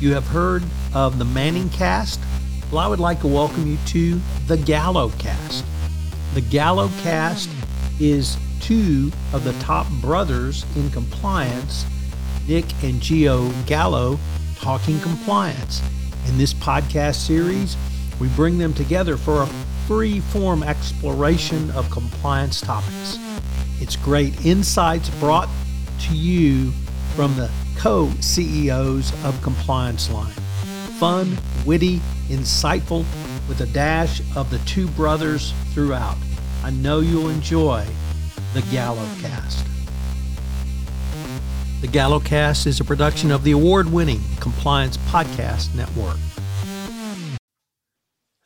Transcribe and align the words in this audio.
You 0.00 0.14
have 0.14 0.26
heard 0.26 0.62
of 0.94 1.18
the 1.18 1.26
Manning 1.26 1.68
Cast? 1.68 2.20
Well, 2.72 2.80
I 2.80 2.86
would 2.86 3.00
like 3.00 3.20
to 3.20 3.26
welcome 3.26 3.66
you 3.66 3.76
to 3.88 4.18
the 4.46 4.56
Gallo 4.56 5.10
Cast. 5.18 5.62
The 6.32 6.40
Gallo 6.40 6.88
Cast 7.02 7.50
is 8.00 8.38
two 8.60 9.12
of 9.34 9.44
the 9.44 9.52
top 9.60 9.86
brothers 10.00 10.64
in 10.74 10.88
compliance, 10.90 11.84
Nick 12.48 12.64
and 12.82 12.94
Gio 12.94 13.52
Gallo, 13.66 14.18
talking 14.56 14.98
compliance. 15.00 15.82
In 16.28 16.38
this 16.38 16.54
podcast 16.54 17.16
series, 17.16 17.76
we 18.18 18.28
bring 18.28 18.56
them 18.56 18.72
together 18.72 19.18
for 19.18 19.42
a 19.42 19.46
free 19.86 20.20
form 20.20 20.62
exploration 20.62 21.70
of 21.72 21.90
compliance 21.90 22.62
topics. 22.62 23.18
It's 23.82 23.96
great 23.96 24.46
insights 24.46 25.10
brought 25.20 25.50
to 26.08 26.16
you 26.16 26.70
from 27.14 27.36
the 27.36 27.50
co 27.80 28.10
CEOs 28.20 29.10
of 29.24 29.40
Compliance 29.40 30.10
Line. 30.10 30.34
Fun, 30.98 31.38
witty, 31.64 31.96
insightful, 32.28 33.06
with 33.48 33.62
a 33.62 33.66
dash 33.72 34.20
of 34.36 34.50
the 34.50 34.58
two 34.66 34.86
brothers 34.88 35.54
throughout. 35.72 36.18
I 36.62 36.68
know 36.72 37.00
you'll 37.00 37.30
enjoy 37.30 37.86
the 38.52 38.60
Gallo 38.70 39.08
Cast. 39.22 39.66
The 41.80 41.86
Gallo 41.86 42.20
Cast 42.20 42.66
is 42.66 42.80
a 42.80 42.84
production 42.84 43.30
of 43.30 43.44
the 43.44 43.52
award 43.52 43.90
winning 43.90 44.20
Compliance 44.40 44.98
Podcast 44.98 45.74
Network. 45.74 46.18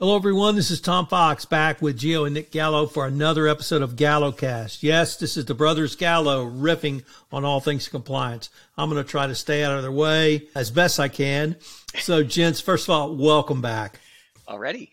Hello, 0.04 0.16
everyone. 0.16 0.54
This 0.54 0.70
is 0.70 0.82
Tom 0.82 1.06
Fox 1.06 1.46
back 1.46 1.80
with 1.80 1.98
Gio 1.98 2.26
and 2.26 2.34
Nick 2.34 2.50
Gallo 2.50 2.86
for 2.86 3.06
another 3.06 3.48
episode 3.48 3.80
of 3.80 3.96
GalloCast. 3.96 4.82
Yes, 4.82 5.16
this 5.16 5.38
is 5.38 5.46
the 5.46 5.54
Brothers 5.54 5.96
Gallo 5.96 6.44
riffing 6.44 7.04
on 7.32 7.46
all 7.46 7.58
things 7.58 7.88
compliance. 7.88 8.50
I'm 8.76 8.90
going 8.90 9.02
to 9.02 9.10
try 9.10 9.26
to 9.26 9.34
stay 9.34 9.64
out 9.64 9.74
of 9.74 9.80
their 9.80 9.90
way 9.90 10.48
as 10.54 10.70
best 10.70 11.00
I 11.00 11.08
can. 11.08 11.56
So, 12.00 12.22
gents, 12.22 12.60
first 12.60 12.84
of 12.86 12.90
all, 12.90 13.16
welcome 13.16 13.62
back. 13.62 13.98
Already. 14.46 14.92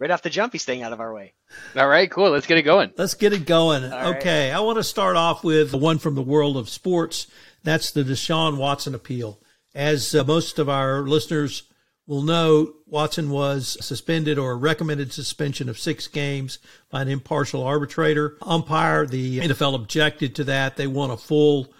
Right 0.00 0.10
off 0.10 0.22
the 0.22 0.30
jump, 0.30 0.52
he's 0.52 0.62
staying 0.62 0.82
out 0.82 0.92
of 0.92 0.98
our 0.98 1.14
way. 1.14 1.34
All 1.76 1.86
right, 1.86 2.10
cool. 2.10 2.30
Let's 2.30 2.48
get 2.48 2.58
it 2.58 2.62
going. 2.62 2.90
Let's 2.96 3.14
get 3.14 3.32
it 3.32 3.46
going. 3.46 3.84
okay. 3.84 4.50
I 4.50 4.58
want 4.58 4.78
to 4.78 4.82
start 4.82 5.14
off 5.14 5.44
with 5.44 5.70
the 5.70 5.78
one 5.78 6.00
from 6.00 6.16
the 6.16 6.22
world 6.22 6.56
of 6.56 6.68
sports. 6.68 7.28
That's 7.62 7.92
the 7.92 8.02
Deshaun 8.02 8.56
Watson 8.56 8.96
appeal. 8.96 9.38
As 9.76 10.12
uh, 10.12 10.24
most 10.24 10.58
of 10.58 10.68
our 10.68 11.02
listeners 11.02 11.62
will 12.10 12.22
know 12.22 12.74
Watson 12.86 13.30
was 13.30 13.76
suspended 13.80 14.36
or 14.36 14.58
recommended 14.58 15.12
suspension 15.12 15.68
of 15.68 15.78
six 15.78 16.08
games 16.08 16.58
by 16.90 17.02
an 17.02 17.06
impartial 17.06 17.62
arbitrator. 17.62 18.36
Umpire, 18.42 19.06
the 19.06 19.38
NFL 19.38 19.76
objected 19.76 20.34
to 20.34 20.42
that. 20.42 20.76
They 20.76 20.88
want 20.88 21.12
a 21.12 21.16
full 21.16 21.72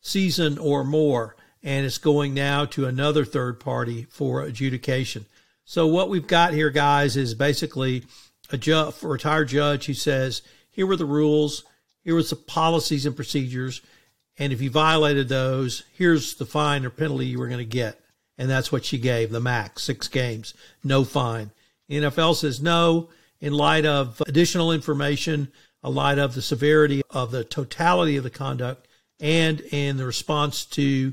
season 0.00 0.58
or 0.58 0.82
more, 0.82 1.36
and 1.62 1.86
it's 1.86 1.98
going 1.98 2.34
now 2.34 2.64
to 2.64 2.86
another 2.86 3.24
third 3.24 3.60
party 3.60 4.08
for 4.10 4.42
adjudication. 4.42 5.24
So 5.64 5.86
what 5.86 6.10
we've 6.10 6.26
got 6.26 6.52
here, 6.52 6.70
guys, 6.70 7.16
is 7.16 7.34
basically 7.34 8.02
a, 8.50 8.58
ju- 8.58 8.74
a 8.74 9.06
retired 9.06 9.46
judge 9.46 9.86
who 9.86 9.94
says, 9.94 10.42
here 10.68 10.88
were 10.88 10.96
the 10.96 11.04
rules, 11.04 11.62
here 12.02 12.16
was 12.16 12.30
the 12.30 12.34
policies 12.34 13.06
and 13.06 13.14
procedures, 13.14 13.82
and 14.36 14.52
if 14.52 14.60
you 14.60 14.68
violated 14.68 15.28
those, 15.28 15.84
here's 15.94 16.34
the 16.34 16.44
fine 16.44 16.84
or 16.84 16.90
penalty 16.90 17.26
you 17.26 17.38
were 17.38 17.46
going 17.46 17.58
to 17.58 17.64
get 17.64 18.00
and 18.38 18.50
that's 18.50 18.70
what 18.70 18.84
she 18.84 18.98
gave 18.98 19.30
the 19.30 19.40
max 19.40 19.82
six 19.82 20.08
games, 20.08 20.54
no 20.84 21.04
fine. 21.04 21.50
NFL 21.90 22.36
says 22.36 22.60
no, 22.60 23.08
in 23.40 23.52
light 23.52 23.86
of 23.86 24.22
additional 24.26 24.72
information, 24.72 25.48
in 25.84 25.94
light 25.94 26.18
of 26.18 26.34
the 26.34 26.42
severity 26.42 27.02
of 27.10 27.30
the 27.30 27.44
totality 27.44 28.16
of 28.16 28.24
the 28.24 28.30
conduct, 28.30 28.86
and 29.20 29.60
in 29.60 29.96
the 29.96 30.04
response 30.04 30.64
to 30.64 31.12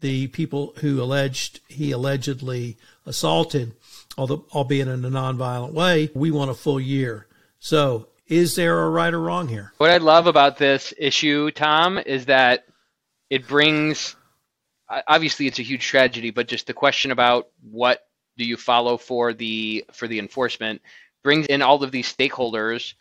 the 0.00 0.26
people 0.28 0.74
who 0.78 1.02
alleged 1.02 1.60
he 1.68 1.92
allegedly 1.92 2.76
assaulted, 3.06 3.72
although 4.16 4.44
albeit 4.54 4.88
in 4.88 5.04
a 5.04 5.10
nonviolent 5.10 5.72
way, 5.72 6.10
we 6.14 6.30
want 6.30 6.50
a 6.50 6.54
full 6.54 6.80
year. 6.80 7.26
So, 7.58 8.08
is 8.26 8.54
there 8.54 8.80
a 8.80 8.90
right 8.90 9.12
or 9.12 9.20
wrong 9.20 9.48
here? 9.48 9.72
What 9.78 9.90
I 9.90 9.98
love 9.98 10.26
about 10.26 10.58
this 10.58 10.94
issue, 10.98 11.50
Tom, 11.50 11.98
is 11.98 12.26
that 12.26 12.64
it 13.30 13.46
brings 13.46 14.16
obviously 15.06 15.46
it's 15.46 15.58
a 15.58 15.62
huge 15.62 15.84
tragedy, 15.86 16.30
but 16.30 16.48
just 16.48 16.66
the 16.66 16.74
question 16.74 17.10
about 17.10 17.48
what 17.70 18.06
do 18.36 18.44
you 18.44 18.56
follow 18.56 18.96
for 18.96 19.32
the 19.32 19.84
for 19.92 20.08
the 20.08 20.18
enforcement 20.18 20.80
brings 21.22 21.46
in 21.46 21.62
all 21.62 21.82
of 21.82 21.92
these 21.92 22.12
stakeholders 22.12 22.94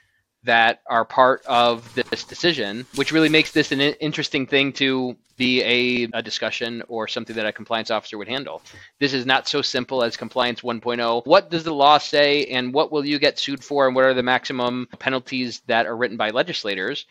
that 0.43 0.81
are 0.87 1.05
part 1.05 1.45
of 1.45 1.93
this 1.93 2.23
decision, 2.23 2.85
which 2.95 3.11
really 3.11 3.29
makes 3.29 3.51
this 3.51 3.71
an 3.71 3.79
interesting 3.79 4.47
thing 4.47 4.73
to 4.73 5.15
be 5.37 5.61
a, 5.61 6.17
a, 6.17 6.21
discussion 6.21 6.83
or 6.87 7.07
something 7.07 7.35
that 7.35 7.45
a 7.45 7.51
compliance 7.51 7.91
officer 7.91 8.17
would 8.17 8.27
handle. 8.27 8.61
This 8.99 9.13
is 9.13 9.25
not 9.25 9.47
so 9.47 9.61
simple 9.61 10.03
as 10.03 10.17
compliance 10.17 10.61
1.0. 10.61 11.25
What 11.25 11.49
does 11.49 11.63
the 11.63 11.73
law 11.73 11.97
say, 11.97 12.45
and 12.45 12.73
what 12.73 12.91
will 12.91 13.05
you 13.05 13.19
get 13.19 13.39
sued 13.39 13.63
for, 13.63 13.87
and 13.87 13.95
what 13.95 14.05
are 14.05 14.13
the 14.13 14.23
maximum 14.23 14.87
penalties 14.99 15.61
that 15.67 15.85
are 15.85 15.95
written 15.95 16.17
by 16.17 16.31
legislators? 16.31 17.05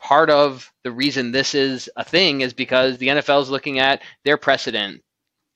Part 0.00 0.30
of 0.30 0.72
the 0.82 0.90
reason 0.90 1.30
this 1.30 1.54
is 1.54 1.88
a 1.96 2.04
thing 2.04 2.40
is 2.40 2.52
because 2.52 2.98
the 2.98 3.08
NFL 3.08 3.42
is 3.42 3.50
looking 3.50 3.78
at 3.78 4.02
their 4.24 4.36
precedent 4.36 5.02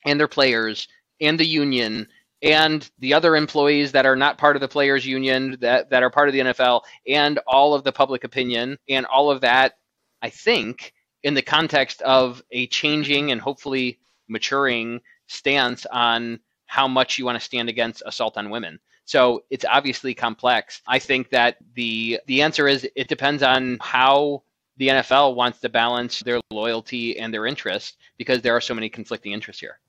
and 0.05 0.19
their 0.19 0.27
players 0.27 0.87
and 1.19 1.39
the 1.39 1.45
union 1.45 2.07
and 2.41 2.89
the 2.99 3.13
other 3.13 3.35
employees 3.35 3.91
that 3.93 4.05
are 4.05 4.15
not 4.15 4.37
part 4.37 4.55
of 4.55 4.61
the 4.61 4.67
players 4.67 5.05
union 5.05 5.57
that, 5.61 5.89
that 5.89 6.03
are 6.03 6.09
part 6.09 6.29
of 6.29 6.33
the 6.33 6.41
NFL 6.41 6.81
and 7.07 7.39
all 7.47 7.73
of 7.73 7.83
the 7.83 7.91
public 7.91 8.23
opinion 8.23 8.77
and 8.87 9.05
all 9.07 9.31
of 9.31 9.41
that 9.41 9.73
I 10.21 10.29
think 10.29 10.93
in 11.23 11.33
the 11.33 11.41
context 11.41 12.01
of 12.03 12.41
a 12.51 12.67
changing 12.67 13.31
and 13.31 13.41
hopefully 13.41 13.99
maturing 14.27 15.01
stance 15.27 15.85
on 15.87 16.39
how 16.67 16.87
much 16.87 17.17
you 17.17 17.25
want 17.25 17.37
to 17.37 17.43
stand 17.43 17.69
against 17.69 18.03
assault 18.05 18.37
on 18.37 18.49
women. 18.49 18.79
So 19.05 19.43
it's 19.49 19.65
obviously 19.65 20.13
complex. 20.13 20.81
I 20.87 20.99
think 20.99 21.29
that 21.29 21.57
the 21.75 22.19
the 22.25 22.41
answer 22.41 22.67
is 22.67 22.87
it 22.95 23.07
depends 23.07 23.43
on 23.43 23.77
how 23.79 24.43
the 24.77 24.89
NFL 24.89 25.35
wants 25.35 25.59
to 25.61 25.69
balance 25.69 26.19
their 26.19 26.41
loyalty 26.51 27.17
and 27.17 27.33
their 27.33 27.45
interest 27.45 27.97
because 28.17 28.41
there 28.41 28.55
are 28.55 28.61
so 28.61 28.73
many 28.73 28.89
conflicting 28.89 29.31
interests 29.31 29.61
here. 29.61 29.79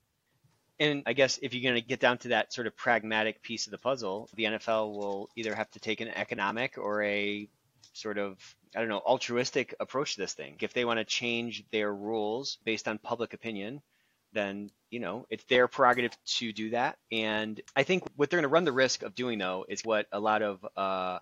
And 0.79 1.01
I 1.07 1.13
guess 1.13 1.39
if 1.41 1.53
you're 1.53 1.63
going 1.63 1.81
to 1.81 1.87
get 1.87 1.99
down 1.99 2.19
to 2.19 2.27
that 2.29 2.53
sort 2.53 2.67
of 2.67 2.77
pragmatic 2.77 3.41
piece 3.41 3.65
of 3.65 3.71
the 3.71 3.79
puzzle, 3.79 4.29
the 4.35 4.43
NFL 4.43 4.93
will 4.93 5.29
either 5.35 5.55
have 5.55 5.69
to 5.71 5.79
take 5.79 6.01
an 6.01 6.09
economic 6.09 6.77
or 6.77 7.01
a 7.03 7.49
sort 7.93 8.19
of 8.19 8.37
I 8.75 8.79
don't 8.79 8.89
know 8.89 8.99
altruistic 8.99 9.73
approach 9.79 10.13
to 10.13 10.21
this 10.21 10.33
thing. 10.33 10.57
If 10.61 10.73
they 10.73 10.85
want 10.85 10.99
to 10.99 11.05
change 11.05 11.65
their 11.71 11.93
rules 11.93 12.59
based 12.63 12.87
on 12.87 12.99
public 12.99 13.33
opinion, 13.33 13.81
then 14.33 14.69
you 14.89 14.99
know 14.99 15.25
it's 15.29 15.43
their 15.45 15.67
prerogative 15.67 16.11
to 16.25 16.51
do 16.51 16.69
that. 16.71 16.97
And 17.11 17.59
I 17.75 17.83
think 17.83 18.03
what 18.15 18.29
they're 18.29 18.37
going 18.37 18.49
to 18.49 18.53
run 18.53 18.65
the 18.65 18.71
risk 18.71 19.03
of 19.03 19.15
doing 19.15 19.39
though 19.39 19.65
is 19.67 19.83
what 19.83 20.07
a 20.11 20.19
lot 20.19 20.41
of 20.41 20.65
uh, 20.75 21.19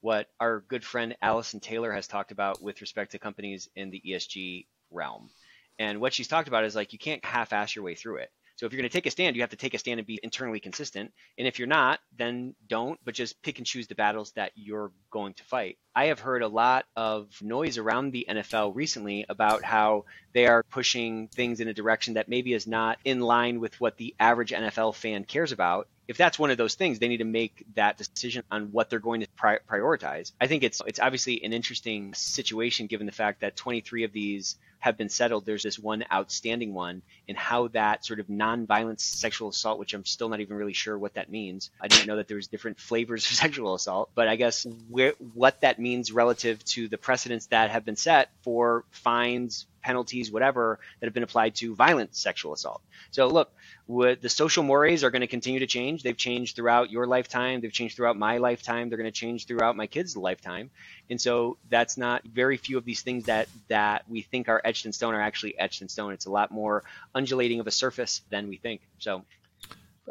what 0.00 0.28
our 0.40 0.60
good 0.60 0.84
friend 0.84 1.16
Allison 1.22 1.60
Taylor 1.60 1.92
has 1.92 2.06
talked 2.06 2.32
about 2.32 2.62
with 2.62 2.80
respect 2.80 3.12
to 3.12 3.18
companies 3.18 3.68
in 3.74 3.90
the 3.90 4.02
ESG 4.06 4.66
realm. 4.90 5.30
And 5.78 6.00
what 6.00 6.14
she's 6.14 6.28
talked 6.28 6.48
about 6.48 6.64
is 6.64 6.74
like 6.74 6.92
you 6.92 6.98
can't 6.98 7.24
half-ass 7.24 7.74
your 7.74 7.84
way 7.84 7.94
through 7.94 8.16
it. 8.16 8.30
So 8.56 8.64
if 8.64 8.72
you're 8.72 8.80
going 8.80 8.88
to 8.88 8.92
take 8.92 9.06
a 9.06 9.10
stand, 9.10 9.36
you 9.36 9.42
have 9.42 9.50
to 9.50 9.56
take 9.56 9.74
a 9.74 9.78
stand 9.78 10.00
and 10.00 10.06
be 10.06 10.18
internally 10.22 10.60
consistent. 10.60 11.12
And 11.36 11.46
if 11.46 11.58
you're 11.58 11.68
not, 11.68 12.00
then 12.16 12.54
don't, 12.66 12.98
but 13.04 13.14
just 13.14 13.42
pick 13.42 13.58
and 13.58 13.66
choose 13.66 13.86
the 13.86 13.94
battles 13.94 14.32
that 14.32 14.52
you're 14.54 14.92
going 15.10 15.34
to 15.34 15.44
fight. 15.44 15.76
I 15.94 16.06
have 16.06 16.20
heard 16.20 16.42
a 16.42 16.48
lot 16.48 16.86
of 16.96 17.28
noise 17.42 17.76
around 17.76 18.12
the 18.12 18.26
NFL 18.28 18.74
recently 18.74 19.26
about 19.28 19.62
how 19.62 20.06
they 20.32 20.46
are 20.46 20.62
pushing 20.62 21.28
things 21.28 21.60
in 21.60 21.68
a 21.68 21.74
direction 21.74 22.14
that 22.14 22.28
maybe 22.28 22.54
is 22.54 22.66
not 22.66 22.98
in 23.04 23.20
line 23.20 23.60
with 23.60 23.78
what 23.80 23.98
the 23.98 24.14
average 24.18 24.52
NFL 24.52 24.94
fan 24.94 25.24
cares 25.24 25.52
about 25.52 25.88
if 26.08 26.16
that's 26.16 26.38
one 26.38 26.50
of 26.50 26.56
those 26.58 26.74
things, 26.74 26.98
they 26.98 27.08
need 27.08 27.18
to 27.18 27.24
make 27.24 27.64
that 27.74 27.98
decision 27.98 28.44
on 28.50 28.72
what 28.72 28.90
they're 28.90 28.98
going 28.98 29.20
to 29.20 29.28
pri- 29.36 29.58
prioritize. 29.68 30.32
I 30.40 30.46
think 30.46 30.62
it's 30.62 30.80
it's 30.86 31.00
obviously 31.00 31.44
an 31.44 31.52
interesting 31.52 32.14
situation 32.14 32.86
given 32.86 33.06
the 33.06 33.12
fact 33.12 33.40
that 33.40 33.56
23 33.56 34.04
of 34.04 34.12
these 34.12 34.56
have 34.78 34.96
been 34.96 35.08
settled. 35.08 35.44
There's 35.44 35.62
this 35.62 35.78
one 35.78 36.04
outstanding 36.12 36.72
one, 36.72 37.02
and 37.28 37.36
how 37.36 37.68
that 37.68 38.04
sort 38.04 38.20
of 38.20 38.28
non-violent 38.28 39.00
sexual 39.00 39.48
assault, 39.48 39.78
which 39.78 39.94
I'm 39.94 40.04
still 40.04 40.28
not 40.28 40.40
even 40.40 40.56
really 40.56 40.74
sure 40.74 40.96
what 40.98 41.14
that 41.14 41.30
means. 41.30 41.70
I 41.80 41.88
didn't 41.88 42.06
know 42.06 42.16
that 42.16 42.28
there 42.28 42.36
was 42.36 42.46
different 42.46 42.78
flavors 42.78 43.26
of 43.26 43.32
sexual 43.36 43.74
assault, 43.74 44.10
but 44.14 44.28
I 44.28 44.36
guess 44.36 44.66
where, 44.88 45.14
what 45.34 45.60
that 45.62 45.78
means 45.78 46.12
relative 46.12 46.64
to 46.66 46.88
the 46.88 46.98
precedents 46.98 47.46
that 47.46 47.70
have 47.70 47.84
been 47.84 47.96
set 47.96 48.30
for 48.42 48.84
fines, 48.90 49.66
penalties, 49.86 50.32
whatever 50.32 50.80
that 50.98 51.06
have 51.06 51.14
been 51.14 51.22
applied 51.22 51.54
to 51.54 51.74
violent 51.76 52.16
sexual 52.16 52.52
assault. 52.52 52.82
So 53.12 53.28
look, 53.28 53.52
the 53.88 54.28
social 54.28 54.64
mores 54.64 55.04
are 55.04 55.12
going 55.12 55.20
to 55.20 55.28
continue 55.28 55.60
to 55.60 55.66
change. 55.66 56.02
They've 56.02 56.16
changed 56.16 56.56
throughout 56.56 56.90
your 56.90 57.06
lifetime. 57.06 57.60
They've 57.60 57.72
changed 57.72 57.94
throughout 57.94 58.18
my 58.18 58.38
lifetime. 58.38 58.88
They're 58.88 58.98
going 58.98 59.12
to 59.12 59.20
change 59.20 59.46
throughout 59.46 59.76
my 59.76 59.86
kids' 59.86 60.16
lifetime. 60.16 60.70
And 61.08 61.20
so 61.20 61.56
that's 61.70 61.96
not 61.96 62.24
very 62.24 62.56
few 62.56 62.76
of 62.78 62.84
these 62.84 63.02
things 63.02 63.26
that 63.26 63.48
that 63.68 64.02
we 64.08 64.22
think 64.22 64.48
are 64.48 64.60
etched 64.64 64.86
in 64.86 64.92
stone 64.92 65.14
are 65.14 65.22
actually 65.22 65.56
etched 65.56 65.82
in 65.82 65.88
stone. 65.88 66.12
It's 66.12 66.26
a 66.26 66.32
lot 66.32 66.50
more 66.50 66.82
undulating 67.14 67.60
of 67.60 67.68
a 67.68 67.70
surface 67.70 68.22
than 68.28 68.48
we 68.48 68.56
think. 68.56 68.80
So 68.98 69.24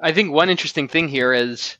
I 0.02 0.14
think 0.14 0.32
one 0.32 0.50
interesting 0.50 0.88
thing 0.88 1.10
here 1.10 1.34
is 1.34 1.78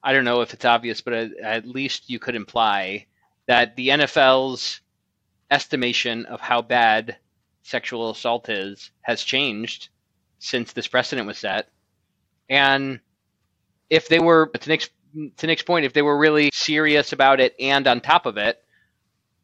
I 0.00 0.12
don't 0.12 0.24
know 0.24 0.42
if 0.42 0.54
it's 0.54 0.64
obvious, 0.64 1.00
but 1.00 1.12
at 1.42 1.66
least 1.66 2.08
you 2.08 2.20
could 2.20 2.36
imply 2.36 3.06
that 3.46 3.74
the 3.74 3.88
NFL's 3.88 4.80
estimation 5.50 6.26
of 6.26 6.40
how 6.40 6.62
bad 6.62 7.16
sexual 7.62 8.10
assault 8.10 8.48
is 8.48 8.90
has 9.02 9.22
changed 9.22 9.88
since 10.38 10.72
this 10.72 10.86
precedent 10.86 11.26
was 11.26 11.38
set. 11.38 11.68
And 12.48 13.00
if 13.90 14.08
they 14.08 14.18
were, 14.18 14.46
to 14.46 14.68
Nick's, 14.68 14.88
to 15.38 15.46
Nick's 15.46 15.62
point, 15.62 15.84
if 15.84 15.92
they 15.92 16.02
were 16.02 16.18
really 16.18 16.50
serious 16.52 17.12
about 17.12 17.40
it 17.40 17.54
and 17.58 17.86
on 17.86 18.00
top 18.00 18.26
of 18.26 18.36
it, 18.36 18.62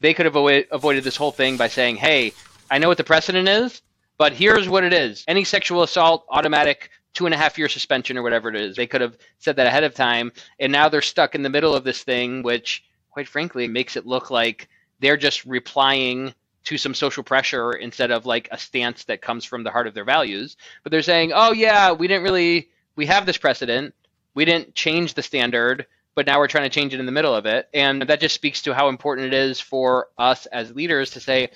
they 0.01 0.15
could 0.15 0.27
have 0.27 0.37
avoided 0.37 1.05
this 1.05 1.17
whole 1.17 1.31
thing 1.31 1.57
by 1.57 1.69
saying, 1.69 1.97
hey, 1.97 2.33
I 2.71 2.79
know 2.79 2.89
what 2.89 2.99
the 2.99 3.05
precedent 3.05 3.49
is, 3.49 3.83
but 4.19 4.33
here's 4.33 4.69
what 4.69 4.85
it 4.85 4.93
is. 4.93 5.25
Any 5.29 5.45
sexual 5.45 5.83
assault, 5.83 6.27
automatic 6.29 6.91
two 7.15 7.27
and 7.27 7.35
a 7.35 7.39
half 7.39 7.59
year 7.59 7.69
suspension 7.69 8.17
or 8.17 8.23
whatever 8.23 8.49
it 8.49 8.57
is. 8.57 8.77
They 8.77 8.87
could 8.87 9.01
have 9.01 9.17
said 9.39 9.57
that 9.57 9.67
ahead 9.67 9.85
of 9.85 9.95
time. 9.95 10.33
And 10.59 10.73
now 10.73 10.89
they're 10.89 11.03
stuck 11.03 11.35
in 11.35 11.43
the 11.43 11.51
middle 11.51 11.75
of 11.75 11.85
this 11.85 12.03
thing, 12.03 12.43
which, 12.43 12.85
quite 13.11 13.29
frankly, 13.29 13.69
makes 13.69 13.97
it 13.97 14.07
look 14.07 14.31
like 14.31 14.69
they're 15.03 15.19
just 15.19 15.45
replying 15.45 16.33
to 16.65 16.79
some 16.79 16.95
social 16.95 17.25
pressure 17.25 17.73
instead 17.73 18.13
of 18.13 18.25
like 18.25 18.49
a 18.53 18.57
stance 18.57 19.05
that 19.05 19.21
comes 19.21 19.45
from 19.45 19.65
the 19.65 19.71
heart 19.71 19.89
of 19.89 19.95
their 19.95 20.05
values. 20.05 20.57
But 20.83 20.93
they're 20.93 21.03
saying, 21.03 21.33
oh, 21.35 21.53
yeah, 21.53 21.93
we 21.93 22.07
didn't 22.07 22.23
really, 22.23 22.69
we 22.95 23.07
have 23.07 23.27
this 23.27 23.37
precedent. 23.37 23.95
We 24.35 24.45
didn't 24.45 24.75
change 24.75 25.15
the 25.15 25.23
standard, 25.23 25.87
but 26.15 26.27
now 26.27 26.39
we're 26.39 26.47
trying 26.47 26.71
to 26.71 26.75
change 26.75 26.95
it 26.95 27.01
in 27.01 27.07
the 27.07 27.13
middle 27.13 27.35
of 27.35 27.47
it. 27.47 27.69
And 27.75 28.03
that 28.03 28.21
just 28.21 28.37
speaks 28.37 28.63
to 28.63 28.75
how 28.75 28.89
important 28.89 29.27
it 29.27 29.35
is 29.35 29.61
for 29.61 30.07
us 30.17 30.47
as 30.47 30.75
leaders 30.75 31.11
to 31.11 31.21
say, 31.21 31.51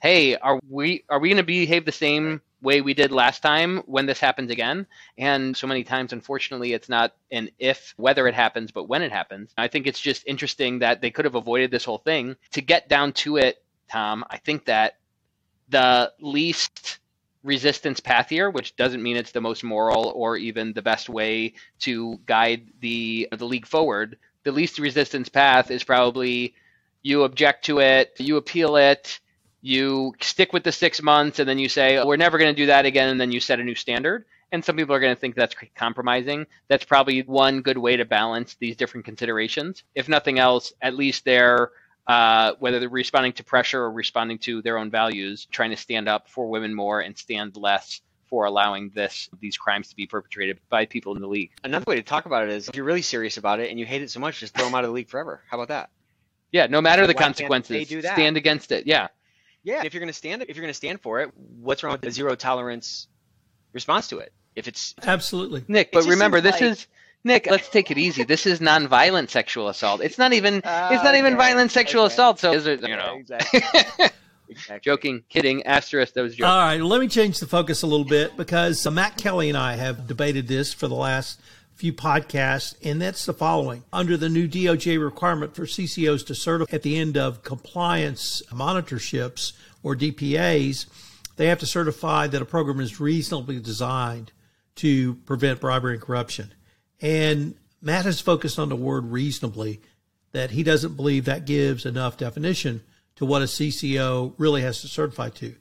hey, 0.00 0.36
are 0.36 0.60
we 0.68 1.04
are 1.08 1.18
we 1.18 1.28
going 1.28 1.36
to 1.38 1.42
behave 1.42 1.84
the 1.84 1.92
same 1.92 2.40
way 2.62 2.80
we 2.80 2.94
did 2.94 3.12
last 3.12 3.40
time 3.40 3.78
when 3.86 4.06
this 4.06 4.20
happens 4.20 4.50
again? 4.50 4.86
And 5.18 5.56
so 5.56 5.66
many 5.66 5.84
times, 5.84 6.12
unfortunately, 6.12 6.72
it's 6.72 6.88
not 6.88 7.14
an 7.30 7.50
if 7.58 7.94
whether 7.96 8.26
it 8.28 8.34
happens, 8.34 8.70
but 8.70 8.88
when 8.88 9.02
it 9.02 9.12
happens. 9.12 9.52
I 9.58 9.68
think 9.68 9.86
it's 9.86 10.00
just 10.00 10.26
interesting 10.26 10.78
that 10.78 11.00
they 11.00 11.10
could 11.10 11.24
have 11.24 11.34
avoided 11.34 11.70
this 11.70 11.84
whole 11.84 11.98
thing. 11.98 12.36
To 12.52 12.62
get 12.62 12.88
down 12.88 13.12
to 13.14 13.36
it, 13.36 13.62
Tom, 13.90 14.24
I 14.30 14.38
think 14.38 14.66
that 14.66 14.98
the 15.68 16.12
least 16.20 16.98
resistance 17.42 18.00
path 18.00 18.28
here, 18.28 18.50
which 18.50 18.76
doesn't 18.76 19.02
mean 19.02 19.16
it's 19.16 19.32
the 19.32 19.40
most 19.40 19.64
moral 19.64 20.12
or 20.14 20.36
even 20.36 20.72
the 20.72 20.82
best 20.82 21.08
way 21.08 21.54
to 21.80 22.20
guide 22.26 22.68
the 22.80 23.28
the 23.32 23.44
league 23.44 23.66
forward. 23.66 24.16
The 24.44 24.52
least 24.52 24.78
resistance 24.78 25.28
path 25.28 25.70
is 25.70 25.84
probably 25.84 26.54
you 27.02 27.24
object 27.24 27.64
to 27.64 27.80
it, 27.80 28.14
you 28.18 28.36
appeal 28.36 28.76
it, 28.76 29.18
you 29.62 30.12
stick 30.20 30.52
with 30.52 30.64
the 30.64 30.72
six 30.72 31.00
months 31.00 31.38
and 31.38 31.48
then 31.48 31.58
you 31.58 31.68
say 31.68 31.96
oh, 31.96 32.06
we're 32.06 32.16
never 32.16 32.36
going 32.36 32.54
to 32.54 32.60
do 32.62 32.66
that 32.66 32.84
again 32.84 33.08
and 33.08 33.20
then 33.20 33.32
you 33.32 33.40
set 33.40 33.60
a 33.60 33.64
new 33.64 33.76
standard. 33.76 34.26
And 34.50 34.62
some 34.62 34.76
people 34.76 34.94
are 34.94 35.00
going 35.00 35.14
to 35.14 35.18
think 35.18 35.34
that's 35.34 35.54
compromising. 35.74 36.46
That's 36.68 36.84
probably 36.84 37.22
one 37.22 37.62
good 37.62 37.78
way 37.78 37.96
to 37.96 38.04
balance 38.04 38.54
these 38.60 38.76
different 38.76 39.06
considerations. 39.06 39.82
If 39.94 40.10
nothing 40.10 40.38
else 40.38 40.74
at 40.82 40.94
least 40.94 41.24
they're 41.24 41.70
uh, 42.06 42.52
whether 42.58 42.80
they're 42.80 42.88
responding 42.88 43.32
to 43.34 43.44
pressure 43.44 43.80
or 43.80 43.92
responding 43.92 44.36
to 44.36 44.60
their 44.60 44.76
own 44.76 44.90
values 44.90 45.46
trying 45.50 45.70
to 45.70 45.76
stand 45.76 46.08
up 46.08 46.28
for 46.28 46.48
women 46.48 46.74
more 46.74 47.00
and 47.00 47.16
stand 47.16 47.56
less 47.56 48.00
for 48.28 48.46
allowing 48.46 48.90
this 48.94 49.28
these 49.40 49.56
crimes 49.56 49.88
to 49.90 49.96
be 49.96 50.06
perpetrated 50.06 50.58
by 50.68 50.84
people 50.86 51.14
in 51.14 51.20
the 51.22 51.28
league. 51.28 51.52
Another 51.62 51.84
way 51.86 51.96
to 51.96 52.02
talk 52.02 52.26
about 52.26 52.42
it 52.42 52.50
is 52.50 52.68
if 52.68 52.74
you're 52.74 52.84
really 52.84 53.02
serious 53.02 53.36
about 53.36 53.60
it 53.60 53.70
and 53.70 53.78
you 53.78 53.86
hate 53.86 54.02
it 54.02 54.10
so 54.10 54.18
much 54.18 54.40
just 54.40 54.54
throw 54.54 54.64
them 54.64 54.74
out 54.74 54.84
of 54.84 54.88
the 54.88 54.94
league 54.94 55.08
forever. 55.08 55.42
How 55.48 55.56
about 55.56 55.68
that? 55.68 55.90
Yeah 56.50 56.66
no 56.66 56.80
matter 56.80 57.06
the 57.06 57.12
Why 57.12 57.22
consequences. 57.22 57.88
stand 57.88 58.36
against 58.36 58.72
it. 58.72 58.86
Yeah 58.86 59.08
yeah, 59.62 59.82
if 59.84 59.94
you're 59.94 60.00
going 60.00 60.08
to 60.08 60.14
stand 60.14 60.42
if 60.42 60.56
you're 60.56 60.62
going 60.62 60.70
to 60.70 60.74
stand 60.74 61.00
for 61.00 61.20
it, 61.20 61.30
what's 61.60 61.82
wrong 61.82 61.92
with 61.92 62.02
the 62.02 62.10
zero 62.10 62.34
tolerance 62.34 63.08
response 63.72 64.08
to 64.08 64.18
it? 64.18 64.32
If 64.54 64.68
it's 64.68 64.94
absolutely 65.02 65.64
Nick, 65.68 65.92
but 65.92 66.04
remember 66.04 66.40
this 66.40 66.60
like... 66.60 66.62
is 66.62 66.86
Nick. 67.24 67.48
Let's 67.50 67.68
take 67.68 67.90
it 67.90 67.98
easy. 67.98 68.24
This 68.24 68.46
is 68.46 68.60
non-violent 68.60 69.30
sexual 69.30 69.68
assault. 69.68 70.00
It's 70.02 70.18
not 70.18 70.32
even 70.32 70.62
uh, 70.64 70.90
it's 70.92 71.04
not 71.04 71.14
even 71.14 71.36
violent 71.36 71.70
sexual 71.70 72.04
okay. 72.04 72.12
assault. 72.12 72.40
So 72.40 72.52
is 72.52 72.66
it? 72.66 72.82
You 72.82 72.96
know. 72.96 73.16
Exactly. 73.18 73.60
exactly. 74.48 74.80
Joking, 74.82 75.22
kidding, 75.28 75.62
asterisk. 75.64 76.14
That 76.14 76.22
was 76.22 76.32
joking. 76.34 76.46
All 76.46 76.58
right, 76.58 76.80
let 76.80 77.00
me 77.00 77.08
change 77.08 77.38
the 77.38 77.46
focus 77.46 77.82
a 77.82 77.86
little 77.86 78.06
bit 78.06 78.36
because 78.36 78.84
uh, 78.86 78.90
Matt 78.90 79.16
Kelly 79.16 79.48
and 79.48 79.56
I 79.56 79.76
have 79.76 80.06
debated 80.06 80.48
this 80.48 80.74
for 80.74 80.88
the 80.88 80.94
last 80.94 81.40
few 81.82 81.92
podcasts, 81.92 82.76
and 82.84 83.02
that's 83.02 83.26
the 83.26 83.32
following. 83.32 83.82
Under 83.92 84.16
the 84.16 84.28
new 84.28 84.46
DOJ 84.46 85.02
requirement 85.02 85.56
for 85.56 85.62
CCOs 85.62 86.24
to 86.26 86.32
certify 86.32 86.72
at 86.72 86.82
the 86.82 86.96
end 86.96 87.16
of 87.16 87.42
compliance 87.42 88.40
monitorships 88.52 89.52
or 89.82 89.96
DPAs, 89.96 90.86
they 91.34 91.48
have 91.48 91.58
to 91.58 91.66
certify 91.66 92.28
that 92.28 92.40
a 92.40 92.44
program 92.44 92.78
is 92.78 93.00
reasonably 93.00 93.58
designed 93.58 94.30
to 94.76 95.16
prevent 95.26 95.60
bribery 95.60 95.94
and 95.94 96.02
corruption. 96.02 96.54
And 97.00 97.56
Matt 97.80 98.04
has 98.04 98.20
focused 98.20 98.60
on 98.60 98.68
the 98.68 98.76
word 98.76 99.06
reasonably, 99.06 99.80
that 100.30 100.52
he 100.52 100.62
doesn't 100.62 100.94
believe 100.94 101.24
that 101.24 101.46
gives 101.46 101.84
enough 101.84 102.16
definition 102.16 102.84
to 103.16 103.26
what 103.26 103.42
a 103.42 103.46
CCO 103.46 104.34
really 104.38 104.62
has 104.62 104.82
to 104.82 104.86
certify 104.86 105.30
to. 105.30 105.56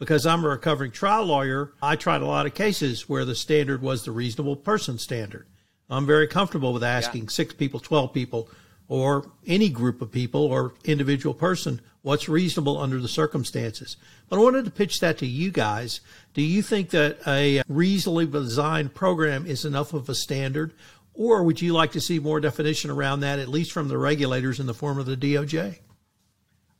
Because 0.00 0.26
I'm 0.26 0.44
a 0.44 0.48
recovering 0.48 0.90
trial 0.90 1.26
lawyer, 1.26 1.72
I 1.80 1.94
tried 1.94 2.20
a 2.20 2.26
lot 2.26 2.46
of 2.46 2.54
cases 2.54 3.08
where 3.08 3.24
the 3.24 3.36
standard 3.36 3.80
was 3.80 4.04
the 4.04 4.10
reasonable 4.10 4.56
person 4.56 4.98
standard. 4.98 5.46
I'm 5.92 6.06
very 6.06 6.26
comfortable 6.26 6.72
with 6.72 6.82
asking 6.82 7.24
yeah. 7.24 7.30
six 7.30 7.54
people, 7.54 7.80
12 7.80 8.12
people, 8.12 8.48
or 8.88 9.30
any 9.46 9.68
group 9.68 10.02
of 10.02 10.10
people 10.10 10.44
or 10.44 10.74
individual 10.84 11.34
person 11.34 11.80
what's 12.02 12.28
reasonable 12.28 12.78
under 12.78 13.00
the 13.00 13.08
circumstances. 13.08 13.96
But 14.28 14.36
I 14.38 14.42
wanted 14.42 14.64
to 14.64 14.70
pitch 14.70 15.00
that 15.00 15.18
to 15.18 15.26
you 15.26 15.50
guys. 15.50 16.00
Do 16.34 16.42
you 16.42 16.62
think 16.62 16.90
that 16.90 17.18
a 17.26 17.62
reasonably 17.68 18.26
designed 18.26 18.94
program 18.94 19.46
is 19.46 19.64
enough 19.64 19.92
of 19.92 20.08
a 20.08 20.14
standard, 20.14 20.74
or 21.14 21.44
would 21.44 21.62
you 21.62 21.72
like 21.72 21.92
to 21.92 22.00
see 22.00 22.18
more 22.18 22.40
definition 22.40 22.90
around 22.90 23.20
that, 23.20 23.38
at 23.38 23.48
least 23.48 23.72
from 23.72 23.88
the 23.88 23.98
regulators 23.98 24.58
in 24.58 24.66
the 24.66 24.74
form 24.74 24.98
of 24.98 25.06
the 25.06 25.16
DOJ? 25.16 25.78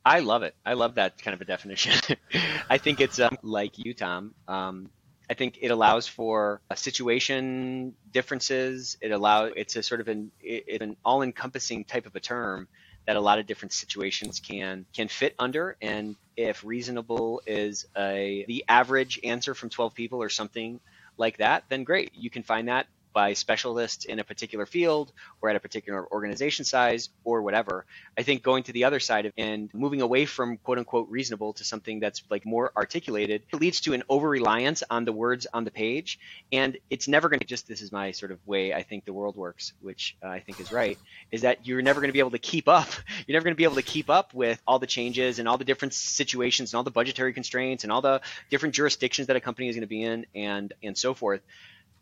I 0.05 0.19
love 0.19 0.43
it. 0.43 0.53
I 0.65 0.73
love 0.73 0.95
that 0.95 1.17
kind 1.21 1.33
of 1.33 1.39
a 1.39 1.45
definition. 1.45 2.17
I 2.69 2.77
think 2.77 2.99
it's 2.99 3.19
um, 3.19 3.37
like 3.41 3.77
you, 3.77 3.93
Tom. 3.93 4.33
Um, 4.49 4.89
I 5.29 5.33
think 5.33 5.59
it 5.61 5.69
allows 5.69 6.07
for 6.07 6.61
uh, 6.69 6.75
situation 6.75 7.93
differences. 8.11 8.97
It 9.01 9.11
allows 9.11 9.53
it's 9.55 9.75
a 9.75 9.83
sort 9.83 10.01
of 10.01 10.07
an 10.07 10.31
it, 10.41 10.81
an 10.81 10.97
all-encompassing 11.05 11.85
type 11.85 12.05
of 12.05 12.15
a 12.15 12.19
term 12.19 12.67
that 13.05 13.15
a 13.15 13.21
lot 13.21 13.39
of 13.39 13.45
different 13.45 13.73
situations 13.73 14.39
can 14.39 14.85
can 14.93 15.07
fit 15.07 15.35
under. 15.39 15.75
And 15.81 16.15
if 16.35 16.63
reasonable 16.63 17.41
is 17.45 17.85
a 17.97 18.45
the 18.47 18.65
average 18.67 19.19
answer 19.23 19.53
from 19.53 19.69
12 19.69 19.93
people 19.93 20.21
or 20.21 20.29
something 20.29 20.79
like 21.17 21.37
that, 21.37 21.63
then 21.69 21.83
great. 21.83 22.11
You 22.15 22.29
can 22.29 22.43
find 22.43 22.67
that 22.67 22.87
by 23.13 23.33
specialists 23.33 24.05
in 24.05 24.19
a 24.19 24.23
particular 24.23 24.65
field 24.65 25.11
or 25.41 25.49
at 25.49 25.55
a 25.55 25.59
particular 25.59 26.11
organization 26.11 26.65
size 26.65 27.09
or 27.23 27.41
whatever. 27.41 27.85
I 28.17 28.23
think 28.23 28.43
going 28.43 28.63
to 28.63 28.73
the 28.73 28.83
other 28.83 28.99
side 28.99 29.27
of 29.27 29.33
and 29.37 29.69
moving 29.73 30.01
away 30.01 30.25
from 30.25 30.57
quote 30.57 30.79
unquote 30.79 31.09
reasonable 31.09 31.53
to 31.53 31.63
something 31.63 31.99
that's 31.99 32.23
like 32.29 32.45
more 32.45 32.71
articulated 32.75 33.43
leads 33.53 33.81
to 33.81 33.93
an 33.93 34.03
over 34.09 34.27
reliance 34.27 34.83
on 34.89 35.05
the 35.05 35.11
words 35.11 35.47
on 35.53 35.63
the 35.63 35.71
page. 35.71 36.19
And 36.51 36.77
it's 36.89 37.07
never 37.07 37.29
going 37.29 37.39
to 37.39 37.45
just, 37.45 37.67
this 37.67 37.81
is 37.81 37.91
my 37.91 38.11
sort 38.11 38.31
of 38.31 38.39
way 38.47 38.73
I 38.73 38.83
think 38.83 39.05
the 39.05 39.13
world 39.13 39.35
works, 39.35 39.73
which 39.81 40.15
uh, 40.23 40.27
I 40.27 40.39
think 40.39 40.59
is 40.59 40.71
right, 40.71 40.97
is 41.31 41.41
that 41.41 41.67
you're 41.67 41.81
never 41.81 42.01
going 42.01 42.09
to 42.09 42.13
be 42.13 42.19
able 42.19 42.31
to 42.31 42.39
keep 42.39 42.67
up. 42.67 42.89
You're 43.27 43.35
never 43.35 43.45
going 43.45 43.53
to 43.53 43.57
be 43.57 43.63
able 43.63 43.75
to 43.75 43.81
keep 43.81 44.09
up 44.09 44.33
with 44.33 44.61
all 44.67 44.79
the 44.79 44.87
changes 44.87 45.39
and 45.39 45.47
all 45.47 45.57
the 45.57 45.63
different 45.63 45.93
situations 45.93 46.73
and 46.73 46.77
all 46.77 46.83
the 46.83 46.91
budgetary 46.91 47.31
constraints 47.31 47.83
and 47.83 47.91
all 47.91 48.01
the 48.01 48.21
different 48.49 48.75
jurisdictions 48.75 49.27
that 49.27 49.35
a 49.35 49.39
company 49.39 49.69
is 49.69 49.75
going 49.75 49.81
to 49.81 49.87
be 49.87 50.03
in 50.03 50.25
and, 50.35 50.73
and 50.83 50.97
so 50.97 51.13
forth 51.13 51.41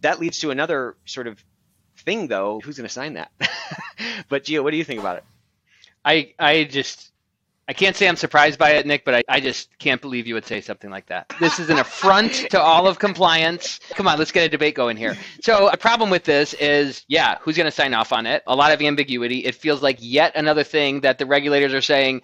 that 0.01 0.19
leads 0.19 0.39
to 0.39 0.51
another 0.51 0.95
sort 1.05 1.27
of 1.27 1.43
thing, 1.97 2.27
though. 2.27 2.59
Who's 2.59 2.77
going 2.77 2.87
to 2.87 2.93
sign 2.93 3.13
that? 3.13 3.31
but 4.29 4.43
Gio, 4.43 4.63
what 4.63 4.71
do 4.71 4.77
you 4.77 4.83
think 4.83 4.99
about 4.99 5.17
it? 5.17 5.23
I 6.03 6.33
I 6.39 6.63
just 6.63 7.11
I 7.67 7.73
can't 7.73 7.95
say 7.95 8.07
I'm 8.07 8.15
surprised 8.17 8.59
by 8.59 8.71
it, 8.71 8.85
Nick, 8.85 9.05
but 9.05 9.15
I, 9.15 9.23
I 9.29 9.39
just 9.39 9.77
can't 9.79 10.01
believe 10.01 10.27
you 10.27 10.33
would 10.33 10.45
say 10.45 10.59
something 10.59 10.89
like 10.89 11.05
that. 11.05 11.31
This 11.39 11.59
is 11.59 11.69
an 11.69 11.79
affront 11.79 12.33
to 12.49 12.59
all 12.59 12.85
of 12.85 12.99
compliance. 12.99 13.79
Come 13.91 14.09
on, 14.09 14.19
let's 14.19 14.31
get 14.31 14.45
a 14.45 14.49
debate 14.49 14.75
going 14.75 14.97
here. 14.97 15.15
So, 15.41 15.69
a 15.69 15.77
problem 15.77 16.09
with 16.09 16.25
this 16.25 16.53
is, 16.55 17.05
yeah, 17.07 17.37
who's 17.39 17.55
going 17.55 17.67
to 17.67 17.71
sign 17.71 17.93
off 17.93 18.11
on 18.11 18.25
it? 18.25 18.43
A 18.47 18.55
lot 18.55 18.73
of 18.73 18.81
ambiguity. 18.81 19.45
It 19.45 19.55
feels 19.55 19.81
like 19.81 19.97
yet 20.01 20.33
another 20.35 20.63
thing 20.65 21.01
that 21.01 21.17
the 21.17 21.25
regulators 21.25 21.73
are 21.73 21.81
saying, 21.81 22.23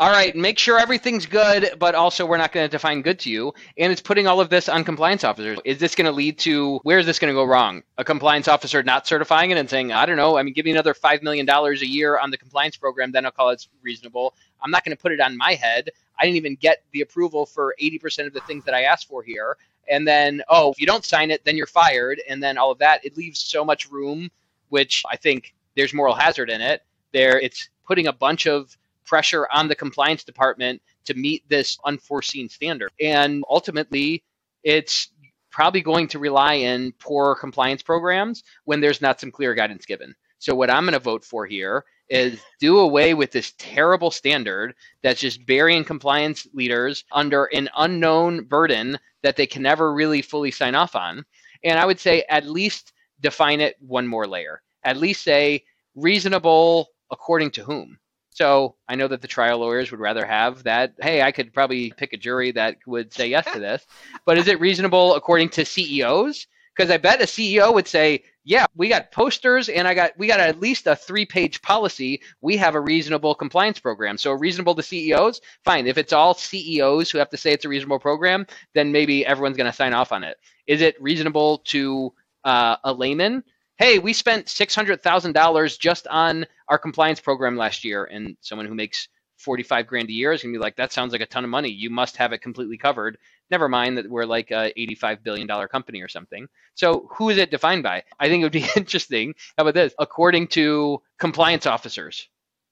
all 0.00 0.10
right, 0.10 0.36
make 0.36 0.60
sure 0.60 0.78
everything's 0.78 1.26
good, 1.26 1.72
but 1.80 1.96
also 1.96 2.24
we're 2.24 2.36
not 2.36 2.52
going 2.52 2.64
to 2.64 2.70
define 2.70 3.02
good 3.02 3.18
to 3.20 3.30
you. 3.30 3.52
And 3.76 3.90
it's 3.90 4.00
putting 4.00 4.28
all 4.28 4.40
of 4.40 4.48
this 4.48 4.68
on 4.68 4.84
compliance 4.84 5.24
officers. 5.24 5.58
Is 5.64 5.78
this 5.78 5.96
going 5.96 6.04
to 6.04 6.12
lead 6.12 6.38
to 6.40 6.78
where 6.84 7.00
is 7.00 7.06
this 7.06 7.18
going 7.18 7.32
to 7.32 7.34
go 7.34 7.42
wrong? 7.42 7.82
A 7.96 8.04
compliance 8.04 8.46
officer 8.46 8.80
not 8.84 9.08
certifying 9.08 9.50
it 9.50 9.58
and 9.58 9.68
saying, 9.68 9.90
I 9.92 10.06
don't 10.06 10.16
know, 10.16 10.38
I 10.38 10.44
mean, 10.44 10.54
give 10.54 10.64
me 10.64 10.70
another 10.70 10.94
$5 10.94 11.22
million 11.22 11.48
a 11.48 11.72
year 11.84 12.16
on 12.16 12.30
the 12.30 12.38
compliance 12.38 12.76
program, 12.76 13.10
then 13.10 13.26
I'll 13.26 13.32
call 13.32 13.50
it 13.50 13.66
reasonable. 13.82 14.34
I'm 14.62 14.70
not 14.70 14.84
going 14.84 14.96
to 14.96 15.00
put 15.00 15.10
it 15.10 15.20
on 15.20 15.36
my 15.36 15.54
head. 15.54 15.90
I 16.16 16.24
didn't 16.24 16.36
even 16.36 16.54
get 16.54 16.84
the 16.92 17.00
approval 17.00 17.44
for 17.44 17.74
80% 17.82 18.28
of 18.28 18.32
the 18.32 18.40
things 18.40 18.64
that 18.66 18.74
I 18.74 18.82
asked 18.82 19.08
for 19.08 19.24
here. 19.24 19.56
And 19.90 20.06
then, 20.06 20.42
oh, 20.48 20.70
if 20.70 20.80
you 20.80 20.86
don't 20.86 21.04
sign 21.04 21.32
it, 21.32 21.44
then 21.44 21.56
you're 21.56 21.66
fired. 21.66 22.20
And 22.28 22.40
then 22.40 22.56
all 22.56 22.70
of 22.70 22.78
that, 22.78 23.04
it 23.04 23.16
leaves 23.16 23.40
so 23.40 23.64
much 23.64 23.90
room, 23.90 24.30
which 24.68 25.02
I 25.10 25.16
think 25.16 25.54
there's 25.76 25.92
moral 25.92 26.14
hazard 26.14 26.50
in 26.50 26.60
it. 26.60 26.84
There, 27.12 27.40
it's 27.40 27.68
putting 27.84 28.06
a 28.06 28.12
bunch 28.12 28.46
of 28.46 28.76
pressure 29.08 29.48
on 29.52 29.66
the 29.66 29.74
compliance 29.74 30.22
department 30.22 30.80
to 31.06 31.14
meet 31.14 31.48
this 31.48 31.78
unforeseen 31.84 32.48
standard. 32.48 32.92
And 33.00 33.42
ultimately, 33.48 34.22
it's 34.62 35.08
probably 35.50 35.80
going 35.80 36.06
to 36.08 36.18
rely 36.18 36.54
in 36.54 36.92
poor 37.00 37.34
compliance 37.34 37.82
programs 37.82 38.44
when 38.64 38.80
there's 38.80 39.00
not 39.00 39.18
some 39.18 39.30
clear 39.32 39.54
guidance 39.54 39.86
given. 39.86 40.14
So 40.38 40.54
what 40.54 40.70
I'm 40.70 40.84
going 40.84 40.92
to 40.92 41.00
vote 41.00 41.24
for 41.24 41.46
here 41.46 41.84
is 42.08 42.40
do 42.60 42.78
away 42.78 43.14
with 43.14 43.32
this 43.32 43.54
terrible 43.58 44.10
standard 44.10 44.74
that's 45.02 45.20
just 45.20 45.44
burying 45.46 45.84
compliance 45.84 46.46
leaders 46.54 47.04
under 47.12 47.46
an 47.46 47.68
unknown 47.76 48.44
burden 48.44 48.98
that 49.22 49.36
they 49.36 49.46
can 49.46 49.62
never 49.62 49.92
really 49.92 50.22
fully 50.22 50.50
sign 50.50 50.74
off 50.74 50.94
on. 50.94 51.24
And 51.64 51.78
I 51.78 51.86
would 51.86 51.98
say 51.98 52.24
at 52.28 52.46
least 52.46 52.92
define 53.20 53.60
it 53.60 53.76
one 53.80 54.06
more 54.06 54.26
layer. 54.26 54.62
At 54.84 54.96
least 54.96 55.22
say 55.24 55.64
reasonable 55.94 56.88
according 57.10 57.50
to 57.52 57.64
whom. 57.64 57.98
So 58.38 58.76
I 58.88 58.94
know 58.94 59.08
that 59.08 59.20
the 59.20 59.26
trial 59.26 59.58
lawyers 59.58 59.90
would 59.90 59.98
rather 59.98 60.24
have 60.24 60.62
that. 60.62 60.94
Hey, 61.00 61.22
I 61.22 61.32
could 61.32 61.52
probably 61.52 61.92
pick 61.96 62.12
a 62.12 62.16
jury 62.16 62.52
that 62.52 62.76
would 62.86 63.12
say 63.12 63.26
yes 63.26 63.44
to 63.52 63.58
this. 63.58 63.84
But 64.24 64.38
is 64.38 64.46
it 64.46 64.60
reasonable 64.60 65.16
according 65.16 65.48
to 65.50 65.64
CEOs? 65.64 66.46
Because 66.72 66.88
I 66.92 66.98
bet 66.98 67.20
a 67.20 67.24
CEO 67.24 67.74
would 67.74 67.88
say, 67.88 68.22
yeah, 68.44 68.66
we 68.76 68.88
got 68.88 69.10
posters 69.10 69.68
and 69.68 69.88
I 69.88 69.94
got 69.94 70.12
we 70.16 70.28
got 70.28 70.38
at 70.38 70.60
least 70.60 70.86
a 70.86 70.94
three-page 70.94 71.62
policy. 71.62 72.22
We 72.40 72.56
have 72.58 72.76
a 72.76 72.80
reasonable 72.80 73.34
compliance 73.34 73.80
program. 73.80 74.16
So 74.16 74.30
reasonable 74.30 74.76
to 74.76 74.84
CEOs, 74.84 75.40
fine. 75.64 75.88
If 75.88 75.98
it's 75.98 76.12
all 76.12 76.32
CEOs 76.32 77.10
who 77.10 77.18
have 77.18 77.30
to 77.30 77.36
say 77.36 77.50
it's 77.50 77.64
a 77.64 77.68
reasonable 77.68 77.98
program, 77.98 78.46
then 78.72 78.92
maybe 78.92 79.26
everyone's 79.26 79.56
going 79.56 79.68
to 79.68 79.76
sign 79.76 79.94
off 79.94 80.12
on 80.12 80.22
it. 80.22 80.36
Is 80.68 80.80
it 80.80 80.94
reasonable 81.02 81.58
to 81.70 82.14
uh, 82.44 82.76
a 82.84 82.92
layman? 82.92 83.42
Hey, 83.78 83.98
we 83.98 84.12
spent 84.12 84.48
six 84.48 84.74
hundred 84.74 85.02
thousand 85.02 85.32
dollars 85.32 85.78
just 85.78 86.06
on 86.08 86.46
our 86.68 86.78
compliance 86.78 87.20
program 87.20 87.56
last 87.56 87.84
year, 87.84 88.04
and 88.04 88.36
someone 88.40 88.66
who 88.66 88.74
makes 88.74 89.08
45 89.38 89.86
grand 89.86 90.08
a 90.08 90.12
year 90.12 90.32
is 90.32 90.42
going 90.42 90.52
to 90.52 90.58
be 90.58 90.62
like, 90.62 90.76
that 90.76 90.92
sounds 90.92 91.12
like 91.12 91.20
a 91.20 91.26
ton 91.26 91.44
of 91.44 91.50
money. 91.50 91.68
You 91.68 91.90
must 91.90 92.16
have 92.16 92.32
it 92.32 92.38
completely 92.42 92.76
covered. 92.76 93.18
Never 93.50 93.68
mind 93.68 93.96
that 93.96 94.10
we're 94.10 94.24
like 94.24 94.50
a 94.50 94.72
$85 94.76 95.22
billion 95.22 95.46
company 95.68 96.02
or 96.02 96.08
something. 96.08 96.48
So 96.74 97.08
who 97.12 97.30
is 97.30 97.38
it 97.38 97.50
defined 97.50 97.84
by? 97.84 98.02
I 98.18 98.28
think 98.28 98.40
it 98.40 98.44
would 98.44 98.52
be 98.52 98.66
interesting. 98.76 99.34
How 99.56 99.62
about 99.62 99.74
this? 99.74 99.94
According 99.98 100.48
to 100.48 101.00
compliance 101.18 101.66
officers 101.66 102.28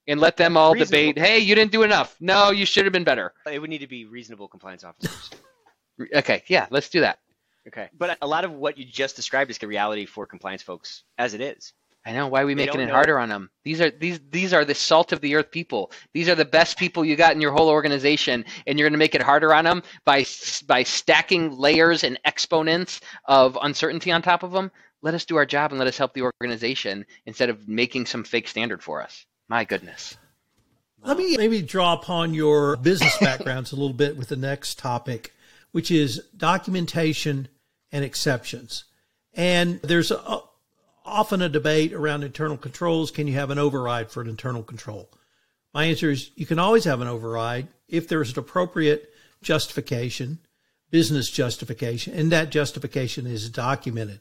and 0.09 0.21
let 0.21 0.37
them 0.37 0.57
all 0.57 0.75
reasonable. 0.75 1.13
debate, 1.13 1.19
hey, 1.19 1.39
you 1.39 1.55
didn't 1.55 1.73
do 1.73 1.83
enough. 1.83 2.17
No, 2.21 2.51
you 2.51 2.67
should 2.67 2.85
have 2.85 2.93
been 2.93 3.05
better. 3.05 3.33
It 3.51 3.61
would 3.61 3.71
need 3.71 3.79
to 3.79 3.87
be 3.87 4.07
reasonable 4.07 4.49
compliance 4.49 4.85
officers. 4.85 5.31
okay, 6.15 6.43
yeah, 6.49 6.67
let's 6.71 6.89
do 6.89 7.01
that. 7.01 7.19
Okay. 7.69 7.89
But 7.99 8.19
a 8.23 8.27
lot 8.27 8.45
of 8.45 8.53
what 8.53 8.79
you 8.79 8.85
just 8.85 9.17
described 9.17 9.51
is 9.51 9.59
the 9.59 9.67
reality 9.67 10.07
for 10.07 10.27
compliance 10.27 10.63
folks 10.63 11.05
as 11.19 11.35
it 11.35 11.41
is. 11.41 11.73
I 12.07 12.13
know 12.13 12.29
why 12.29 12.43
are 12.43 12.47
we 12.47 12.55
they 12.55 12.67
making 12.67 12.81
it 12.83 12.87
know. 12.87 12.93
harder 12.93 13.19
on 13.19 13.29
them. 13.29 13.51
These 13.65 13.81
are 13.81 13.91
these 13.91 14.21
these 14.31 14.53
are 14.53 14.65
the 14.65 14.77
salt 14.77 15.11
of 15.11 15.21
the 15.21 15.35
earth 15.35 15.51
people. 15.51 15.91
These 16.15 16.29
are 16.29 16.37
the 16.37 16.45
best 16.45 16.79
people 16.79 17.05
you 17.05 17.17
got 17.17 17.35
in 17.35 17.41
your 17.41 17.51
whole 17.51 17.69
organization, 17.69 18.45
and 18.65 18.79
you're 18.79 18.87
going 18.87 18.93
to 18.93 18.99
make 18.99 19.17
it 19.17 19.23
harder 19.23 19.53
on 19.53 19.65
them 19.65 19.83
by 20.05 20.25
by 20.69 20.85
stacking 20.85 21.59
layers 21.59 22.05
and 22.05 22.17
exponents 22.25 23.01
of 23.25 23.59
uncertainty 23.61 24.13
on 24.13 24.23
top 24.23 24.45
of 24.45 24.53
them. 24.53 24.71
Let 25.03 25.15
us 25.15 25.25
do 25.25 25.35
our 25.35 25.45
job 25.45 25.73
and 25.73 25.81
let 25.81 25.89
us 25.89 25.99
help 25.99 26.15
the 26.15 26.23
organization 26.23 27.05
instead 27.27 27.51
of 27.51 27.67
making 27.67 28.07
some 28.07 28.23
fake 28.23 28.47
standard 28.47 28.85
for 28.85 29.03
us. 29.03 29.27
My 29.49 29.65
goodness. 29.65 30.17
Let 31.03 31.19
me 31.19 31.37
maybe 31.37 31.61
draw 31.61 31.93
upon 31.93 32.35
your 32.35 32.77
business 32.77 33.17
backgrounds 33.19 33.73
a 33.73 33.77
little 33.77 33.93
bit 33.93 34.17
with 34.17 34.29
the 34.29 34.37
next 34.37 34.79
topic, 34.79 35.35
which 35.73 35.91
is 35.91 36.25
documentation 36.37 37.49
and 37.93 38.05
exceptions. 38.05 38.85
And 39.35 39.81
there's 39.83 40.11
a, 40.11 40.41
often 41.05 41.43
a 41.43 41.49
debate 41.49 41.93
around 41.93 42.25
internal 42.25 42.57
controls. 42.57 43.11
Can 43.11 43.27
you 43.27 43.35
have 43.35 43.51
an 43.51 43.59
override 43.59 44.11
for 44.11 44.21
an 44.21 44.29
internal 44.29 44.63
control? 44.63 45.11
My 45.73 45.85
answer 45.85 46.11
is 46.11 46.31
you 46.35 46.47
can 46.47 46.59
always 46.59 46.85
have 46.85 47.01
an 47.01 47.09
override 47.09 47.69
if 47.89 48.09
there's 48.09 48.33
an 48.33 48.39
appropriate 48.39 49.11
justification, 49.43 50.39
business 50.91 51.31
justification, 51.31 52.15
and 52.15 52.33
that 52.33 52.51
justification 52.51 53.27
is 53.27 53.51
documented. 53.51 54.21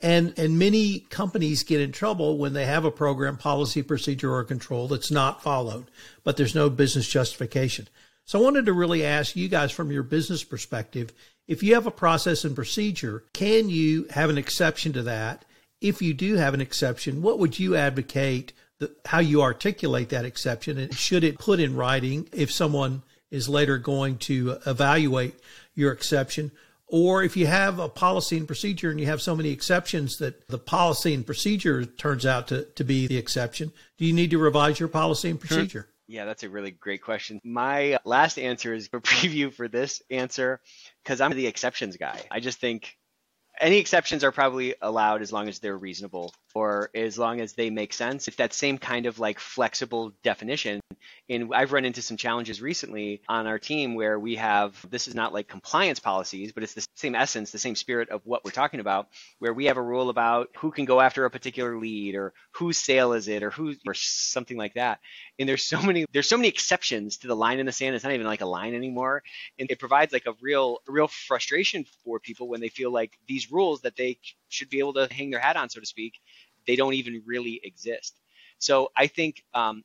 And, 0.00 0.38
and 0.38 0.58
many 0.58 1.00
companies 1.00 1.64
get 1.64 1.80
in 1.80 1.90
trouble 1.90 2.38
when 2.38 2.52
they 2.52 2.66
have 2.66 2.84
a 2.84 2.90
program, 2.90 3.36
policy, 3.36 3.82
procedure, 3.82 4.32
or 4.32 4.44
control 4.44 4.86
that's 4.88 5.10
not 5.10 5.42
followed, 5.42 5.90
but 6.22 6.36
there's 6.36 6.54
no 6.54 6.70
business 6.70 7.08
justification. 7.08 7.88
So 8.28 8.38
I 8.38 8.42
wanted 8.42 8.66
to 8.66 8.72
really 8.72 9.04
ask 9.04 9.34
you 9.36 9.48
guys 9.48 9.72
from 9.72 9.90
your 9.90 10.02
business 10.02 10.44
perspective, 10.44 11.12
if 11.46 11.62
you 11.62 11.74
have 11.74 11.86
a 11.86 11.90
process 11.90 12.44
and 12.44 12.54
procedure, 12.54 13.24
can 13.32 13.70
you 13.70 14.06
have 14.10 14.28
an 14.28 14.36
exception 14.38 14.92
to 14.92 15.02
that? 15.04 15.44
if 15.80 16.02
you 16.02 16.14
do 16.14 16.34
have 16.34 16.54
an 16.54 16.60
exception, 16.60 17.22
what 17.22 17.38
would 17.38 17.58
you 17.58 17.76
advocate 17.76 18.52
the, 18.78 18.94
how 19.06 19.20
you 19.20 19.42
articulate 19.42 20.08
that 20.10 20.24
exception? 20.24 20.78
And 20.78 20.94
should 20.94 21.24
it 21.24 21.38
put 21.38 21.60
in 21.60 21.76
writing 21.76 22.28
if 22.32 22.52
someone 22.52 23.02
is 23.30 23.48
later 23.48 23.78
going 23.78 24.18
to 24.18 24.58
evaluate 24.66 25.34
your 25.74 25.92
exception? 25.92 26.50
Or 26.86 27.22
if 27.22 27.36
you 27.36 27.46
have 27.46 27.78
a 27.78 27.88
policy 27.88 28.38
and 28.38 28.46
procedure 28.46 28.90
and 28.90 28.98
you 28.98 29.06
have 29.06 29.20
so 29.20 29.36
many 29.36 29.50
exceptions 29.50 30.18
that 30.18 30.48
the 30.48 30.58
policy 30.58 31.12
and 31.12 31.24
procedure 31.24 31.84
turns 31.84 32.24
out 32.24 32.48
to, 32.48 32.64
to 32.64 32.84
be 32.84 33.06
the 33.06 33.18
exception, 33.18 33.72
do 33.98 34.06
you 34.06 34.12
need 34.12 34.30
to 34.30 34.38
revise 34.38 34.80
your 34.80 34.88
policy 34.88 35.30
and 35.30 35.38
procedure? 35.38 35.88
Yeah, 36.08 36.24
that's 36.24 36.42
a 36.42 36.48
really 36.48 36.70
great 36.70 37.02
question. 37.02 37.38
My 37.44 37.98
last 38.04 38.38
answer 38.38 38.72
is 38.72 38.86
a 38.86 38.90
preview 39.00 39.52
for 39.52 39.68
this 39.68 40.02
answer 40.10 40.60
because 41.04 41.20
I'm 41.20 41.32
the 41.32 41.46
exceptions 41.46 41.98
guy. 41.98 42.22
I 42.30 42.40
just 42.40 42.58
think 42.58 42.96
any 43.60 43.76
exceptions 43.78 44.24
are 44.24 44.32
probably 44.32 44.74
allowed 44.80 45.20
as 45.20 45.32
long 45.32 45.48
as 45.48 45.58
they're 45.58 45.76
reasonable 45.76 46.32
or 46.54 46.90
as 46.94 47.18
long 47.18 47.40
as 47.40 47.52
they 47.52 47.70
make 47.70 47.92
sense. 47.92 48.26
It's 48.26 48.38
that 48.38 48.54
same 48.54 48.78
kind 48.78 49.06
of 49.06 49.18
like 49.18 49.38
flexible 49.38 50.12
definition. 50.22 50.80
And 51.30 51.54
I've 51.54 51.72
run 51.72 51.84
into 51.84 52.00
some 52.00 52.16
challenges 52.16 52.62
recently 52.62 53.20
on 53.28 53.46
our 53.46 53.58
team 53.58 53.94
where 53.94 54.18
we 54.18 54.36
have 54.36 54.88
this 54.90 55.08
is 55.08 55.14
not 55.14 55.34
like 55.34 55.46
compliance 55.46 56.00
policies, 56.00 56.52
but 56.52 56.62
it's 56.62 56.74
the 56.74 56.86
same 56.94 57.14
essence, 57.14 57.50
the 57.50 57.58
same 57.58 57.74
spirit 57.74 58.08
of 58.08 58.22
what 58.24 58.44
we're 58.44 58.50
talking 58.50 58.80
about, 58.80 59.08
where 59.38 59.52
we 59.52 59.66
have 59.66 59.76
a 59.76 59.82
rule 59.82 60.08
about 60.08 60.48
who 60.56 60.70
can 60.70 60.86
go 60.86 61.00
after 61.00 61.24
a 61.24 61.30
particular 61.30 61.78
lead 61.78 62.14
or 62.14 62.32
whose 62.52 62.78
sale 62.78 63.12
is 63.12 63.28
it 63.28 63.42
or 63.42 63.50
who 63.50 63.74
or 63.86 63.94
something 63.94 64.56
like 64.56 64.74
that. 64.74 65.00
And 65.38 65.48
there's 65.48 65.64
so 65.64 65.82
many 65.82 66.06
there's 66.12 66.28
so 66.28 66.38
many 66.38 66.48
exceptions 66.48 67.18
to 67.18 67.26
the 67.26 67.36
line 67.36 67.58
in 67.58 67.66
the 67.66 67.72
sand. 67.72 67.94
It's 67.94 68.04
not 68.04 68.14
even 68.14 68.26
like 68.26 68.40
a 68.40 68.46
line 68.46 68.74
anymore. 68.74 69.22
And 69.58 69.70
it 69.70 69.78
provides 69.78 70.12
like 70.12 70.26
a 70.26 70.34
real 70.40 70.78
a 70.88 70.92
real 70.92 71.08
frustration 71.08 71.84
for 72.04 72.18
people 72.18 72.48
when 72.48 72.60
they 72.60 72.68
feel 72.68 72.90
like 72.90 73.18
these 73.26 73.52
rules 73.52 73.82
that 73.82 73.96
they 73.96 74.18
should 74.48 74.70
be 74.70 74.78
able 74.78 74.94
to 74.94 75.08
hang 75.10 75.30
their 75.30 75.40
hat 75.40 75.56
on, 75.56 75.68
so 75.68 75.80
to 75.80 75.86
speak, 75.86 76.14
they 76.66 76.76
don't 76.76 76.94
even 76.94 77.22
really 77.26 77.60
exist. 77.62 78.14
So 78.58 78.90
I 78.96 79.06
think 79.06 79.44
um, 79.54 79.84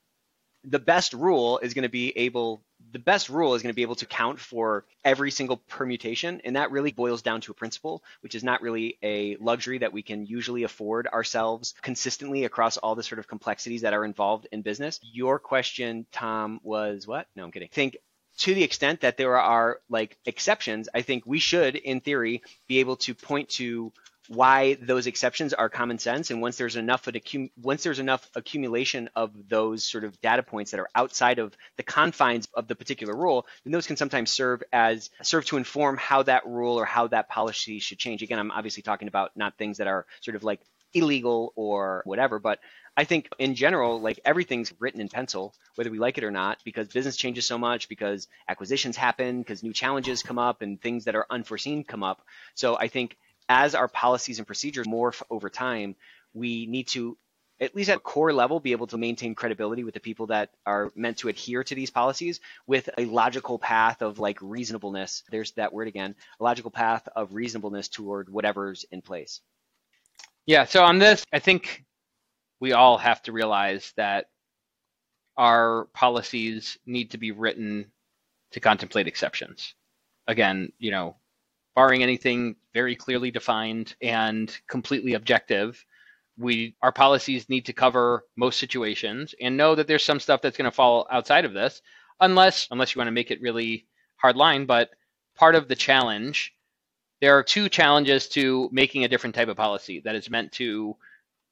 the 0.63 0.79
best 0.79 1.13
rule 1.13 1.60
is 1.60 1.74
going 1.74 1.84
to 1.84 1.89
be 1.89 2.17
able 2.17 2.63
the 2.91 3.00
best 3.00 3.29
rule 3.29 3.55
is 3.55 3.63
going 3.63 3.72
to 3.72 3.75
be 3.75 3.82
able 3.82 3.96
to 3.96 4.05
count 4.05 4.39
for 4.39 4.86
every 5.03 5.32
single 5.32 5.58
permutation 5.58 6.41
and 6.43 6.55
that 6.55 6.72
really 6.72 6.91
boils 6.91 7.22
down 7.22 7.41
to 7.41 7.51
a 7.51 7.55
principle 7.55 8.03
which 8.22 8.36
is 8.36 8.43
not 8.43 8.62
really 8.62 8.98
a 9.01 9.36
luxury 9.38 9.79
that 9.79 9.93
we 9.93 10.01
can 10.01 10.25
usually 10.25 10.63
afford 10.63 11.08
ourselves 11.08 11.74
consistently 11.82 12.46
across 12.46 12.77
all 12.77 12.96
the 12.96 13.03
sort 13.03 13.20
of 13.20 13.27
complexities 13.27 13.82
that 13.82 13.93
are 13.93 14.05
involved 14.05 14.48
in 14.51 14.62
business. 14.62 15.00
Your 15.01 15.39
question 15.39 16.05
tom 16.12 16.60
was 16.63 17.08
what? 17.08 17.27
No 17.36 17.43
i'm 17.43 17.51
kidding. 17.51 17.70
Think 17.70 17.98
to 18.39 18.53
the 18.53 18.63
extent 18.63 19.01
that 19.01 19.17
there 19.17 19.38
are 19.38 19.79
like 19.89 20.17
exceptions 20.25 20.89
i 20.93 21.01
think 21.01 21.24
we 21.25 21.39
should 21.39 21.75
in 21.75 22.00
theory 22.00 22.41
be 22.67 22.79
able 22.79 22.96
to 22.98 23.13
point 23.13 23.50
to 23.50 23.91
why 24.27 24.75
those 24.75 25.08
exceptions 25.08 25.53
are 25.53 25.70
common 25.70 26.00
sense 26.00 26.32
and 26.32 26.42
once 26.42 26.58
there's 26.58 26.75
enough 26.75 27.06
accum- 27.06 27.51
once 27.62 27.84
there's 27.84 28.00
enough 28.00 28.30
accumulation 28.36 29.10
of 29.15 29.32
those 29.50 29.84
sort 29.84 30.03
of 30.03 30.20
data 30.22 30.42
points 30.42 30.72
that 30.72 30.80
are 30.80 30.89
outside 30.96 31.39
of 31.39 31.56
the 31.77 31.84
confines 31.84 32.48
of 32.53 32.68
the 32.68 32.75
particular 32.75 33.15
rule 33.15 33.46
then 33.63 33.74
those 33.74 33.88
can 33.88 33.98
sometimes 33.98 34.32
serve 34.32 34.63
as 34.72 35.10
serve 35.22 35.46
to 35.46 35.58
inform 35.58 35.98
how 35.98 36.24
that 36.24 36.46
rule 36.46 36.80
or 36.80 36.86
how 36.86 37.08
that 37.08 37.27
policy 37.27 37.80
should 37.80 38.00
change 38.00 38.22
again 38.22 38.39
i'm 38.39 38.51
obviously 38.51 38.84
talking 38.84 39.08
about 39.08 39.32
not 39.36 39.58
things 39.58 39.77
that 39.77 39.88
are 39.88 40.06
sort 40.22 40.36
of 40.36 40.44
like 40.44 40.62
illegal 40.94 41.51
or 41.56 42.01
whatever 42.06 42.39
but 42.39 42.60
I 42.96 43.06
think 43.06 43.30
in 43.39 43.56
general, 43.56 44.00
like 44.00 44.20
everything's 44.24 44.72
written 44.80 45.01
in 45.01 45.10
pencil, 45.10 45.56
whether 45.75 45.89
we 45.89 45.98
like 45.98 46.20
it 46.20 46.24
or 46.24 46.30
not, 46.30 46.60
because 46.63 46.88
business 46.89 47.18
changes 47.18 47.48
so 47.48 47.58
much, 47.58 47.89
because 47.89 48.27
acquisitions 48.48 48.96
happen, 48.96 49.39
because 49.39 49.63
new 49.63 49.74
challenges 49.74 50.22
come 50.22 50.38
up 50.38 50.62
and 50.62 50.80
things 50.80 51.06
that 51.06 51.15
are 51.15 51.25
unforeseen 51.30 51.84
come 51.84 52.03
up. 52.03 52.22
So 52.53 52.77
I 52.77 52.88
think 52.88 53.18
as 53.50 53.75
our 53.75 53.88
policies 53.88 54.39
and 54.39 54.47
procedures 54.47 54.88
morph 54.88 55.21
over 55.29 55.50
time, 55.50 55.95
we 56.33 56.65
need 56.65 56.88
to 56.89 57.17
at 57.59 57.75
least 57.75 57.89
at 57.89 57.97
a 57.97 58.00
core 58.00 58.33
level 58.33 58.59
be 58.59 58.71
able 58.71 58.88
to 58.88 58.97
maintain 58.97 59.35
credibility 59.35 59.83
with 59.83 59.93
the 59.93 60.00
people 60.00 60.27
that 60.27 60.50
are 60.65 60.91
meant 60.95 61.17
to 61.17 61.29
adhere 61.29 61.63
to 61.63 61.75
these 61.75 61.89
policies 61.89 62.39
with 62.67 62.89
a 62.97 63.05
logical 63.05 63.59
path 63.59 64.01
of 64.01 64.19
like 64.19 64.38
reasonableness. 64.41 65.23
There's 65.31 65.51
that 65.53 65.71
word 65.73 65.88
again 65.88 66.15
a 66.39 66.43
logical 66.43 66.71
path 66.71 67.07
of 67.15 67.33
reasonableness 67.33 67.88
toward 67.88 68.29
whatever's 68.29 68.85
in 68.91 69.01
place. 69.01 69.41
Yeah 70.45 70.65
so 70.65 70.83
on 70.83 71.00
this 71.00 71.23
i 71.31 71.39
think 71.39 71.85
we 72.59 72.73
all 72.73 72.97
have 72.97 73.21
to 73.23 73.31
realize 73.31 73.93
that 73.97 74.25
our 75.38 75.88
policies 75.93 76.77
need 76.85 77.12
to 77.12 77.17
be 77.17 77.31
written 77.31 77.91
to 78.51 78.59
contemplate 78.59 79.07
exceptions. 79.07 79.73
Again 80.27 80.71
you 80.79 80.91
know 80.91 81.15
barring 81.75 82.03
anything 82.03 82.56
very 82.74 82.96
clearly 82.96 83.32
defined 83.32 83.96
and 84.01 84.56
completely 84.68 85.13
objective. 85.13 85.84
We 86.38 86.75
our 86.82 86.92
policies 86.92 87.50
need 87.50 87.65
to 87.65 87.74
cover 87.74 88.25
most 88.36 88.60
situations 88.60 89.36
and 89.39 89.58
know 89.58 89.75
that 89.75 89.88
there's 89.88 90.03
some 90.03 90.20
stuff 90.20 90.42
that's 90.42 90.58
going 90.58 90.70
to 90.70 90.75
fall 90.75 91.08
outside 91.12 91.46
of 91.46 91.53
this, 91.53 91.82
unless 92.20 92.68
unless 92.72 92.96
you 92.96 93.00
want 93.00 93.08
to 93.08 93.13
make 93.13 93.32
it 93.32 93.42
really 93.42 93.86
hard 94.18 94.36
line. 94.36 94.65
But 94.65 94.89
part 95.36 95.56
of 95.56 95.68
the 95.68 95.75
challenge, 95.75 96.53
there 97.22 97.38
are 97.38 97.44
two 97.44 97.70
challenges 97.70 98.27
to 98.30 98.70
making 98.72 99.03
a 99.03 99.08
different 99.08 99.36
type 99.36 99.48
of 99.48 99.58
policy 99.58 100.01
that 100.01 100.15
is 100.15 100.30
meant 100.30 100.51
to 100.53 100.96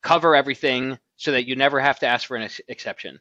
cover 0.02 0.36
everything 0.36 0.98
so 1.18 1.32
that 1.32 1.48
you 1.48 1.56
never 1.56 1.80
have 1.80 2.00
to 2.00 2.08
ask 2.08 2.28
for 2.28 2.36
an 2.36 2.44
ex- 2.44 2.62
exception. 2.68 3.20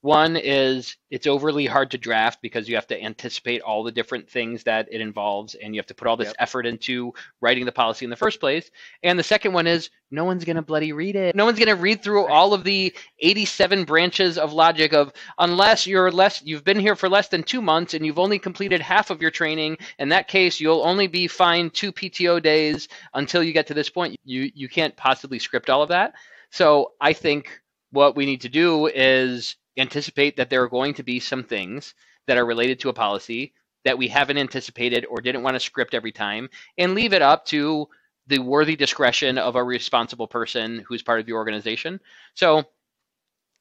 One 0.00 0.36
is 0.36 0.96
it's 1.10 1.26
overly 1.26 1.66
hard 1.66 1.90
to 1.90 1.98
draft 1.98 2.40
because 2.40 2.68
you 2.68 2.76
have 2.76 2.86
to 2.86 3.02
anticipate 3.02 3.62
all 3.62 3.82
the 3.82 3.90
different 3.90 4.30
things 4.30 4.62
that 4.62 4.86
it 4.92 5.00
involves 5.00 5.56
and 5.56 5.74
you 5.74 5.80
have 5.80 5.88
to 5.88 5.94
put 5.94 6.06
all 6.06 6.16
this 6.16 6.28
yep. 6.28 6.36
effort 6.38 6.66
into 6.66 7.12
writing 7.40 7.64
the 7.64 7.72
policy 7.72 8.04
in 8.04 8.10
the 8.10 8.16
first 8.16 8.38
place. 8.38 8.70
And 9.02 9.18
the 9.18 9.24
second 9.24 9.54
one 9.54 9.66
is 9.66 9.90
no 10.12 10.24
one's 10.24 10.44
going 10.44 10.54
to 10.54 10.62
bloody 10.62 10.92
read 10.92 11.16
it. 11.16 11.34
No 11.34 11.44
one's 11.44 11.58
going 11.58 11.74
to 11.74 11.74
read 11.74 12.00
through 12.00 12.26
all 12.26 12.54
of 12.54 12.62
the 12.62 12.94
87 13.18 13.84
branches 13.84 14.38
of 14.38 14.52
logic 14.52 14.92
of 14.92 15.12
unless 15.38 15.84
you're 15.84 16.12
less 16.12 16.42
you've 16.44 16.64
been 16.64 16.78
here 16.78 16.94
for 16.94 17.08
less 17.08 17.28
than 17.28 17.42
2 17.42 17.60
months 17.60 17.92
and 17.92 18.06
you've 18.06 18.20
only 18.20 18.38
completed 18.38 18.80
half 18.80 19.10
of 19.10 19.20
your 19.20 19.32
training. 19.32 19.78
In 19.98 20.10
that 20.10 20.28
case, 20.28 20.60
you'll 20.60 20.84
only 20.84 21.08
be 21.08 21.26
fined 21.26 21.74
2 21.74 21.92
PTO 21.92 22.40
days 22.40 22.86
until 23.14 23.42
you 23.42 23.52
get 23.52 23.66
to 23.66 23.74
this 23.74 23.90
point. 23.90 24.16
You 24.24 24.50
you 24.54 24.68
can't 24.68 24.96
possibly 24.96 25.40
script 25.40 25.68
all 25.70 25.82
of 25.82 25.88
that. 25.88 26.14
So, 26.50 26.92
I 27.00 27.12
think 27.12 27.60
what 27.90 28.16
we 28.16 28.26
need 28.26 28.42
to 28.42 28.48
do 28.48 28.86
is 28.86 29.56
anticipate 29.78 30.36
that 30.36 30.50
there 30.50 30.62
are 30.62 30.68
going 30.68 30.94
to 30.94 31.02
be 31.02 31.20
some 31.20 31.44
things 31.44 31.94
that 32.26 32.36
are 32.36 32.46
related 32.46 32.80
to 32.80 32.88
a 32.88 32.92
policy 32.92 33.52
that 33.84 33.98
we 33.98 34.08
haven't 34.08 34.38
anticipated 34.38 35.06
or 35.06 35.20
didn't 35.20 35.42
want 35.42 35.54
to 35.54 35.60
script 35.60 35.94
every 35.94 36.12
time 36.12 36.48
and 36.76 36.94
leave 36.94 37.12
it 37.12 37.22
up 37.22 37.44
to 37.46 37.88
the 38.26 38.38
worthy 38.38 38.76
discretion 38.76 39.38
of 39.38 39.56
a 39.56 39.64
responsible 39.64 40.26
person 40.26 40.84
who's 40.86 41.02
part 41.02 41.20
of 41.20 41.26
the 41.26 41.32
organization. 41.32 41.98
So 42.34 42.64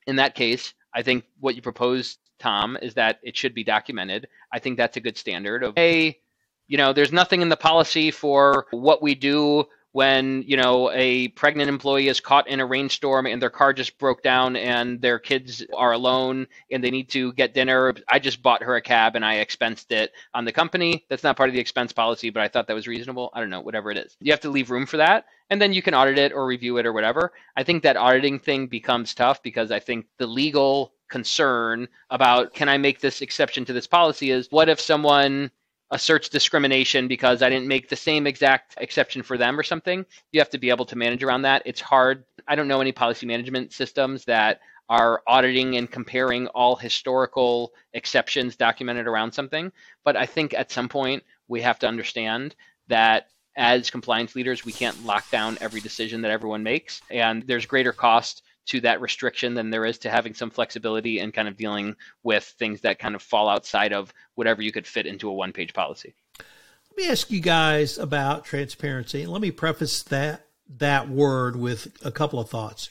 in 0.05 0.17
that 0.17 0.35
case, 0.35 0.73
I 0.93 1.03
think 1.03 1.25
what 1.39 1.55
you 1.55 1.61
propose, 1.61 2.17
Tom, 2.39 2.77
is 2.81 2.93
that 2.95 3.19
it 3.23 3.37
should 3.37 3.53
be 3.53 3.63
documented. 3.63 4.27
I 4.51 4.59
think 4.59 4.77
that's 4.77 4.97
a 4.97 5.01
good 5.01 5.17
standard 5.17 5.63
of 5.63 5.75
hey, 5.75 6.19
you 6.67 6.77
know, 6.77 6.91
there's 6.91 7.13
nothing 7.13 7.41
in 7.41 7.49
the 7.49 7.55
policy 7.55 8.11
for 8.11 8.67
what 8.71 9.01
we 9.01 9.15
do 9.15 9.65
when 9.97 10.43
you 10.45 10.55
know 10.55 10.91
a 10.91 11.27
pregnant 11.29 11.67
employee 11.67 12.07
is 12.07 12.19
caught 12.19 12.47
in 12.47 12.59
a 12.59 12.65
rainstorm 12.67 13.25
and 13.25 13.41
their 13.41 13.49
car 13.49 13.73
just 13.73 13.97
broke 13.97 14.21
down 14.21 14.55
and 14.55 15.01
their 15.01 15.17
kids 15.17 15.65
are 15.75 15.91
alone 15.91 16.45
and 16.69 16.83
they 16.83 16.91
need 16.91 17.09
to 17.09 17.33
get 17.33 17.55
dinner 17.55 17.95
i 18.07 18.19
just 18.19 18.43
bought 18.43 18.61
her 18.61 18.75
a 18.75 18.81
cab 18.81 19.15
and 19.15 19.25
i 19.25 19.37
expensed 19.37 19.91
it 19.91 20.11
on 20.35 20.45
the 20.45 20.51
company. 20.51 21.03
That's 21.09 21.23
not 21.23 21.35
part 21.35 21.49
of 21.49 21.55
the 21.55 21.59
expense 21.59 21.93
policy 21.93 22.29
but 22.29 22.43
i 22.43 22.47
thought 22.47 22.67
that 22.67 22.75
was 22.75 22.87
reasonable. 22.87 23.31
I 23.33 23.39
don't 23.39 23.49
know 23.49 23.61
whatever 23.61 23.89
it 23.89 23.97
is. 23.97 24.15
You 24.19 24.31
have 24.31 24.41
to 24.41 24.51
leave 24.51 24.69
room 24.69 24.85
for 24.85 24.97
that 24.97 25.25
and 25.49 25.59
then 25.59 25.73
you 25.73 25.81
can 25.81 25.95
audit 25.95 26.19
it 26.19 26.31
or 26.31 26.45
review 26.45 26.77
it 26.77 26.85
or 26.85 26.93
whatever. 26.93 27.33
I 27.55 27.63
think 27.63 27.81
that 27.81 27.97
auditing 27.97 28.37
thing 28.37 28.67
becomes 28.67 29.15
tough 29.15 29.41
because 29.41 29.71
i 29.71 29.79
think 29.79 30.05
the 30.19 30.27
legal 30.27 30.93
concern 31.09 31.87
about 32.11 32.53
can 32.53 32.69
i 32.69 32.77
make 32.77 32.99
this 32.99 33.23
exception 33.23 33.65
to 33.65 33.73
this 33.73 33.87
policy? 33.87 34.29
is 34.29 34.47
what 34.51 34.69
if 34.69 34.79
someone 34.79 35.49
asserts 35.91 36.29
discrimination 36.29 37.07
because 37.07 37.41
I 37.41 37.49
didn't 37.49 37.67
make 37.67 37.89
the 37.89 37.95
same 37.95 38.27
exact 38.27 38.75
exception 38.77 39.23
for 39.23 39.37
them 39.37 39.59
or 39.59 39.63
something. 39.63 40.05
You 40.31 40.39
have 40.39 40.49
to 40.49 40.57
be 40.57 40.69
able 40.69 40.85
to 40.85 40.97
manage 40.97 41.23
around 41.23 41.43
that. 41.43 41.63
It's 41.65 41.81
hard. 41.81 42.25
I 42.47 42.55
don't 42.55 42.67
know 42.67 42.81
any 42.81 42.91
policy 42.91 43.25
management 43.25 43.73
systems 43.73 44.25
that 44.25 44.59
are 44.89 45.21
auditing 45.27 45.75
and 45.75 45.89
comparing 45.89 46.47
all 46.47 46.75
historical 46.75 47.73
exceptions 47.93 48.55
documented 48.55 49.07
around 49.07 49.31
something. 49.31 49.71
But 50.03 50.15
I 50.15 50.25
think 50.25 50.53
at 50.53 50.71
some 50.71 50.87
point 50.87 51.23
we 51.47 51.61
have 51.61 51.79
to 51.79 51.87
understand 51.87 52.55
that 52.87 53.27
as 53.57 53.89
compliance 53.89 54.35
leaders, 54.35 54.63
we 54.63 54.71
can't 54.71 55.05
lock 55.05 55.29
down 55.31 55.57
every 55.59 55.81
decision 55.81 56.21
that 56.21 56.31
everyone 56.31 56.63
makes. 56.63 57.01
And 57.09 57.43
there's 57.43 57.65
greater 57.65 57.91
cost 57.91 58.43
to 58.67 58.81
that 58.81 59.01
restriction 59.01 59.53
than 59.53 59.69
there 59.69 59.85
is 59.85 59.97
to 59.99 60.09
having 60.09 60.33
some 60.33 60.49
flexibility 60.49 61.19
and 61.19 61.33
kind 61.33 61.47
of 61.47 61.57
dealing 61.57 61.95
with 62.23 62.43
things 62.43 62.81
that 62.81 62.99
kind 62.99 63.15
of 63.15 63.21
fall 63.21 63.49
outside 63.49 63.93
of 63.93 64.13
whatever 64.35 64.61
you 64.61 64.71
could 64.71 64.85
fit 64.85 65.05
into 65.05 65.29
a 65.29 65.33
one 65.33 65.51
page 65.51 65.73
policy. 65.73 66.13
Let 66.39 66.97
me 66.97 67.09
ask 67.09 67.31
you 67.31 67.39
guys 67.39 67.97
about 67.97 68.45
transparency. 68.45 69.25
Let 69.25 69.41
me 69.41 69.51
preface 69.51 70.03
that 70.03 70.47
that 70.77 71.09
word 71.09 71.55
with 71.55 71.95
a 72.03 72.11
couple 72.11 72.39
of 72.39 72.49
thoughts. 72.49 72.89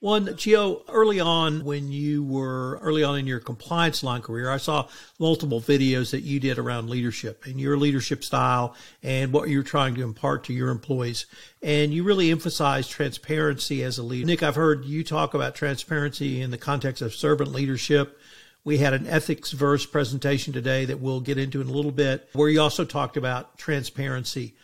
One, 0.00 0.26
Gio, 0.26 0.82
early 0.88 1.20
on 1.20 1.64
when 1.64 1.90
you 1.90 2.22
were 2.22 2.78
early 2.82 3.02
on 3.02 3.18
in 3.18 3.26
your 3.26 3.40
compliance 3.40 4.02
line 4.02 4.20
career, 4.20 4.50
I 4.50 4.58
saw 4.58 4.88
multiple 5.18 5.58
videos 5.58 6.10
that 6.10 6.20
you 6.20 6.38
did 6.38 6.58
around 6.58 6.90
leadership 6.90 7.46
and 7.46 7.58
your 7.58 7.78
leadership 7.78 8.22
style 8.22 8.74
and 9.02 9.32
what 9.32 9.48
you're 9.48 9.62
trying 9.62 9.94
to 9.94 10.02
impart 10.02 10.44
to 10.44 10.52
your 10.52 10.68
employees. 10.68 11.24
And 11.62 11.94
you 11.94 12.04
really 12.04 12.30
emphasized 12.30 12.90
transparency 12.90 13.82
as 13.82 13.96
a 13.96 14.02
leader. 14.02 14.26
Nick, 14.26 14.42
I've 14.42 14.54
heard 14.54 14.84
you 14.84 15.02
talk 15.02 15.32
about 15.32 15.54
transparency 15.54 16.42
in 16.42 16.50
the 16.50 16.58
context 16.58 17.00
of 17.00 17.14
servant 17.14 17.52
leadership. 17.52 18.18
We 18.64 18.76
had 18.76 18.92
an 18.92 19.06
EthicsVerse 19.06 19.90
presentation 19.90 20.52
today 20.52 20.84
that 20.84 21.00
we'll 21.00 21.20
get 21.20 21.38
into 21.38 21.62
in 21.62 21.68
a 21.68 21.72
little 21.72 21.90
bit, 21.90 22.28
where 22.34 22.50
you 22.50 22.60
also 22.60 22.84
talked 22.84 23.16
about 23.16 23.56
transparency. 23.56 24.56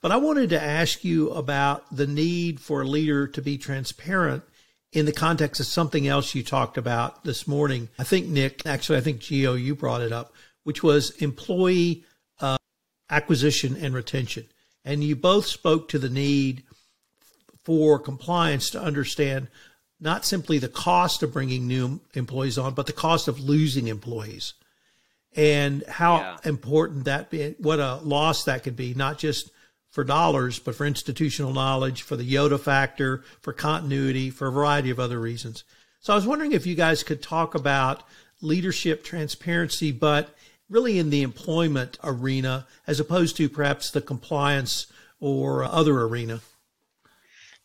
But 0.00 0.12
I 0.12 0.16
wanted 0.16 0.48
to 0.50 0.62
ask 0.62 1.04
you 1.04 1.30
about 1.32 1.94
the 1.94 2.06
need 2.06 2.58
for 2.58 2.80
a 2.80 2.86
leader 2.86 3.26
to 3.26 3.42
be 3.42 3.58
transparent 3.58 4.44
in 4.92 5.06
the 5.06 5.12
context 5.12 5.60
of 5.60 5.66
something 5.66 6.08
else 6.08 6.34
you 6.34 6.42
talked 6.42 6.78
about 6.78 7.24
this 7.24 7.46
morning. 7.46 7.88
I 7.98 8.04
think, 8.04 8.26
Nick, 8.26 8.66
actually, 8.66 8.98
I 8.98 9.02
think 9.02 9.20
Gio, 9.20 9.60
you 9.60 9.74
brought 9.74 10.00
it 10.00 10.12
up, 10.12 10.32
which 10.64 10.82
was 10.82 11.10
employee 11.22 12.04
uh, 12.40 12.56
acquisition 13.10 13.76
and 13.76 13.94
retention. 13.94 14.46
And 14.84 15.04
you 15.04 15.16
both 15.16 15.46
spoke 15.46 15.88
to 15.90 15.98
the 15.98 16.08
need 16.08 16.62
for 17.64 17.98
compliance 17.98 18.70
to 18.70 18.80
understand 18.80 19.48
not 20.00 20.24
simply 20.24 20.58
the 20.58 20.68
cost 20.68 21.22
of 21.22 21.32
bringing 21.32 21.66
new 21.66 22.00
employees 22.14 22.56
on, 22.56 22.72
but 22.72 22.86
the 22.86 22.92
cost 22.92 23.28
of 23.28 23.40
losing 23.40 23.88
employees 23.88 24.54
and 25.36 25.84
how 25.86 26.18
yeah. 26.18 26.36
important 26.44 27.04
that 27.04 27.30
be, 27.30 27.54
what 27.58 27.78
a 27.78 27.96
loss 27.96 28.44
that 28.44 28.62
could 28.62 28.76
be, 28.76 28.94
not 28.94 29.18
just 29.18 29.50
for 29.98 30.04
dollars, 30.04 30.60
but 30.60 30.76
for 30.76 30.86
institutional 30.86 31.52
knowledge, 31.52 32.02
for 32.02 32.14
the 32.14 32.22
Yoda 32.22 32.60
factor, 32.60 33.24
for 33.40 33.52
continuity, 33.52 34.30
for 34.30 34.46
a 34.46 34.52
variety 34.52 34.90
of 34.90 35.00
other 35.00 35.18
reasons. 35.18 35.64
So 35.98 36.12
I 36.12 36.16
was 36.16 36.24
wondering 36.24 36.52
if 36.52 36.66
you 36.66 36.76
guys 36.76 37.02
could 37.02 37.20
talk 37.20 37.56
about 37.56 38.04
leadership 38.40 39.02
transparency, 39.02 39.90
but 39.90 40.36
really 40.70 41.00
in 41.00 41.10
the 41.10 41.22
employment 41.22 41.98
arena 42.04 42.68
as 42.86 43.00
opposed 43.00 43.36
to 43.38 43.48
perhaps 43.48 43.90
the 43.90 44.00
compliance 44.00 44.86
or 45.18 45.64
other 45.64 46.02
arena. 46.02 46.42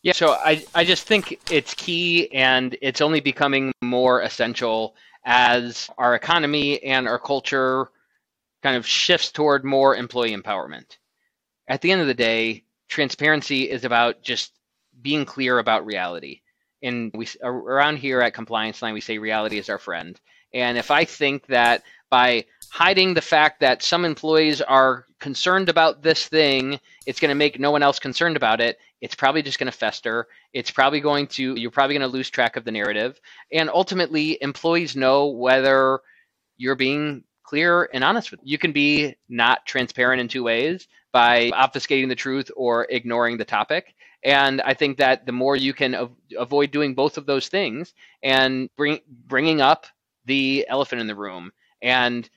Yeah, 0.01 0.13
so 0.13 0.31
I, 0.31 0.65
I 0.73 0.85
just 0.85 1.05
think 1.05 1.39
it's 1.51 1.75
key 1.75 2.33
and 2.33 2.75
it's 2.81 3.01
only 3.01 3.19
becoming 3.19 3.71
more 3.83 4.23
essential 4.23 4.95
as 5.23 5.87
our 5.99 6.15
economy 6.15 6.81
and 6.81 7.07
our 7.07 7.19
culture 7.19 7.91
kind 8.63 8.75
of 8.75 8.87
shifts 8.87 9.31
toward 9.31 9.63
more 9.63 9.95
employee 9.95 10.35
empowerment 10.35 10.97
at 11.67 11.81
the 11.81 11.91
end 11.91 12.01
of 12.01 12.07
the 12.07 12.13
day, 12.13 12.63
transparency 12.87 13.69
is 13.69 13.85
about 13.85 14.21
just 14.21 14.53
being 15.01 15.25
clear 15.25 15.59
about 15.59 15.85
reality. 15.85 16.41
And 16.81 17.11
we 17.13 17.27
around 17.41 17.97
here 17.97 18.21
at 18.21 18.33
Compliance 18.33 18.81
Line, 18.81 18.93
we 18.93 19.01
say 19.01 19.17
reality 19.17 19.57
is 19.57 19.69
our 19.69 19.79
friend. 19.79 20.19
And 20.53 20.77
if 20.77 20.91
I 20.91 21.05
think 21.05 21.47
that 21.47 21.83
by 22.09 22.45
hiding 22.69 23.13
the 23.13 23.21
fact 23.21 23.61
that 23.61 23.81
some 23.81 24.05
employees 24.05 24.61
are 24.61 25.05
concerned 25.19 25.69
about 25.69 26.03
this 26.03 26.27
thing, 26.27 26.79
it's 27.05 27.19
going 27.19 27.29
to 27.29 27.35
make 27.35 27.59
no 27.59 27.71
one 27.71 27.81
else 27.81 27.99
concerned 27.99 28.35
about 28.35 28.61
it. 28.61 28.77
It's 29.01 29.15
probably 29.15 29.41
just 29.41 29.57
going 29.57 29.71
to 29.71 29.77
fester. 29.77 30.27
It's 30.53 30.69
probably 30.69 30.99
going 30.99 31.27
to, 31.27 31.55
you're 31.55 31.71
probably 31.71 31.97
going 31.97 32.09
to 32.09 32.15
lose 32.15 32.29
track 32.29 32.55
of 32.55 32.65
the 32.65 32.71
narrative. 32.71 33.19
And 33.51 33.69
ultimately, 33.69 34.37
employees 34.41 34.95
know 34.95 35.27
whether 35.27 36.01
you're 36.57 36.75
being 36.75 37.23
clear 37.43 37.89
and 37.93 38.03
honest 38.03 38.31
with. 38.31 38.41
You 38.43 38.57
can 38.57 38.73
be 38.73 39.15
not 39.29 39.65
transparent 39.65 40.21
in 40.21 40.27
two 40.27 40.43
ways 40.43 40.87
by 41.13 41.51
obfuscating 41.51 42.09
the 42.09 42.15
truth 42.15 42.51
or 42.57 42.87
ignoring 42.89 43.37
the 43.37 43.45
topic. 43.45 43.95
And 44.25 44.61
I 44.61 44.73
think 44.73 44.97
that 44.97 45.25
the 45.25 45.33
more 45.33 45.55
you 45.55 45.73
can 45.73 45.95
av- 45.95 46.11
avoid 46.37 46.71
doing 46.71 46.95
both 46.95 47.17
of 47.17 47.27
those 47.27 47.49
things 47.49 47.93
and 48.23 48.69
bring 48.77 48.99
bringing 49.27 49.61
up 49.61 49.87
the 50.25 50.65
elephant 50.69 51.01
in 51.01 51.07
the 51.07 51.15
room 51.15 51.51
and 51.81 52.29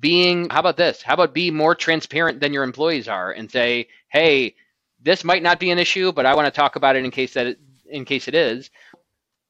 being 0.00 0.50
how 0.50 0.60
about 0.60 0.76
this? 0.76 1.02
How 1.02 1.14
about 1.14 1.34
be 1.34 1.50
more 1.50 1.74
transparent 1.74 2.40
than 2.40 2.52
your 2.52 2.64
employees 2.64 3.08
are 3.08 3.32
and 3.32 3.50
say, 3.50 3.88
"Hey, 4.10 4.56
this 5.02 5.24
might 5.24 5.42
not 5.42 5.60
be 5.60 5.70
an 5.70 5.78
issue, 5.78 6.12
but 6.12 6.26
I 6.26 6.34
want 6.34 6.46
to 6.46 6.52
talk 6.52 6.76
about 6.76 6.96
it 6.96 7.04
in 7.04 7.10
case 7.10 7.34
that 7.34 7.46
it, 7.46 7.60
in 7.90 8.04
case 8.04 8.28
it 8.28 8.34
is." 8.34 8.70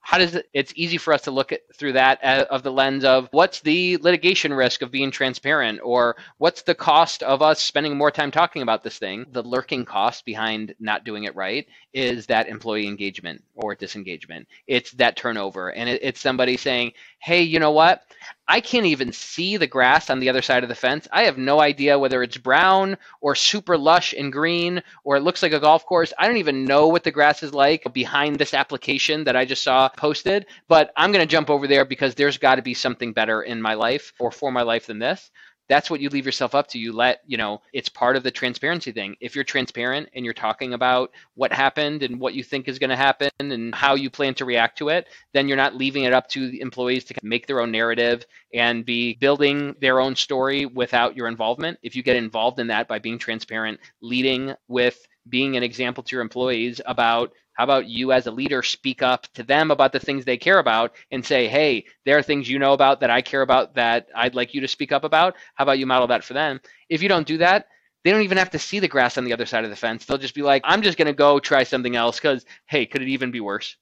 How 0.01 0.19
does 0.19 0.35
it, 0.35 0.49
it's 0.55 0.73
easy 0.77 0.99
for 0.99 1.13
us 1.13 1.23
to 1.23 1.31
look 1.31 1.53
at 1.53 1.61
through 1.77 1.93
that 1.93 2.23
uh, 2.25 2.47
of 2.51 2.63
the 2.63 2.73
lens 2.73 3.05
of 3.05 3.29
what's 3.33 3.61
the 3.61 3.97
litigation 3.99 4.53
risk 4.53 4.83
of 4.83 4.91
being 4.91 5.11
transparent 5.11 5.81
or 5.83 6.17
what's 6.39 6.63
the 6.63 6.75
cost 6.75 7.23
of 7.23 7.43
us 7.43 7.61
spending 7.61 7.97
more 7.97 8.11
time 8.11 8.31
talking 8.31 8.63
about 8.63 8.83
this 8.83 8.99
thing. 8.99 9.27
The 9.33 9.43
lurking 9.43 9.85
cost 9.85 10.25
behind 10.25 10.75
not 10.81 11.05
doing 11.05 11.25
it 11.25 11.37
right 11.37 11.67
is 11.93 12.27
that 12.27 12.49
employee 12.49 12.87
engagement 12.87 13.45
or 13.55 13.75
disengagement. 13.75 14.49
It's 14.67 14.93
that 14.93 15.17
turnover. 15.17 15.71
And 15.73 15.89
it, 15.89 16.01
it's 16.03 16.21
somebody 16.21 16.57
saying 16.57 16.93
hey 17.19 17.43
you 17.43 17.59
know 17.59 17.73
what 17.73 18.03
I 18.51 18.63
can't 18.63 18.87
even 18.87 19.13
see 19.13 19.59
the 19.59 19.67
grass 19.67 20.09
on 20.09 20.21
the 20.21 20.31
other 20.31 20.41
side 20.41 20.63
of 20.63 20.71
the 20.71 20.75
fence. 20.75 21.07
I 21.13 21.25
have 21.25 21.37
no 21.37 21.61
idea 21.61 21.99
whether 21.99 22.23
it's 22.23 22.39
brown 22.39 22.97
or 23.21 23.35
super 23.35 23.77
lush 23.77 24.15
and 24.15 24.33
green 24.33 24.83
or 25.05 25.17
it 25.17 25.23
looks 25.23 25.43
like 25.43 25.53
a 25.53 25.61
golf 25.61 25.85
course. 25.85 26.15
I 26.19 26.27
don't 26.27 26.39
even 26.39 26.65
know 26.65 26.89
what 26.89 27.05
the 27.05 27.11
grass 27.11 27.43
is 27.43 27.53
like 27.53 27.93
behind 27.93 28.39
this 28.39 28.55
application 28.55 29.25
that 29.25 29.37
I 29.37 29.45
just 29.45 29.63
saw 29.63 29.91
posted, 29.91 30.47
but 30.67 30.93
I'm 30.97 31.13
going 31.13 31.23
to 31.23 31.31
jump 31.31 31.51
over 31.51 31.67
there 31.67 31.85
because 31.85 32.15
there's 32.15 32.39
got 32.39 32.55
to 32.55 32.63
be 32.63 32.73
something 32.73 33.13
better 33.13 33.43
in 33.43 33.61
my 33.61 33.75
life 33.75 34.15
or 34.19 34.31
for 34.31 34.51
my 34.51 34.63
life 34.63 34.87
than 34.87 34.99
this. 34.99 35.31
That's 35.69 35.91
what 35.91 36.01
you 36.01 36.09
leave 36.09 36.27
yourself 36.27 36.55
up 36.55 36.69
to. 36.69 36.79
You 36.79 36.93
let, 36.93 37.21
you 37.27 37.37
know, 37.37 37.61
it's 37.73 37.89
part 37.89 38.17
of 38.17 38.23
the 38.23 38.31
transparency 38.31 38.93
thing. 38.93 39.17
If 39.21 39.35
you're 39.35 39.45
transparent 39.45 40.09
and 40.15 40.25
you're 40.25 40.35
talking 40.35 40.75
about 40.75 41.13
what 41.35 41.53
happened 41.53 42.03
and 42.03 42.19
what 42.19 42.35
you 42.35 42.43
think 42.43 42.69
is 42.69 42.79
going 42.79 42.91
to 42.91 42.97
happen 42.97 43.31
and 43.39 43.75
how 43.75 43.95
you 43.95 44.11
plan 44.11 44.35
to 44.35 44.45
react 44.45 44.79
to 44.79 44.89
it, 44.89 45.09
then 45.33 45.47
you're 45.47 45.57
not 45.57 45.75
leaving 45.75 46.05
it 46.05 46.13
up 46.13 46.29
to 46.31 46.51
the 46.51 46.61
employees 46.61 47.05
to 47.05 47.15
make 47.23 47.47
their 47.47 47.61
own 47.61 47.71
narrative 47.71 48.27
and 48.55 48.85
be 48.85 49.15
building 49.15 49.75
their 49.81 50.01
own 50.01 50.17
story 50.17 50.67
without 50.67 51.17
your 51.17 51.29
involvement. 51.29 51.79
If 51.83 51.95
you 51.95 52.03
get 52.03 52.17
involved 52.17 52.59
in 52.59 52.69
that 52.69 52.89
by 52.89 52.99
being 52.99 53.19
transparent, 53.19 53.79
leading 54.01 54.55
with 54.69 55.07
being 55.29 55.57
an 55.57 55.63
example 55.63 56.03
to 56.03 56.17
your 56.17 56.23
employees 56.23 56.81
about 56.87 57.33
how 57.59 57.65
about 57.65 57.89
you 57.89 58.13
as 58.13 58.29
a 58.29 58.31
leader 58.31 58.63
speak 58.63 59.03
up 59.03 59.27
to 59.35 59.43
them 59.43 59.73
about 59.73 59.93
the 59.93 59.99
things 59.99 60.25
they 60.25 60.37
care 60.37 60.61
about 60.61 60.95
and 61.11 61.27
say, 61.27 61.49
hey, 61.49 61.87
there 62.05 62.17
are 62.17 62.23
things 62.23 62.49
you 62.49 62.57
know 62.57 62.73
about 62.73 63.01
that 63.01 63.11
I 63.11 63.21
care 63.21 63.43
about 63.43 63.75
that 63.75 64.07
I'd 64.15 64.37
like 64.37 64.55
you 64.55 64.61
to 64.61 64.69
speak 64.69 64.93
up 64.93 65.03
about. 65.03 65.35
How 65.57 65.65
about 65.65 65.81
you 65.81 65.85
model 65.85 66.07
that 66.07 66.23
for 66.23 66.35
them? 66.35 66.61
If 66.89 67.03
you 67.03 67.09
don't 67.09 67.27
do 67.27 67.39
that, 67.39 67.67
they 68.05 68.13
don't 68.13 68.23
even 68.23 68.39
have 68.39 68.51
to 68.51 68.61
see 68.61 68.79
the 68.79 68.87
grass 68.87 69.19
on 69.19 69.25
the 69.25 69.33
other 69.33 69.45
side 69.45 69.65
of 69.65 69.71
the 69.71 69.77
fence. 69.77 70.05
They'll 70.05 70.19
just 70.19 70.37
be 70.37 70.43
like, 70.43 70.63
I'm 70.65 70.83
just 70.83 70.97
going 70.97 71.07
to 71.07 71.13
go 71.13 71.41
try 71.41 71.65
something 71.65 71.97
else 71.97 72.21
because, 72.21 72.47
hey, 72.67 72.87
could 72.87 73.03
it 73.03 73.09
even 73.09 73.33
be 73.33 73.41
worse? 73.41 73.75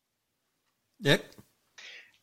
Nick? 0.98 1.22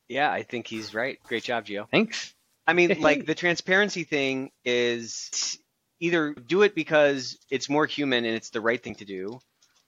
Yeah, 0.08 0.32
I 0.32 0.42
think 0.42 0.66
he's 0.66 0.96
right. 0.96 1.20
Great 1.22 1.44
job, 1.44 1.68
Gio. 1.68 1.88
Thanks. 1.92 2.34
I 2.66 2.74
mean, 2.74 2.98
like 3.00 3.28
the 3.28 3.36
transparency 3.36 4.06
thing 4.06 4.50
is 4.66 5.60
either 6.00 6.34
do 6.34 6.64
it 6.64 6.74
because 6.74 7.38
it's 7.52 7.70
more 7.70 7.86
human 7.86 8.26
and 8.26 8.36
it's 8.36 8.50
the 8.50 8.60
right 8.60 8.82
thing 8.82 8.96
to 8.96 9.06
do, 9.06 9.40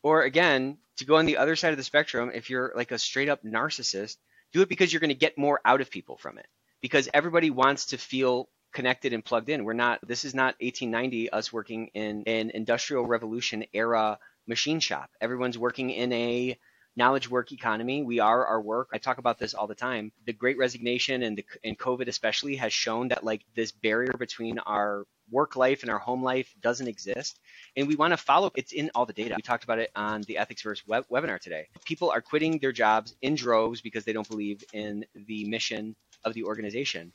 or 0.05 0.21
again, 0.21 0.77
to 0.97 1.05
go 1.05 1.15
on 1.15 1.25
the 1.25 1.37
other 1.37 1.55
side 1.55 1.71
of 1.71 1.77
the 1.77 1.83
spectrum, 1.83 2.29
if 2.31 2.51
you're 2.51 2.71
like 2.75 2.91
a 2.91 2.99
straight 2.99 3.27
up 3.27 3.43
narcissist, 3.43 4.17
do 4.53 4.61
it 4.61 4.69
because 4.69 4.93
you're 4.93 4.99
going 4.99 5.09
to 5.09 5.15
get 5.15 5.35
more 5.35 5.59
out 5.65 5.81
of 5.81 5.89
people 5.89 6.15
from 6.15 6.37
it. 6.37 6.45
Because 6.79 7.09
everybody 7.11 7.49
wants 7.49 7.87
to 7.87 7.97
feel 7.97 8.47
connected 8.71 9.13
and 9.13 9.25
plugged 9.25 9.49
in. 9.49 9.63
We're 9.63 9.73
not, 9.73 10.07
this 10.07 10.23
is 10.23 10.35
not 10.35 10.53
1890, 10.61 11.31
us 11.31 11.51
working 11.51 11.87
in 11.95 12.21
an 12.27 12.51
industrial 12.51 13.07
revolution 13.07 13.65
era 13.73 14.19
machine 14.45 14.79
shop. 14.79 15.09
Everyone's 15.19 15.57
working 15.57 15.89
in 15.89 16.13
a 16.13 16.55
knowledge 16.95 17.29
work 17.29 17.51
economy. 17.51 18.03
We 18.03 18.19
are 18.19 18.45
our 18.45 18.61
work. 18.61 18.89
I 18.93 18.97
talk 18.97 19.17
about 19.17 19.37
this 19.37 19.53
all 19.53 19.67
the 19.67 19.75
time. 19.75 20.11
The 20.25 20.33
great 20.33 20.57
resignation 20.57 21.23
and 21.23 21.37
the, 21.37 21.45
and 21.63 21.77
COVID 21.77 22.07
especially 22.07 22.55
has 22.57 22.73
shown 22.73 23.09
that 23.09 23.23
like 23.23 23.41
this 23.55 23.71
barrier 23.71 24.13
between 24.17 24.59
our 24.59 25.05
work 25.31 25.55
life 25.55 25.81
and 25.81 25.89
our 25.89 25.99
home 25.99 26.23
life 26.23 26.53
doesn't 26.61 26.87
exist. 26.87 27.39
And 27.75 27.87
we 27.87 27.95
want 27.95 28.13
to 28.13 28.17
follow, 28.17 28.51
it's 28.55 28.71
in 28.71 28.91
all 28.95 29.05
the 29.05 29.13
data. 29.13 29.33
We 29.35 29.41
talked 29.41 29.63
about 29.63 29.79
it 29.79 29.91
on 29.95 30.21
the 30.21 30.35
EthicsVerse 30.35 30.87
web- 30.87 31.07
webinar 31.11 31.39
today. 31.39 31.67
People 31.83 32.11
are 32.11 32.21
quitting 32.21 32.59
their 32.59 32.71
jobs 32.71 33.15
in 33.21 33.35
droves 33.35 33.81
because 33.81 34.05
they 34.05 34.13
don't 34.13 34.29
believe 34.29 34.63
in 34.73 35.05
the 35.27 35.45
mission 35.45 35.95
of 36.23 36.33
the 36.33 36.43
organization 36.43 37.11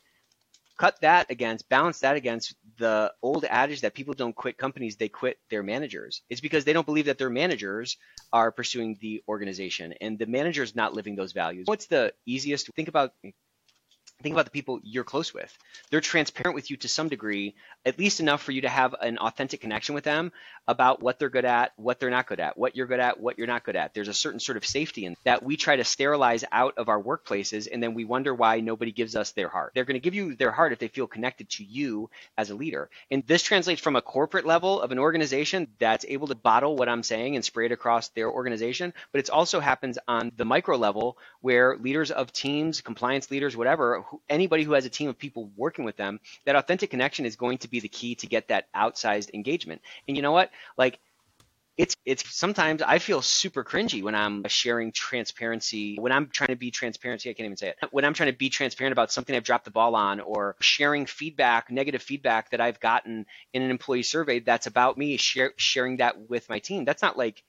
cut 0.81 0.99
that 1.03 1.31
against, 1.31 1.69
balance 1.69 2.01
that 2.01 2.17
against 2.17 2.55
the 2.81 3.13
old 3.23 3.45
adage 3.45 3.83
that 3.83 3.95
people 3.95 4.15
don't 4.15 4.35
quit 4.35 4.57
companies, 4.57 4.97
they 4.97 5.09
quit 5.09 5.39
their 5.51 5.63
managers. 5.63 6.23
It's 6.31 6.41
because 6.41 6.65
they 6.65 6.73
don't 6.73 6.87
believe 6.87 7.05
that 7.07 7.19
their 7.19 7.31
managers 7.31 7.97
are 8.33 8.51
pursuing 8.51 8.99
the 9.01 9.23
organization 9.29 9.95
and 10.01 10.19
the 10.19 10.27
manager's 10.27 10.75
not 10.75 10.95
living 10.95 11.15
those 11.15 11.33
values. 11.33 11.67
What's 11.67 11.87
the 11.87 12.13
easiest? 12.27 12.73
Think 12.75 12.89
about 12.89 13.13
think 14.23 14.35
about 14.35 14.45
the 14.45 14.51
people 14.51 14.81
you're 14.83 15.05
close 15.05 15.33
with. 15.33 15.57
They're 15.91 16.01
transparent 16.01 16.55
with 16.55 16.71
you 16.71 16.77
to 16.79 16.89
some 16.89 17.09
degree, 17.09 17.55
at 17.85 17.99
least 17.99 18.21
enough 18.21 18.43
for 18.43 18.53
you 18.53 18.63
to 18.63 18.69
have 18.69 18.95
an 19.01 19.19
authentic 19.19 19.61
connection 19.61 19.95
with 19.95 20.05
them 20.05 20.33
about 20.69 21.03
what 21.03 21.19
they're 21.19 21.31
good 21.31 21.45
at, 21.45 21.73
what 21.77 21.99
they're 21.99 22.11
not 22.11 22.27
good 22.27 22.41
at, 22.41 22.57
what 22.57 22.77
you're 22.77 22.87
good 22.87 23.01
at, 23.01 23.21
what 23.21 23.39
you're 23.39 23.47
not 23.47 23.65
good 23.65 23.77
at. 23.77 23.95
There's 23.95 24.09
a 24.09 24.15
certain 24.15 24.41
sort 24.41 24.57
of 24.57 24.65
safety 24.65 25.05
in 25.07 25.17
that 25.25 25.43
we 25.43 25.57
try 25.57 25.77
to 25.77 25.85
sterilize 25.85 26.45
out 26.53 26.75
of 26.79 26.89
our 26.89 27.03
workplaces 27.03 27.69
and 27.71 27.83
then 27.83 27.95
we 27.95 28.05
wonder 28.05 28.35
why 28.35 28.61
nobody 28.61 28.93
gives 28.93 29.17
us 29.17 29.33
their 29.33 29.49
heart. 29.49 29.73
They're 29.75 29.85
going 29.85 29.95
to 29.95 30.01
give 30.01 30.15
you 30.15 30.37
their 30.37 30.53
heart 30.53 30.73
if 30.73 30.79
they 30.79 30.89
feel 30.89 31.07
connected 31.07 31.49
to 31.51 31.65
you 31.65 32.11
as 32.37 32.51
a 32.51 32.55
leader. 32.55 32.91
And 33.11 33.27
this 33.27 33.43
translates 33.43 33.81
from 33.81 33.97
a 33.97 34.03
corporate 34.03 34.47
level 34.47 34.81
of 34.81 34.93
an 34.93 34.99
organization 34.99 35.69
that's 35.79 36.05
able 36.09 36.29
to 36.29 36.35
bottle 36.35 36.77
what 36.77 36.89
I'm 36.89 37.03
saying 37.03 37.37
and 37.37 37.45
spray 37.45 37.67
it 37.67 37.73
across 37.73 38.09
their 38.09 38.31
organization, 38.31 38.93
but 39.13 39.21
it 39.21 39.31
also 39.31 39.61
happens 39.61 39.99
on 40.07 40.33
the 40.37 40.45
micro 40.45 40.77
level 40.77 41.17
where 41.41 41.77
leaders 41.77 42.11
of 42.11 42.33
teams, 42.33 42.81
compliance 42.81 43.31
leaders, 43.31 43.57
whatever, 43.57 44.05
anybody 44.29 44.65
who 44.65 44.73
has 44.73 44.85
a 44.85 44.91
team 44.91 45.09
of 45.09 45.19
people 45.19 45.51
working 45.57 45.85
with 45.85 45.97
them, 45.97 46.21
that 46.45 46.57
authentic 46.57 46.91
connection 46.91 47.27
is 47.27 47.37
going 47.37 47.59
to 47.59 47.69
be 47.69 47.81
the 47.81 47.89
key 47.89 48.15
to 48.17 48.27
get 48.27 48.49
that 48.49 48.67
outsized 48.75 49.33
engagement. 49.35 49.83
And 50.07 50.17
you 50.17 50.23
know 50.23 50.33
what? 50.33 50.51
Like 50.77 50.99
it's 51.81 51.97
it's 52.05 52.29
sometimes 52.35 52.83
I 52.83 52.99
feel 52.99 53.23
super 53.23 53.65
cringy 53.65 54.03
when 54.03 54.15
I'm 54.15 54.45
sharing 54.49 54.93
transparency 54.93 55.97
when 55.99 56.13
I'm 56.13 56.29
trying 56.29 56.49
to 56.49 56.57
be 56.57 56.71
transparency 56.71 57.31
I 57.31 57.33
can't 57.33 57.47
even 57.47 57.57
say 57.57 57.69
it 57.69 57.77
when 57.91 58.05
I'm 58.05 58.13
trying 58.13 58.31
to 58.31 58.37
be 58.37 58.51
transparent 58.51 58.93
about 58.93 59.11
something 59.11 59.35
I've 59.35 59.45
dropped 59.45 59.65
the 59.65 59.71
ball 59.71 59.95
on 59.95 60.21
or 60.21 60.57
sharing 60.61 61.07
feedback 61.07 61.71
negative 61.71 62.03
feedback 62.03 62.51
that 62.51 62.61
I've 62.61 62.81
gotten 62.81 63.25
in 63.55 63.63
an 63.63 63.71
employee 63.71 64.03
survey 64.03 64.41
that's 64.41 64.67
about 64.67 64.99
me 64.99 65.17
share, 65.17 65.53
sharing 65.57 65.99
that 65.99 66.29
with 66.29 66.51
my 66.51 66.59
team 66.59 66.85
that's 66.85 67.01
not 67.01 67.17
like 67.17 67.43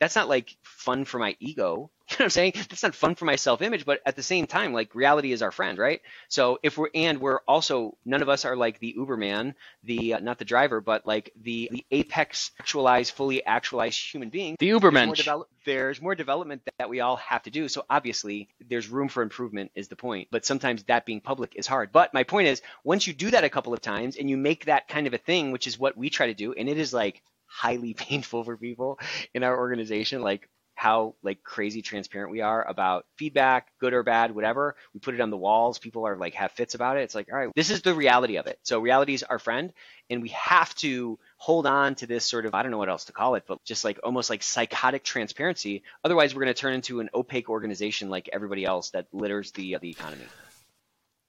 that's 0.00 0.16
not 0.16 0.28
like 0.28 0.56
fun 0.62 1.04
for 1.04 1.18
my 1.18 1.36
ego. 1.40 1.90
You 2.10 2.14
know 2.14 2.22
what 2.22 2.24
I'm 2.24 2.30
saying? 2.30 2.52
That's 2.56 2.82
not 2.82 2.94
fun 2.94 3.16
for 3.16 3.26
my 3.26 3.36
self 3.36 3.60
image, 3.60 3.84
but 3.84 4.00
at 4.06 4.16
the 4.16 4.22
same 4.22 4.46
time, 4.46 4.72
like 4.72 4.94
reality 4.94 5.30
is 5.30 5.42
our 5.42 5.50
friend, 5.50 5.76
right? 5.76 6.00
So 6.28 6.58
if 6.62 6.78
we're, 6.78 6.88
and 6.94 7.20
we're 7.20 7.40
also, 7.46 7.98
none 8.06 8.22
of 8.22 8.30
us 8.30 8.46
are 8.46 8.56
like 8.56 8.78
the 8.78 8.94
Uberman, 8.98 9.52
the, 9.84 10.14
uh, 10.14 10.20
not 10.20 10.38
the 10.38 10.46
driver, 10.46 10.80
but 10.80 11.06
like 11.06 11.30
the, 11.38 11.68
the 11.70 11.84
apex 11.90 12.50
actualized, 12.58 13.12
fully 13.12 13.44
actualized 13.44 14.00
human 14.00 14.30
being. 14.30 14.56
The 14.58 14.70
Uberman. 14.70 15.08
There's 15.08 15.18
develop, 15.18 15.48
there's 15.66 16.00
more 16.00 16.14
development 16.14 16.62
that 16.78 16.88
we 16.88 17.00
all 17.00 17.16
have 17.16 17.42
to 17.42 17.50
do. 17.50 17.68
So 17.68 17.84
obviously, 17.90 18.48
there's 18.66 18.88
room 18.88 19.10
for 19.10 19.22
improvement, 19.22 19.70
is 19.74 19.88
the 19.88 19.96
point. 19.96 20.28
But 20.30 20.46
sometimes 20.46 20.84
that 20.84 21.04
being 21.04 21.20
public 21.20 21.56
is 21.56 21.66
hard. 21.66 21.92
But 21.92 22.14
my 22.14 22.22
point 22.22 22.48
is, 22.48 22.62
once 22.84 23.06
you 23.06 23.12
do 23.12 23.30
that 23.32 23.44
a 23.44 23.50
couple 23.50 23.74
of 23.74 23.82
times 23.82 24.16
and 24.16 24.30
you 24.30 24.38
make 24.38 24.64
that 24.64 24.88
kind 24.88 25.06
of 25.06 25.12
a 25.12 25.18
thing, 25.18 25.52
which 25.52 25.66
is 25.66 25.78
what 25.78 25.94
we 25.94 26.08
try 26.08 26.28
to 26.28 26.34
do, 26.34 26.54
and 26.54 26.70
it 26.70 26.78
is 26.78 26.94
like 26.94 27.22
highly 27.48 27.94
painful 28.08 28.44
for 28.44 28.56
people 28.56 28.98
in 29.34 29.42
our 29.42 29.58
organization 29.58 30.22
like 30.22 30.48
how 30.78 31.12
like 31.24 31.42
crazy 31.42 31.82
transparent 31.82 32.30
we 32.30 32.40
are 32.40 32.64
about 32.68 33.04
feedback 33.16 33.66
good 33.80 33.92
or 33.92 34.04
bad 34.04 34.32
whatever. 34.32 34.76
We 34.94 35.00
put 35.00 35.14
it 35.14 35.20
on 35.20 35.30
the 35.30 35.36
walls. 35.36 35.80
People 35.80 36.06
are 36.06 36.16
like 36.16 36.34
have 36.34 36.52
fits 36.52 36.76
about 36.76 36.96
it. 36.96 37.00
It's 37.00 37.16
like 37.16 37.26
all 37.32 37.36
right 37.36 37.50
this 37.56 37.70
is 37.70 37.82
the 37.82 37.94
reality 37.94 38.36
of 38.36 38.46
it. 38.46 38.60
So 38.62 38.78
reality 38.78 39.12
is 39.12 39.24
our 39.24 39.40
friend 39.40 39.72
and 40.08 40.22
we 40.22 40.28
have 40.28 40.72
to 40.76 41.18
hold 41.36 41.66
on 41.66 41.96
to 41.96 42.06
this 42.06 42.24
sort 42.24 42.46
of 42.46 42.54
i 42.54 42.62
don't 42.62 42.70
know 42.70 42.78
what 42.78 42.88
else 42.88 43.06
to 43.06 43.12
call 43.12 43.34
it 43.34 43.44
but 43.46 43.62
just 43.64 43.84
like 43.84 43.98
almost 44.04 44.30
like 44.30 44.44
psychotic 44.44 45.02
transparency. 45.02 45.82
Otherwise 46.04 46.32
we're 46.32 46.44
going 46.44 46.54
to 46.54 46.60
turn 46.60 46.74
into 46.74 47.00
an 47.00 47.10
opaque 47.12 47.50
organization 47.50 48.08
like 48.08 48.30
everybody 48.32 48.64
else 48.64 48.90
that 48.90 49.08
litters 49.12 49.50
the 49.52 49.74
uh, 49.74 49.78
the 49.80 49.90
economy. 49.90 50.26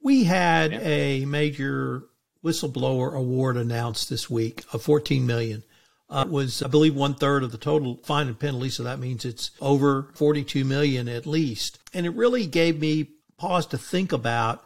We 0.03 0.25
had 0.25 0.73
yeah. 0.73 0.79
a 0.83 1.25
major 1.25 2.03
whistleblower 2.45 3.17
award 3.17 3.57
announced 3.57 4.11
this 4.11 4.29
week 4.29 4.63
of 4.71 4.83
14 4.83 5.25
million 5.25 5.63
uh, 6.09 6.25
was, 6.27 6.61
I 6.61 6.67
believe, 6.67 6.95
one 6.95 7.13
third 7.13 7.43
of 7.43 7.51
the 7.51 7.57
total 7.57 7.99
fine 8.03 8.27
and 8.27 8.39
penalty. 8.39 8.69
So 8.69 8.83
that 8.83 8.99
means 8.99 9.25
it's 9.25 9.51
over 9.61 10.09
42 10.15 10.65
million 10.65 11.07
at 11.07 11.27
least. 11.27 11.79
And 11.93 12.05
it 12.05 12.15
really 12.15 12.45
gave 12.45 12.79
me 12.79 13.09
pause 13.37 13.65
to 13.67 13.77
think 13.77 14.11
about. 14.11 14.65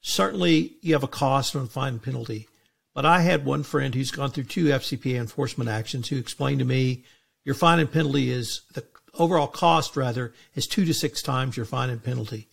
Certainly, 0.00 0.76
you 0.80 0.94
have 0.94 1.02
a 1.02 1.08
cost 1.08 1.56
on 1.56 1.66
fine 1.66 1.94
and 1.94 2.02
penalty, 2.02 2.48
but 2.94 3.04
I 3.04 3.20
had 3.20 3.44
one 3.44 3.64
friend 3.64 3.94
who's 3.94 4.12
gone 4.12 4.30
through 4.30 4.44
two 4.44 4.66
FCPA 4.66 5.16
enforcement 5.16 5.68
actions 5.68 6.08
who 6.08 6.16
explained 6.16 6.60
to 6.60 6.64
me 6.64 7.04
your 7.44 7.54
fine 7.54 7.78
and 7.78 7.90
penalty 7.90 8.30
is 8.30 8.62
the 8.74 8.84
overall 9.14 9.46
cost 9.46 9.96
rather 9.96 10.34
is 10.54 10.66
two 10.66 10.84
to 10.84 10.94
six 10.94 11.22
times 11.22 11.56
your 11.56 11.66
fine 11.66 11.90
and 11.90 12.04
penalty. 12.04 12.48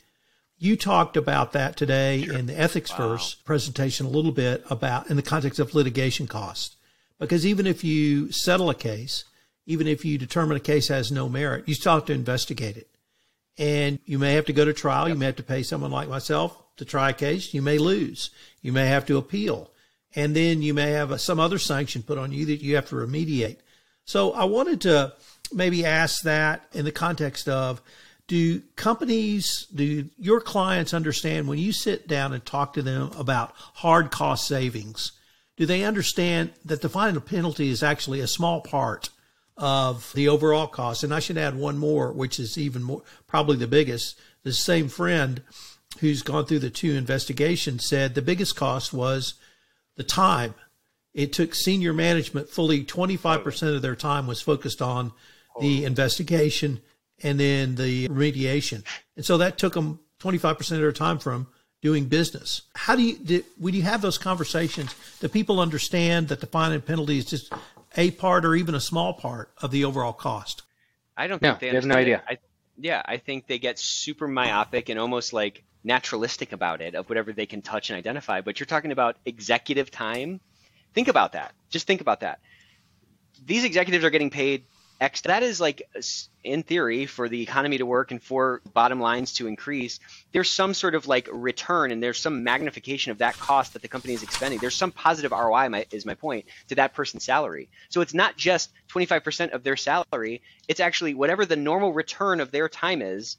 You 0.57 0.77
talked 0.77 1.17
about 1.17 1.51
that 1.51 1.75
today 1.75 2.23
sure. 2.23 2.38
in 2.38 2.45
the 2.45 2.57
ethics 2.57 2.91
wow. 2.91 2.97
first 2.97 3.43
presentation 3.45 4.05
a 4.05 4.09
little 4.09 4.31
bit 4.31 4.63
about 4.69 5.09
in 5.09 5.17
the 5.17 5.21
context 5.21 5.59
of 5.59 5.75
litigation 5.75 6.27
costs. 6.27 6.77
Because 7.19 7.45
even 7.45 7.65
if 7.65 7.84
you 7.84 8.32
settle 8.32 8.69
a 8.69 8.75
case, 8.75 9.23
even 9.65 9.88
if 9.88 10.06
you 10.06 10.17
determine 10.17 10.58
a 10.58 10.62
case 10.62 10.89
has 10.89 11.12
no 11.12 11.30
merit, 11.30 11.67
you 11.67 11.73
still 11.73 11.95
have 11.95 12.06
to 12.06 12.13
investigate 12.13 12.78
it. 12.78 12.88
And 13.58 13.99
you 14.06 14.19
may 14.19 14.34
have 14.34 14.45
to 14.45 14.54
go 14.54 14.65
to 14.65 14.73
trial. 14.73 15.08
You 15.08 15.15
may 15.15 15.28
have 15.28 15.38
to 15.38 15.43
pay 15.43 15.63
someone 15.63 15.91
like 15.91 16.10
myself 16.10 16.62
to 16.78 16.86
try 16.86 17.10
a 17.10 17.13
case. 17.13 17.54
You 17.54 17.62
may 17.62 17.78
lose. 17.78 18.30
You 18.62 18.73
may 18.73 18.88
have 18.88 19.06
to 19.06 19.17
appeal. 19.17 19.71
And 20.15 20.36
then 20.36 20.62
you 20.62 20.73
may 20.73 20.91
have 20.91 21.19
some 21.21 21.39
other 21.39 21.58
sanction 21.58 22.04
put 22.04 22.17
on 22.17 22.32
you 22.32 22.45
that 22.47 22.62
you 22.62 22.75
have 22.75 22.89
to 22.89 22.95
remediate. 22.95 23.58
So 24.06 24.34
I 24.34 24.43
wanted 24.45 24.82
to 24.82 25.13
maybe 25.54 25.86
ask 25.86 26.21
that 26.23 26.67
in 26.73 26.86
the 26.86 26.91
context 26.91 27.47
of 27.47 27.82
do 28.28 28.62
companies, 28.75 29.67
do 29.73 30.10
your 30.17 30.41
clients 30.41 30.93
understand 30.93 31.47
when 31.47 31.60
you 31.60 31.71
sit 31.71 32.08
down 32.08 32.34
and 32.34 32.45
talk 32.45 32.73
to 32.73 32.82
them 32.82 33.12
about 33.17 33.54
hard 33.56 34.12
cost 34.12 34.47
savings? 34.47 35.12
Do 35.58 35.65
they 35.65 35.84
understand 35.84 36.52
that 36.65 36.82
the 36.82 36.89
final 36.89 37.22
penalty 37.22 37.70
is 37.70 37.84
actually 37.84 38.20
a 38.20 38.28
small 38.28 38.62
part 38.62 39.10
of 39.58 40.12
the 40.13 40.28
overall 40.28 40.68
cost? 40.68 41.04
And 41.04 41.13
I 41.13 41.20
should 41.20 41.38
add 41.38 41.56
one 41.56 41.78
more, 41.78 42.12
which 42.12 42.39
is 42.39 42.58
even 42.58 42.84
more, 42.84 43.04
probably 43.28 43.58
the 43.58 43.68
biggest. 43.68 44.20
The 44.44 44.54
same 44.54 44.89
friend 44.89 45.41
who's 46.00 46.22
gone 46.22 46.46
through 46.46 46.60
the 46.60 46.70
two 46.70 46.94
investigations 46.94 47.88
said 47.88 48.15
the 48.15 48.22
biggest 48.22 48.56
cost 48.56 48.94
was 48.94 49.36
the 49.96 50.04
time. 50.04 50.54
It 51.13 51.32
took 51.32 51.56
senior 51.56 51.94
management 51.94 52.50
fully 52.50 52.84
25% 52.84 53.76
of 53.76 53.82
their 53.82 53.96
time 53.96 54.28
was 54.28 54.41
focused 54.41 54.82
on 54.82 55.13
the 55.62 55.84
oh. 55.84 55.88
investigation 55.88 56.82
and 57.24 57.39
then 57.39 57.76
the 57.76 58.10
remediation. 58.10 58.84
And 59.15 59.26
so 59.26 59.38
that 59.38 59.58
took 59.58 59.74
them 59.74 60.00
25% 60.20 60.60
of 60.60 60.80
their 60.80 60.91
time 60.91 61.20
from 61.20 61.48
doing 61.86 62.06
business. 62.06 62.63
how 62.74 62.95
do 62.95 63.04
you 63.04 63.15
do, 63.15 63.43
when 63.60 63.76
you 63.76 63.84
have 63.84 64.02
those 64.02 64.17
conversations? 64.17 64.95
Do 65.19 65.28
people 65.28 65.60
understand 65.60 66.30
that 66.30 66.41
the 66.41 66.48
fine 66.48 66.71
and 66.71 66.84
penalty 66.84 67.19
is 67.19 67.26
just 67.26 67.54
a 67.95 68.10
part 68.10 68.43
or 68.43 68.56
even 68.56 68.74
a 68.74 68.80
small 68.80 69.13
part 69.13 69.52
of 69.62 69.69
the 69.69 69.86
overall 69.86 70.12
cost? 70.12 70.63
I 71.15 71.28
don't 71.28 71.38
think 71.38 71.54
No, 71.54 71.58
they, 71.60 71.69
they 71.69 71.76
have 71.76 71.86
no 71.86 71.93
idea. 71.93 72.24
I, 72.28 72.39
yeah, 72.80 73.04
I 73.06 73.17
think 73.17 73.45
they 73.45 73.60
get 73.60 73.78
super 73.78 74.28
myopic 74.28 74.89
and 74.89 75.00
almost 75.00 75.32
like 75.32 75.63
naturalistic 75.84 76.54
about 76.54 76.82
it 76.82 76.95
of 76.95 77.08
whatever 77.08 77.32
they 77.32 77.45
can 77.45 77.62
touch 77.62 77.91
and 77.91 77.98
identify. 77.98 78.41
But 78.41 78.60
you're 78.60 78.65
talking 78.65 78.91
about 78.91 79.17
executive 79.24 79.91
time. 79.91 80.39
Think 80.95 81.08
about 81.08 81.34
that. 81.34 81.54
Just 81.69 81.86
think 81.86 82.02
about 82.02 82.21
that. 82.21 82.39
These 83.45 83.63
executives 83.63 84.04
are 84.04 84.10
getting 84.10 84.32
paid 84.32 84.63
X. 84.99 85.21
That 85.21 85.43
is 85.43 85.60
like, 85.60 85.81
in 86.43 86.63
theory, 86.63 87.05
for 87.05 87.27
the 87.27 87.41
economy 87.41 87.77
to 87.77 87.86
work 87.86 88.12
and 88.12 88.21
for 88.21 88.62
bottom 88.73 88.99
lines 88.99 89.34
to 89.34 89.47
increase, 89.47 89.99
there's 90.31 90.51
some 90.51 90.73
sort 90.73 90.95
of 90.95 91.08
like 91.08 91.27
return 91.31 91.91
and 91.91 92.01
there's 92.01 92.19
some 92.19 92.43
magnification 92.43 93.12
of 93.12 93.17
that 93.17 93.38
cost 93.38 93.73
that 93.73 93.81
the 93.81 93.88
company 93.88 94.13
is 94.13 94.23
expending. 94.23 94.60
There's 94.60 94.75
some 94.75 94.91
positive 94.91 95.31
ROI, 95.31 95.69
my, 95.69 95.86
is 95.91 96.05
my 96.05 96.15
point, 96.15 96.45
to 96.69 96.75
that 96.75 96.93
person's 96.93 97.23
salary. 97.23 97.69
So 97.89 98.01
it's 98.01 98.13
not 98.13 98.38
just 98.38 98.71
25% 98.89 99.51
of 99.51 99.63
their 99.63 99.75
salary. 99.75 100.41
It's 100.67 100.79
actually 100.79 101.13
whatever 101.13 101.45
the 101.45 101.58
normal 101.58 101.91
return 101.93 102.39
of 102.39 102.51
their 102.51 102.69
time 102.69 103.01
is, 103.01 103.38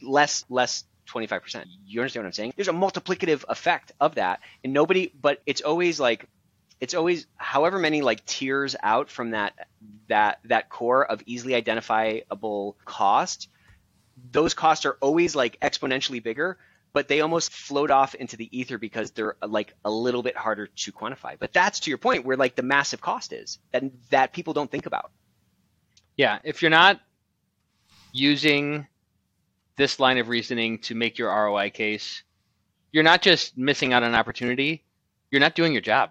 less 0.00 0.44
less 0.48 0.84
25%. 1.08 1.64
You 1.86 2.00
understand 2.00 2.24
what 2.24 2.28
I'm 2.28 2.32
saying? 2.32 2.52
There's 2.56 2.68
a 2.68 2.72
multiplicative 2.72 3.44
effect 3.48 3.92
of 4.00 4.16
that. 4.16 4.40
And 4.62 4.72
nobody 4.72 5.12
but 5.20 5.42
it's 5.46 5.62
always 5.62 5.98
like 5.98 6.26
it's 6.80 6.94
always 6.94 7.26
however 7.36 7.78
many 7.78 8.02
like 8.02 8.24
tiers 8.24 8.76
out 8.82 9.10
from 9.10 9.30
that 9.30 9.68
that 10.08 10.40
that 10.44 10.68
core 10.68 11.04
of 11.04 11.22
easily 11.26 11.54
identifiable 11.54 12.76
cost. 12.84 13.48
Those 14.30 14.54
costs 14.54 14.84
are 14.86 14.96
always 15.00 15.34
like 15.36 15.58
exponentially 15.60 16.22
bigger, 16.22 16.58
but 16.92 17.08
they 17.08 17.20
almost 17.20 17.52
float 17.52 17.90
off 17.90 18.14
into 18.14 18.36
the 18.36 18.48
ether 18.56 18.78
because 18.78 19.10
they're 19.12 19.36
like 19.46 19.74
a 19.84 19.90
little 19.90 20.22
bit 20.22 20.36
harder 20.36 20.66
to 20.66 20.92
quantify. 20.92 21.36
But 21.38 21.52
that's 21.52 21.80
to 21.80 21.90
your 21.90 21.98
point 21.98 22.24
where 22.24 22.36
like 22.36 22.54
the 22.54 22.62
massive 22.62 23.00
cost 23.00 23.32
is 23.32 23.58
that 23.72 23.84
that 24.10 24.32
people 24.32 24.54
don't 24.54 24.70
think 24.70 24.86
about. 24.86 25.10
Yeah, 26.16 26.38
if 26.42 26.62
you're 26.62 26.70
not 26.70 27.00
using 28.12 28.86
this 29.76 30.00
line 30.00 30.18
of 30.18 30.28
reasoning 30.28 30.78
to 30.80 30.94
make 30.94 31.18
your 31.18 31.28
ROI 31.28 31.70
case, 31.70 32.22
you're 32.90 33.04
not 33.04 33.22
just 33.22 33.56
missing 33.56 33.92
out 33.92 34.02
on 34.02 34.10
an 34.10 34.14
opportunity, 34.14 34.84
you're 35.30 35.40
not 35.40 35.54
doing 35.54 35.72
your 35.72 35.82
job. 35.82 36.10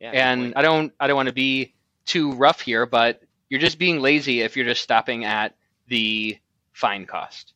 Yeah. 0.00 0.10
and. 0.12 0.54
I 0.56 0.62
don't 0.62 0.92
I 1.00 1.06
don't 1.06 1.16
want 1.16 1.28
to 1.28 1.34
be 1.34 1.74
too 2.06 2.32
rough 2.32 2.60
here, 2.60 2.86
but 2.86 3.22
you're 3.48 3.60
just 3.60 3.78
being 3.78 4.00
lazy 4.00 4.40
if 4.42 4.56
you're 4.56 4.66
just 4.66 4.82
stopping 4.82 5.24
at 5.24 5.54
the 5.88 6.38
fine 6.72 7.06
cost. 7.06 7.52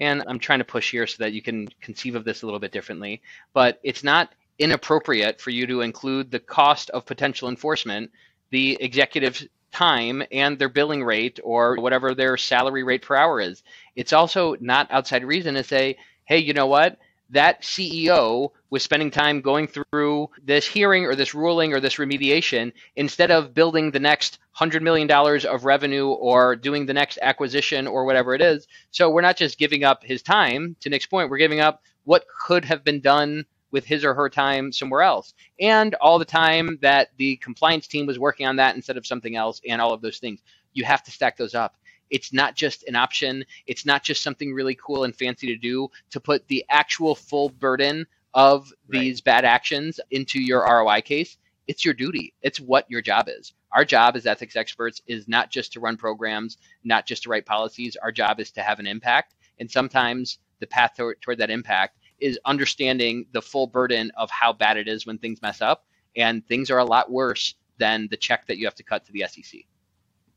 And 0.00 0.24
I'm 0.26 0.38
trying 0.38 0.58
to 0.58 0.64
push 0.64 0.90
here 0.90 1.06
so 1.06 1.22
that 1.22 1.32
you 1.32 1.42
can 1.42 1.68
conceive 1.80 2.16
of 2.16 2.24
this 2.24 2.42
a 2.42 2.46
little 2.46 2.60
bit 2.60 2.72
differently, 2.72 3.22
but 3.52 3.80
it's 3.84 4.02
not 4.04 4.30
inappropriate 4.58 5.40
for 5.40 5.50
you 5.50 5.66
to 5.66 5.80
include 5.82 6.30
the 6.30 6.40
cost 6.40 6.90
of 6.90 7.06
potential 7.06 7.48
enforcement, 7.48 8.10
the 8.50 8.76
executive's 8.80 9.46
time 9.72 10.22
and 10.32 10.58
their 10.58 10.68
billing 10.68 11.02
rate 11.04 11.40
or 11.42 11.76
whatever 11.76 12.14
their 12.14 12.36
salary 12.36 12.82
rate 12.84 13.02
per 13.02 13.16
hour 13.16 13.40
is. 13.40 13.62
It's 13.96 14.12
also 14.12 14.56
not 14.60 14.90
outside 14.90 15.24
reason 15.24 15.54
to 15.54 15.64
say, 15.64 15.98
hey, 16.24 16.38
you 16.38 16.54
know 16.54 16.66
what? 16.66 16.98
That 17.34 17.62
CEO 17.62 18.50
was 18.70 18.84
spending 18.84 19.10
time 19.10 19.40
going 19.40 19.66
through 19.66 20.30
this 20.44 20.68
hearing 20.68 21.04
or 21.04 21.16
this 21.16 21.34
ruling 21.34 21.72
or 21.72 21.80
this 21.80 21.96
remediation 21.96 22.72
instead 22.94 23.32
of 23.32 23.54
building 23.54 23.90
the 23.90 23.98
next 23.98 24.38
$100 24.56 24.82
million 24.82 25.10
of 25.10 25.64
revenue 25.64 26.06
or 26.10 26.54
doing 26.54 26.86
the 26.86 26.94
next 26.94 27.18
acquisition 27.20 27.88
or 27.88 28.04
whatever 28.04 28.36
it 28.36 28.40
is. 28.40 28.68
So 28.92 29.10
we're 29.10 29.20
not 29.20 29.36
just 29.36 29.58
giving 29.58 29.82
up 29.82 30.04
his 30.04 30.22
time, 30.22 30.76
to 30.78 30.88
Nick's 30.88 31.06
point, 31.06 31.28
we're 31.28 31.38
giving 31.38 31.58
up 31.58 31.82
what 32.04 32.24
could 32.46 32.64
have 32.66 32.84
been 32.84 33.00
done 33.00 33.44
with 33.72 33.84
his 33.84 34.04
or 34.04 34.14
her 34.14 34.30
time 34.30 34.70
somewhere 34.70 35.02
else 35.02 35.34
and 35.58 35.96
all 35.96 36.20
the 36.20 36.24
time 36.24 36.78
that 36.82 37.08
the 37.16 37.34
compliance 37.38 37.88
team 37.88 38.06
was 38.06 38.20
working 38.20 38.46
on 38.46 38.54
that 38.56 38.76
instead 38.76 38.96
of 38.96 39.04
something 39.04 39.34
else 39.34 39.60
and 39.68 39.82
all 39.82 39.92
of 39.92 40.00
those 40.00 40.18
things. 40.18 40.40
You 40.72 40.84
have 40.84 41.02
to 41.02 41.10
stack 41.10 41.36
those 41.36 41.56
up. 41.56 41.74
It's 42.14 42.32
not 42.32 42.54
just 42.54 42.84
an 42.84 42.94
option. 42.94 43.44
It's 43.66 43.84
not 43.84 44.04
just 44.04 44.22
something 44.22 44.54
really 44.54 44.76
cool 44.76 45.02
and 45.02 45.12
fancy 45.16 45.48
to 45.48 45.56
do 45.56 45.88
to 46.10 46.20
put 46.20 46.46
the 46.46 46.64
actual 46.70 47.16
full 47.16 47.48
burden 47.48 48.06
of 48.34 48.72
Right. 48.86 49.00
these 49.00 49.20
bad 49.20 49.44
actions 49.44 49.98
into 50.12 50.40
your 50.40 50.60
ROI 50.60 51.00
case. 51.00 51.38
It's 51.66 51.84
your 51.84 51.92
duty. 51.92 52.32
It's 52.40 52.60
what 52.60 52.88
your 52.88 53.02
job 53.02 53.28
is. 53.28 53.52
Our 53.72 53.84
job 53.84 54.14
as 54.14 54.26
ethics 54.26 54.54
experts 54.54 55.02
is 55.08 55.26
not 55.26 55.50
just 55.50 55.72
to 55.72 55.80
run 55.80 55.96
programs, 55.96 56.56
not 56.84 57.04
just 57.04 57.24
to 57.24 57.30
write 57.30 57.46
policies. 57.46 57.96
Our 57.96 58.12
job 58.12 58.38
is 58.38 58.52
to 58.52 58.62
have 58.62 58.78
an 58.78 58.86
impact. 58.86 59.34
And 59.58 59.68
sometimes 59.68 60.38
the 60.60 60.68
path 60.68 60.92
toward, 60.96 61.20
toward 61.20 61.38
that 61.38 61.50
impact 61.50 61.98
is 62.20 62.38
understanding 62.44 63.26
the 63.32 63.42
full 63.42 63.66
burden 63.66 64.12
of 64.16 64.30
how 64.30 64.52
bad 64.52 64.76
it 64.76 64.86
is 64.86 65.04
when 65.04 65.18
things 65.18 65.42
mess 65.42 65.60
up. 65.60 65.84
And 66.14 66.46
things 66.46 66.70
are 66.70 66.78
a 66.78 66.84
lot 66.84 67.10
worse 67.10 67.56
than 67.78 68.06
the 68.08 68.16
check 68.16 68.46
that 68.46 68.58
you 68.58 68.66
have 68.66 68.76
to 68.76 68.84
cut 68.84 69.04
to 69.06 69.12
the 69.12 69.24
SEC. 69.26 69.52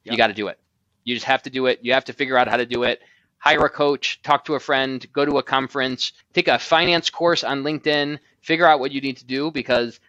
Yep. 0.06 0.12
You 0.12 0.18
got 0.18 0.28
to 0.28 0.34
do 0.34 0.48
it. 0.48 0.60
You 1.08 1.16
just 1.16 1.26
have 1.26 1.44
to 1.44 1.50
do 1.50 1.68
it. 1.68 1.80
You 1.82 1.94
have 1.94 2.04
to 2.06 2.14
figure 2.14 2.38
out 2.38 2.50
how 2.50 2.58
to 2.58 2.66
do 2.66 2.84
it. 2.84 3.02
Hire 3.38 3.66
a 3.66 3.70
coach, 3.70 4.22
talk 4.24 4.44
to 4.46 4.56
a 4.56 4.60
friend, 4.60 5.06
go 5.14 5.24
to 5.24 5.38
a 5.38 5.44
conference, 5.44 6.12
take 6.34 6.50
a 6.50 6.60
finance 6.60 7.10
course 7.10 7.46
on 7.46 7.64
LinkedIn, 7.64 8.20
figure 8.42 8.66
out 8.66 8.82
what 8.82 8.92
you 8.92 9.00
need 9.00 9.16
to 9.18 9.26
do 9.26 9.50
because 9.50 10.02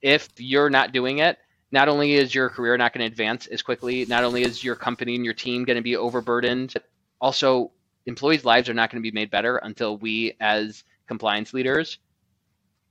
if 0.00 0.28
you're 0.36 0.70
not 0.70 0.92
doing 0.92 1.18
it, 1.18 1.36
not 1.72 1.88
only 1.88 2.12
is 2.12 2.32
your 2.32 2.48
career 2.48 2.76
not 2.76 2.92
going 2.92 3.00
to 3.00 3.10
advance 3.10 3.48
as 3.48 3.60
quickly, 3.60 4.04
not 4.06 4.22
only 4.22 4.42
is 4.42 4.62
your 4.62 4.76
company 4.76 5.16
and 5.16 5.24
your 5.24 5.34
team 5.34 5.64
going 5.64 5.78
to 5.78 5.82
be 5.82 5.96
overburdened, 5.96 6.74
also 7.20 7.72
employees' 8.06 8.44
lives 8.44 8.68
are 8.68 8.74
not 8.74 8.92
going 8.92 9.02
to 9.02 9.10
be 9.10 9.12
made 9.12 9.32
better 9.32 9.56
until 9.56 9.96
we, 9.98 10.34
as 10.38 10.84
compliance 11.08 11.52
leaders, 11.54 11.98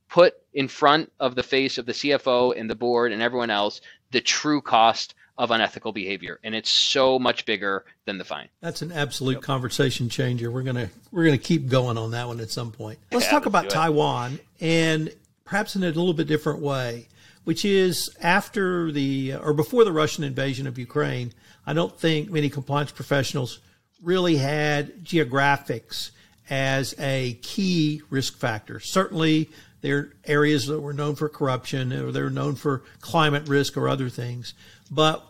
put 0.10 0.34
in 0.54 0.68
front 0.68 1.10
of 1.22 1.36
the 1.36 1.44
face 1.44 1.78
of 1.78 1.86
the 1.86 1.94
CFO 1.94 2.54
and 2.60 2.70
the 2.70 2.76
board 2.76 3.14
and 3.14 3.22
everyone 3.22 3.50
else 3.50 3.80
the 4.12 4.20
true 4.20 4.62
cost 4.62 5.16
of 5.38 5.52
unethical 5.52 5.92
behavior. 5.92 6.40
And 6.44 6.56
it's 6.56 6.70
so 6.70 7.20
much 7.20 7.46
bigger 7.46 7.86
than 8.06 8.18
the 8.18 8.24
fine. 8.24 8.48
That's 8.62 8.82
an 8.82 8.92
absolute 8.92 9.42
conversation 9.42 10.10
changer. 10.10 10.50
We're 10.50 10.64
gonna 10.64 10.90
we're 11.12 11.26
gonna 11.26 11.38
keep 11.38 11.68
going 11.68 11.98
on 11.98 12.12
that 12.12 12.28
one 12.28 12.40
at 12.40 12.52
some 12.52 12.72
point. 12.72 13.00
Let's 13.12 13.26
Yeah, 13.26 13.32
talk 13.32 13.46
let's 13.46 13.66
about. 13.66 13.70
Taiwan 13.70 14.40
and 14.62 15.12
perhaps 15.44 15.76
in 15.76 15.84
a 15.84 15.88
little 15.88 16.14
bit 16.14 16.28
different 16.28 16.62
way, 16.62 17.08
which 17.44 17.66
is 17.66 18.10
after 18.22 18.92
the 18.92 19.36
or 19.36 19.54
before 19.54 19.84
the 19.84 19.92
Russian 19.92 20.24
invasion 20.24 20.68
of 20.68 20.78
Ukraine. 20.78 21.34
I 21.68 21.74
don't 21.74 21.98
think 22.00 22.30
many 22.30 22.50
compliance 22.50 22.92
professionals 22.92 23.60
really 24.02 24.38
had 24.38 25.04
geographics 25.04 26.12
as 26.50 26.94
a 27.00 27.34
key 27.42 28.02
risk 28.10 28.38
factor. 28.38 28.80
Certainly, 28.80 29.50
there 29.82 29.98
are 29.98 30.14
areas 30.26 30.68
that 30.68 30.80
were 30.80 30.94
known 30.94 31.16
for 31.16 31.28
corruption 31.28 31.92
or 31.92 32.12
they're 32.12 32.30
known 32.30 32.56
for 32.56 32.84
climate 33.02 33.48
risk 33.48 33.78
or 33.78 33.90
other 33.90 34.10
things. 34.10 34.54
But 34.92 35.24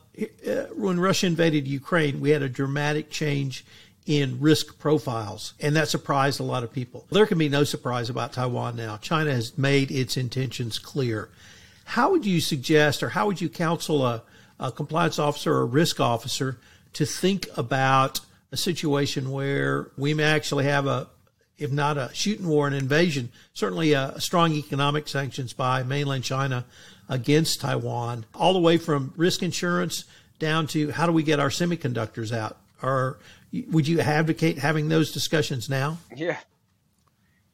uh, 0.47 0.65
when 0.75 0.99
Russia 0.99 1.27
invaded 1.27 1.67
Ukraine, 1.67 2.21
we 2.21 2.29
had 2.31 2.41
a 2.41 2.49
dramatic 2.49 3.09
change 3.09 3.65
in 4.05 4.39
risk 4.39 4.77
profiles, 4.77 5.55
and 5.59 5.75
that 5.75 5.87
surprised 5.87 6.39
a 6.39 6.43
lot 6.43 6.63
of 6.63 6.71
people. 6.71 7.05
There 7.09 7.25
can 7.25 7.39
be 7.39 7.49
no 7.49 7.63
surprise 7.63 8.09
about 8.09 8.33
Taiwan 8.33 8.75
now. 8.75 8.97
China 8.97 9.31
has 9.31 9.57
made 9.57 9.89
its 9.89 10.15
intentions 10.15 10.77
clear. 10.77 11.29
How 11.85 12.11
would 12.11 12.25
you 12.25 12.39
suggest, 12.39 13.01
or 13.01 13.09
how 13.09 13.25
would 13.25 13.41
you 13.41 13.49
counsel 13.49 14.05
a, 14.05 14.21
a 14.59 14.71
compliance 14.71 15.17
officer 15.17 15.55
or 15.55 15.61
a 15.61 15.65
risk 15.65 15.99
officer 15.99 16.59
to 16.93 17.05
think 17.05 17.47
about 17.57 18.19
a 18.51 18.57
situation 18.57 19.31
where 19.31 19.89
we 19.97 20.13
may 20.13 20.23
actually 20.23 20.65
have 20.65 20.85
a, 20.85 21.07
if 21.57 21.71
not 21.71 21.97
a 21.97 22.09
shooting 22.13 22.47
war, 22.47 22.67
an 22.67 22.73
invasion, 22.73 23.29
certainly 23.53 23.93
a, 23.93 24.19
strong 24.19 24.53
economic 24.53 25.07
sanctions 25.07 25.51
by 25.51 25.81
mainland 25.83 26.23
China 26.23 26.63
against 27.09 27.61
Taiwan, 27.61 28.25
all 28.33 28.53
the 28.53 28.59
way 28.59 28.77
from 28.77 29.13
risk 29.15 29.43
insurance 29.43 30.05
down 30.39 30.67
to 30.67 30.91
how 30.91 31.05
do 31.05 31.11
we 31.11 31.23
get 31.23 31.39
our 31.39 31.49
semiconductors 31.49 32.35
out? 32.35 32.57
Or 32.81 33.19
would 33.69 33.87
you 33.87 33.99
advocate 33.99 34.57
having 34.57 34.89
those 34.89 35.11
discussions 35.11 35.69
now? 35.69 35.97
Yeah. 36.15 36.37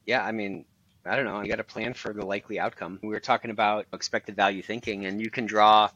Yeah, 0.06 0.24
I 0.24 0.32
mean, 0.32 0.64
I 1.04 1.16
don't 1.16 1.24
know. 1.24 1.40
You 1.40 1.48
got 1.48 1.56
to 1.56 1.64
plan 1.64 1.94
for 1.94 2.12
the 2.12 2.24
likely 2.24 2.58
outcome. 2.58 2.98
We 3.02 3.08
were 3.08 3.20
talking 3.20 3.50
about 3.50 3.86
expected 3.92 4.36
value 4.36 4.62
thinking, 4.62 5.06
and 5.06 5.20
you 5.20 5.30
can 5.30 5.46
draw 5.46 5.90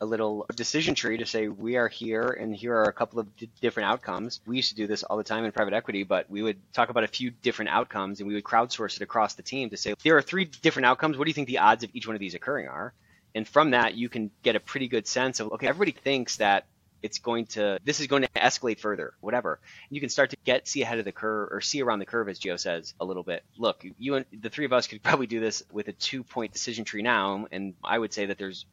a 0.00 0.06
little 0.06 0.46
decision 0.54 0.94
tree 0.94 1.18
to 1.18 1.26
say 1.26 1.48
we 1.48 1.76
are 1.76 1.88
here, 1.88 2.28
and 2.28 2.54
here 2.54 2.74
are 2.74 2.84
a 2.84 2.92
couple 2.92 3.18
of 3.18 3.36
d- 3.36 3.48
different 3.60 3.88
outcomes. 3.88 4.40
We 4.46 4.56
used 4.56 4.70
to 4.70 4.74
do 4.74 4.86
this 4.86 5.02
all 5.02 5.16
the 5.16 5.24
time 5.24 5.44
in 5.44 5.52
private 5.52 5.72
equity, 5.72 6.02
but 6.02 6.30
we 6.30 6.42
would 6.42 6.58
talk 6.72 6.90
about 6.90 7.04
a 7.04 7.08
few 7.08 7.30
different 7.30 7.70
outcomes, 7.70 8.20
and 8.20 8.28
we 8.28 8.34
would 8.34 8.44
crowdsource 8.44 8.96
it 8.96 9.02
across 9.02 9.34
the 9.34 9.42
team 9.42 9.70
to 9.70 9.76
say 9.76 9.94
there 10.02 10.16
are 10.16 10.22
three 10.22 10.44
different 10.44 10.86
outcomes. 10.86 11.16
What 11.16 11.24
do 11.24 11.30
you 11.30 11.34
think 11.34 11.48
the 11.48 11.58
odds 11.58 11.84
of 11.84 11.90
each 11.94 12.06
one 12.06 12.16
of 12.16 12.20
these 12.20 12.34
occurring 12.34 12.68
are? 12.68 12.92
And 13.34 13.46
from 13.46 13.70
that, 13.70 13.94
you 13.94 14.08
can 14.08 14.30
get 14.42 14.56
a 14.56 14.60
pretty 14.60 14.88
good 14.88 15.06
sense 15.06 15.40
of 15.40 15.52
okay, 15.52 15.66
everybody 15.66 15.92
thinks 15.92 16.36
that 16.36 16.66
it's 17.02 17.18
going 17.18 17.46
to 17.46 17.78
this 17.84 18.00
is 18.00 18.06
going 18.06 18.22
to 18.22 18.28
escalate 18.30 18.80
further 18.80 19.12
whatever 19.20 19.60
and 19.88 19.94
you 19.94 20.00
can 20.00 20.08
start 20.08 20.30
to 20.30 20.36
get 20.44 20.66
see 20.66 20.82
ahead 20.82 20.98
of 20.98 21.04
the 21.04 21.12
curve 21.12 21.48
or 21.52 21.60
see 21.60 21.82
around 21.82 21.98
the 21.98 22.06
curve 22.06 22.28
as 22.28 22.40
Gio 22.40 22.58
says 22.58 22.94
a 23.00 23.04
little 23.04 23.22
bit 23.22 23.44
look 23.58 23.84
you 23.98 24.14
and 24.14 24.24
the 24.32 24.48
three 24.48 24.64
of 24.64 24.72
us 24.72 24.86
could 24.86 25.02
probably 25.02 25.26
do 25.26 25.38
this 25.38 25.62
with 25.70 25.88
a 25.88 25.92
two 25.92 26.24
point 26.24 26.52
decision 26.52 26.84
tree 26.84 27.02
now 27.02 27.46
and 27.52 27.74
i 27.84 27.98
would 27.98 28.12
say 28.12 28.26
that 28.26 28.38
there's 28.38 28.64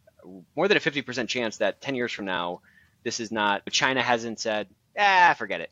more 0.56 0.68
than 0.68 0.78
a 0.78 0.80
50% 0.80 1.28
chance 1.28 1.58
that 1.58 1.82
10 1.82 1.96
years 1.96 2.12
from 2.12 2.26
now 2.26 2.62
this 3.04 3.20
is 3.20 3.32
not 3.32 3.64
china 3.72 4.02
hasn't 4.02 4.40
said 4.40 4.68
ah 4.98 5.36
forget 5.38 5.62
it 5.62 5.72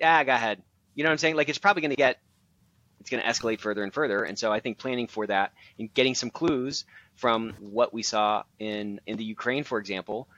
yeah 0.00 0.22
go 0.24 0.32
ahead 0.32 0.62
you 0.94 1.04
know 1.04 1.10
what 1.10 1.12
i'm 1.12 1.18
saying 1.18 1.36
like 1.36 1.48
it's 1.48 1.58
probably 1.58 1.82
going 1.82 1.90
to 1.90 1.96
get 1.96 2.18
it's 3.00 3.08
going 3.08 3.22
to 3.22 3.28
escalate 3.28 3.60
further 3.60 3.82
and 3.82 3.92
further. 3.92 4.24
And 4.24 4.38
so 4.38 4.52
I 4.52 4.60
think 4.60 4.78
planning 4.78 5.06
for 5.06 5.26
that 5.26 5.52
and 5.78 5.92
getting 5.92 6.14
some 6.14 6.30
clues 6.30 6.84
from 7.16 7.54
what 7.58 7.92
we 7.92 8.02
saw 8.02 8.44
in 8.58 9.00
in 9.06 9.16
the 9.16 9.24
Ukraine, 9.24 9.64
for 9.64 9.78
example, 9.78 10.28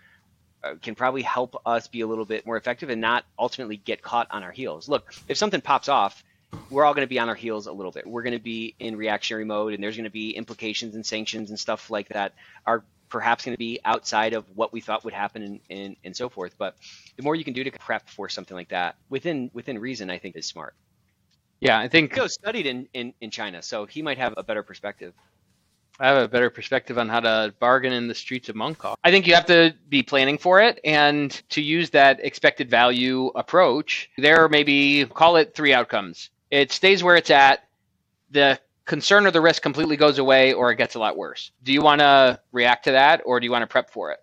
uh, 0.62 0.74
can 0.80 0.94
probably 0.94 1.22
help 1.22 1.60
us 1.66 1.88
be 1.88 2.00
a 2.00 2.06
little 2.06 2.24
bit 2.24 2.46
more 2.46 2.56
effective 2.56 2.88
and 2.88 3.00
not 3.00 3.24
ultimately 3.38 3.76
get 3.76 4.00
caught 4.00 4.28
on 4.30 4.42
our 4.42 4.52
heels. 4.52 4.88
Look, 4.88 5.12
if 5.28 5.36
something 5.36 5.60
pops 5.60 5.88
off, 5.88 6.22
we're 6.70 6.84
all 6.84 6.94
going 6.94 7.06
to 7.06 7.10
be 7.10 7.18
on 7.18 7.28
our 7.28 7.34
heels 7.34 7.66
a 7.66 7.72
little 7.72 7.92
bit. 7.92 8.06
We're 8.06 8.22
going 8.22 8.36
to 8.36 8.42
be 8.42 8.74
in 8.78 8.96
reactionary 8.96 9.44
mode, 9.44 9.74
and 9.74 9.82
there's 9.82 9.96
going 9.96 10.04
to 10.04 10.10
be 10.10 10.30
implications 10.30 10.94
and 10.94 11.04
sanctions 11.04 11.50
and 11.50 11.58
stuff 11.58 11.90
like 11.90 12.10
that 12.10 12.34
are 12.66 12.84
perhaps 13.12 13.44
going 13.44 13.54
to 13.54 13.58
be 13.58 13.78
outside 13.84 14.32
of 14.32 14.44
what 14.54 14.72
we 14.72 14.80
thought 14.80 15.04
would 15.04 15.12
happen 15.12 15.42
and, 15.42 15.60
and, 15.68 15.96
and 16.02 16.16
so 16.16 16.30
forth. 16.30 16.54
But 16.56 16.76
the 17.16 17.22
more 17.22 17.36
you 17.36 17.44
can 17.44 17.52
do 17.52 17.62
to 17.62 17.70
prep 17.70 18.08
for 18.08 18.30
something 18.30 18.56
like 18.56 18.70
that 18.70 18.96
within 19.10 19.50
within 19.52 19.78
reason, 19.78 20.10
I 20.10 20.18
think 20.18 20.34
is 20.34 20.46
smart. 20.46 20.74
Yeah, 21.60 21.78
I 21.78 21.86
think 21.86 22.12
Gio 22.12 22.28
studied 22.28 22.66
in, 22.66 22.88
in, 22.92 23.12
in 23.20 23.30
China, 23.30 23.62
so 23.62 23.86
he 23.86 24.02
might 24.02 24.18
have 24.18 24.34
a 24.36 24.42
better 24.42 24.64
perspective. 24.64 25.12
I 26.00 26.08
have 26.08 26.16
a 26.16 26.26
better 26.26 26.50
perspective 26.50 26.98
on 26.98 27.08
how 27.08 27.20
to 27.20 27.54
bargain 27.60 27.92
in 27.92 28.08
the 28.08 28.14
streets 28.14 28.48
of 28.48 28.56
Mongkok. 28.56 28.96
I 29.04 29.10
think 29.12 29.28
you 29.28 29.34
have 29.34 29.46
to 29.46 29.74
be 29.88 30.02
planning 30.02 30.38
for 30.38 30.60
it 30.60 30.80
and 30.82 31.30
to 31.50 31.62
use 31.62 31.90
that 31.90 32.18
expected 32.24 32.68
value 32.68 33.26
approach. 33.36 34.10
There 34.16 34.48
may 34.48 34.64
be, 34.64 35.04
call 35.04 35.36
it 35.36 35.54
three 35.54 35.72
outcomes. 35.72 36.30
It 36.50 36.72
stays 36.72 37.04
where 37.04 37.14
it's 37.14 37.30
at. 37.30 37.68
The 38.30 38.58
concern 38.84 39.26
or 39.26 39.30
the 39.30 39.40
risk 39.40 39.62
completely 39.62 39.96
goes 39.96 40.18
away 40.18 40.52
or 40.52 40.70
it 40.70 40.76
gets 40.76 40.94
a 40.94 40.98
lot 40.98 41.16
worse. 41.16 41.52
Do 41.62 41.72
you 41.72 41.82
want 41.82 42.00
to 42.00 42.40
react 42.52 42.84
to 42.84 42.92
that 42.92 43.22
or 43.24 43.40
do 43.40 43.44
you 43.44 43.52
want 43.52 43.62
to 43.62 43.66
prep 43.66 43.90
for 43.90 44.12
it? 44.12 44.18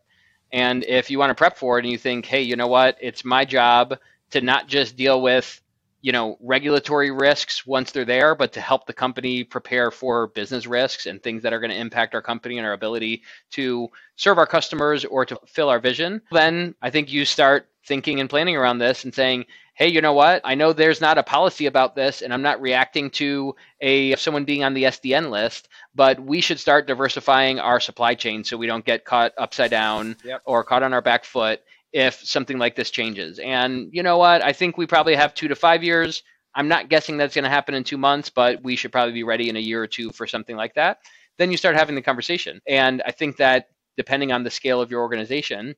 And 0.52 0.84
if 0.84 1.10
you 1.10 1.19
want 1.19 1.30
to 1.30 1.36
prep 1.36 1.58
for 1.58 1.78
it 1.78 1.86
and 1.86 1.91
you 1.91 1.98
think, 1.98 2.26
hey, 2.26 2.41
you 2.41 2.56
know 2.56 2.67
what, 2.67 2.98
it's 3.00 3.24
my 3.24 3.45
job 3.45 3.98
to 4.32 4.41
not 4.41 4.67
just 4.67 4.95
deal 4.95 5.22
with 5.22 5.62
you 6.02 6.12
know 6.12 6.38
regulatory 6.39 7.12
risks 7.12 7.65
once 7.65 7.91
they're 7.91 8.06
there 8.06 8.34
but 8.34 8.54
to 8.54 8.62
help 8.62 8.86
the 8.86 8.93
company 8.93 9.43
prepare 9.43 9.91
for 9.91 10.28
business 10.28 10.65
risks 10.65 11.06
and 11.06 11.22
things 11.22 11.43
that 11.43 11.52
are 11.52 11.60
going 11.60 11.72
to 11.72 11.78
impact 11.78 12.15
our 12.15 12.22
company 12.22 12.58
and 12.58 12.65
our 12.65 12.74
ability 12.74 13.22
to 13.52 13.89
serve 14.15 14.38
our 14.38 14.45
customers 14.45 15.04
or 15.06 15.26
to 15.26 15.38
fill 15.45 15.69
our 15.69 15.80
vision 15.80 16.22
then 16.32 16.74
i 16.82 16.89
think 16.89 17.12
you 17.12 17.26
start 17.26 17.67
thinking 17.86 18.19
and 18.19 18.30
planning 18.30 18.56
around 18.56 18.78
this 18.78 19.04
and 19.04 19.13
saying 19.13 19.45
hey 19.80 19.88
you 19.88 20.02
know 20.02 20.13
what 20.13 20.42
i 20.44 20.54
know 20.54 20.72
there's 20.74 21.02
not 21.02 21.18
a 21.18 21.24
policy 21.24 21.65
about 21.65 21.96
this 21.96 22.22
and 22.22 22.32
i'm 22.34 22.44
not 22.44 22.62
reacting 22.62 23.10
to 23.10 23.56
a 23.82 24.15
someone 24.18 24.46
being 24.46 24.63
on 24.63 24.74
the 24.76 24.84
sdn 24.84 25.32
list 25.32 25.68
but 25.96 26.20
we 26.20 26.42
should 26.42 26.60
start 26.60 26.86
diversifying 26.88 27.60
our 27.60 27.80
supply 27.80 28.13
chain 28.13 28.44
so 28.44 28.56
we 28.58 28.68
don't 28.68 28.86
get 28.86 29.06
caught 29.06 29.32
upside 29.38 29.72
down 29.72 30.15
Yep. 30.24 30.42
or 30.46 30.63
caught 30.63 30.84
on 30.84 30.94
our 30.94 31.02
back 31.02 31.24
foot 31.26 31.62
if 31.92 32.15
something 32.24 32.60
like 32.60 32.76
this 32.76 32.92
changes. 32.92 33.39
And 33.39 33.89
you 33.92 34.04
know 34.04 34.18
what? 34.18 34.44
I 34.44 34.54
think 34.54 34.78
we 34.78 34.86
probably 34.86 35.15
have 35.15 35.34
two 35.34 35.48
to 35.48 35.56
five 35.56 35.84
years. 35.84 36.22
I'm 36.54 36.68
not 36.68 36.89
guessing 36.89 37.18
that's 37.18 37.34
going 37.36 37.44
to 37.44 37.50
happen 37.50 37.74
in 37.74 37.84
two 37.84 37.98
months, 37.98 38.30
but 38.30 38.63
we 38.63 38.76
should 38.76 38.92
probably 38.92 39.13
be 39.13 39.24
ready 39.24 39.50
in 39.50 39.56
a 39.56 39.60
year 39.60 39.82
or 39.82 39.88
two 39.88 40.12
for 40.12 40.28
something 40.28 40.56
like 40.56 40.76
that. 40.76 41.00
Then 41.38 41.52
you 41.52 41.58
start 41.58 41.76
having 41.76 41.96
the 41.96 42.02
conversation. 42.02 42.62
And 42.68 43.02
I 43.06 43.12
think 43.12 43.38
that 43.38 43.70
depending 43.98 44.32
on 44.32 44.44
the 44.44 44.52
scale 44.52 44.82
of 44.82 44.92
your 44.92 45.02
organization, 45.02 45.76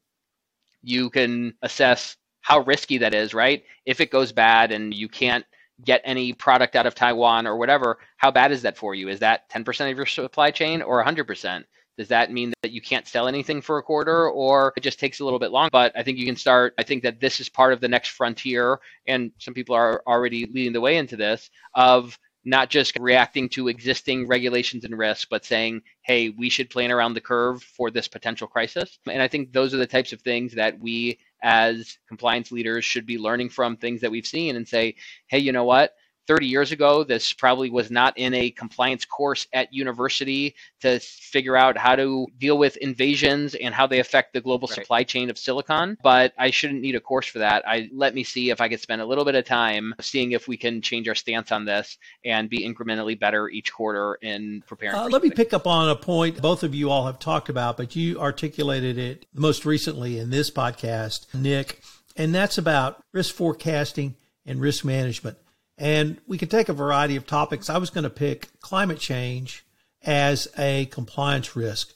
you 0.83 1.09
can 1.09 1.53
assess 1.61 2.17
how 2.41 2.59
risky 2.59 2.97
that 2.99 3.13
is, 3.13 3.33
right? 3.33 3.63
If 3.85 4.01
it 4.01 4.11
goes 4.11 4.31
bad 4.31 4.71
and 4.71 4.93
you 4.93 5.07
can't 5.07 5.45
get 5.83 6.01
any 6.03 6.33
product 6.33 6.75
out 6.75 6.85
of 6.85 6.95
Taiwan 6.95 7.47
or 7.47 7.57
whatever, 7.57 7.97
how 8.17 8.31
bad 8.31 8.51
is 8.51 8.61
that 8.63 8.77
for 8.77 8.93
you? 8.93 9.09
Is 9.09 9.19
that 9.19 9.49
10% 9.49 9.89
of 9.91 9.97
your 9.97 10.05
supply 10.05 10.51
chain 10.51 10.81
or 10.81 11.03
100%? 11.03 11.63
Does 11.97 12.07
that 12.07 12.31
mean 12.31 12.53
that 12.63 12.71
you 12.71 12.81
can't 12.81 13.07
sell 13.07 13.27
anything 13.27 13.61
for 13.61 13.77
a 13.77 13.83
quarter 13.83 14.29
or 14.29 14.73
it 14.77 14.81
just 14.81 14.99
takes 14.99 15.19
a 15.19 15.23
little 15.23 15.39
bit 15.39 15.51
long? 15.51 15.69
But 15.71 15.91
I 15.95 16.03
think 16.03 16.17
you 16.17 16.25
can 16.25 16.35
start. 16.35 16.73
I 16.77 16.83
think 16.83 17.03
that 17.03 17.19
this 17.19 17.39
is 17.39 17.49
part 17.49 17.73
of 17.73 17.81
the 17.81 17.87
next 17.87 18.09
frontier, 18.09 18.79
and 19.07 19.31
some 19.37 19.53
people 19.53 19.75
are 19.75 20.01
already 20.07 20.45
leading 20.45 20.73
the 20.73 20.81
way 20.81 20.97
into 20.97 21.15
this 21.15 21.49
of 21.75 22.17
not 22.43 22.69
just 22.69 22.97
reacting 22.99 23.49
to 23.49 23.67
existing 23.67 24.27
regulations 24.27 24.83
and 24.83 24.97
risks, 24.97 25.27
but 25.29 25.45
saying, 25.45 25.81
hey, 26.01 26.29
we 26.29 26.49
should 26.49 26.69
plan 26.69 26.91
around 26.91 27.13
the 27.13 27.21
curve 27.21 27.61
for 27.61 27.91
this 27.91 28.07
potential 28.07 28.47
crisis. 28.47 28.97
And 29.07 29.21
I 29.21 29.27
think 29.27 29.53
those 29.53 29.73
are 29.73 29.77
the 29.77 29.87
types 29.87 30.11
of 30.13 30.21
things 30.21 30.55
that 30.55 30.79
we 30.79 31.19
as 31.43 31.97
compliance 32.07 32.51
leaders 32.51 32.85
should 32.85 33.05
be 33.05 33.17
learning 33.17 33.49
from 33.49 33.77
things 33.77 34.01
that 34.01 34.11
we've 34.11 34.25
seen 34.25 34.55
and 34.55 34.67
say, 34.67 34.95
hey, 35.27 35.39
you 35.39 35.51
know 35.51 35.65
what? 35.65 35.93
30 36.27 36.45
years 36.47 36.71
ago, 36.71 37.03
this 37.03 37.33
probably 37.33 37.69
was 37.69 37.89
not 37.91 38.17
in 38.17 38.33
a 38.33 38.51
compliance 38.51 39.05
course 39.05 39.47
at 39.53 39.73
university 39.73 40.55
to 40.81 40.99
figure 40.99 41.57
out 41.57 41.77
how 41.77 41.95
to 41.95 42.27
deal 42.37 42.57
with 42.57 42.77
invasions 42.77 43.55
and 43.55 43.73
how 43.73 43.87
they 43.87 43.99
affect 43.99 44.33
the 44.33 44.41
global 44.41 44.67
Right. 44.67 44.75
supply 44.75 45.03
chain 45.03 45.29
of 45.29 45.37
silicon. 45.37 45.97
But 46.03 46.33
I 46.37 46.51
shouldn't 46.51 46.81
need 46.81 46.95
a 46.95 46.99
course 46.99 47.27
for 47.27 47.39
that. 47.39 47.67
I 47.67 47.89
let 47.93 48.13
me 48.13 48.23
see 48.23 48.49
if 48.49 48.61
I 48.61 48.69
could 48.69 48.79
spend 48.79 49.01
a 49.01 49.05
little 49.05 49.25
bit 49.25 49.35
of 49.35 49.45
time 49.45 49.93
seeing 49.99 50.31
if 50.31 50.47
we 50.47 50.57
can 50.57 50.81
change 50.81 51.07
our 51.09 51.15
stance 51.15 51.51
on 51.51 51.65
this 51.65 51.97
and 52.23 52.49
be 52.49 52.59
incrementally 52.59 53.19
better 53.19 53.49
each 53.49 53.73
quarter 53.73 54.15
in 54.21 54.63
preparing. 54.67 54.95
Uh, 54.95 55.05
for 55.05 55.09
let 55.11 55.23
me 55.23 55.31
pick 55.31 55.53
up 55.53 55.65
on 55.67 55.89
a 55.89 55.95
point 55.95 56.41
both 56.41 56.63
of 56.63 56.75
you 56.75 56.89
all 56.89 57.05
have 57.07 57.19
talked 57.19 57.49
about, 57.49 57.77
but 57.77 57.95
you 57.95 58.19
articulated 58.19 58.97
it 58.97 59.25
most 59.33 59.65
recently 59.65 60.19
in 60.19 60.29
this 60.29 60.51
podcast, 60.51 61.33
Nick, 61.33 61.81
and 62.15 62.33
that's 62.33 62.57
about 62.57 63.03
risk 63.11 63.33
forecasting 63.33 64.15
and 64.45 64.61
risk 64.61 64.85
management. 64.85 65.37
And 65.77 66.17
we 66.27 66.37
can 66.37 66.49
take 66.49 66.69
a 66.69 66.73
variety 66.73 67.15
of 67.15 67.25
topics. 67.25 67.69
I 67.69 67.77
was 67.77 67.89
going 67.89 68.03
to 68.03 68.09
pick 68.09 68.49
climate 68.61 68.99
change 68.99 69.65
as 70.03 70.47
a 70.57 70.85
compliance 70.87 71.55
risk. 71.55 71.93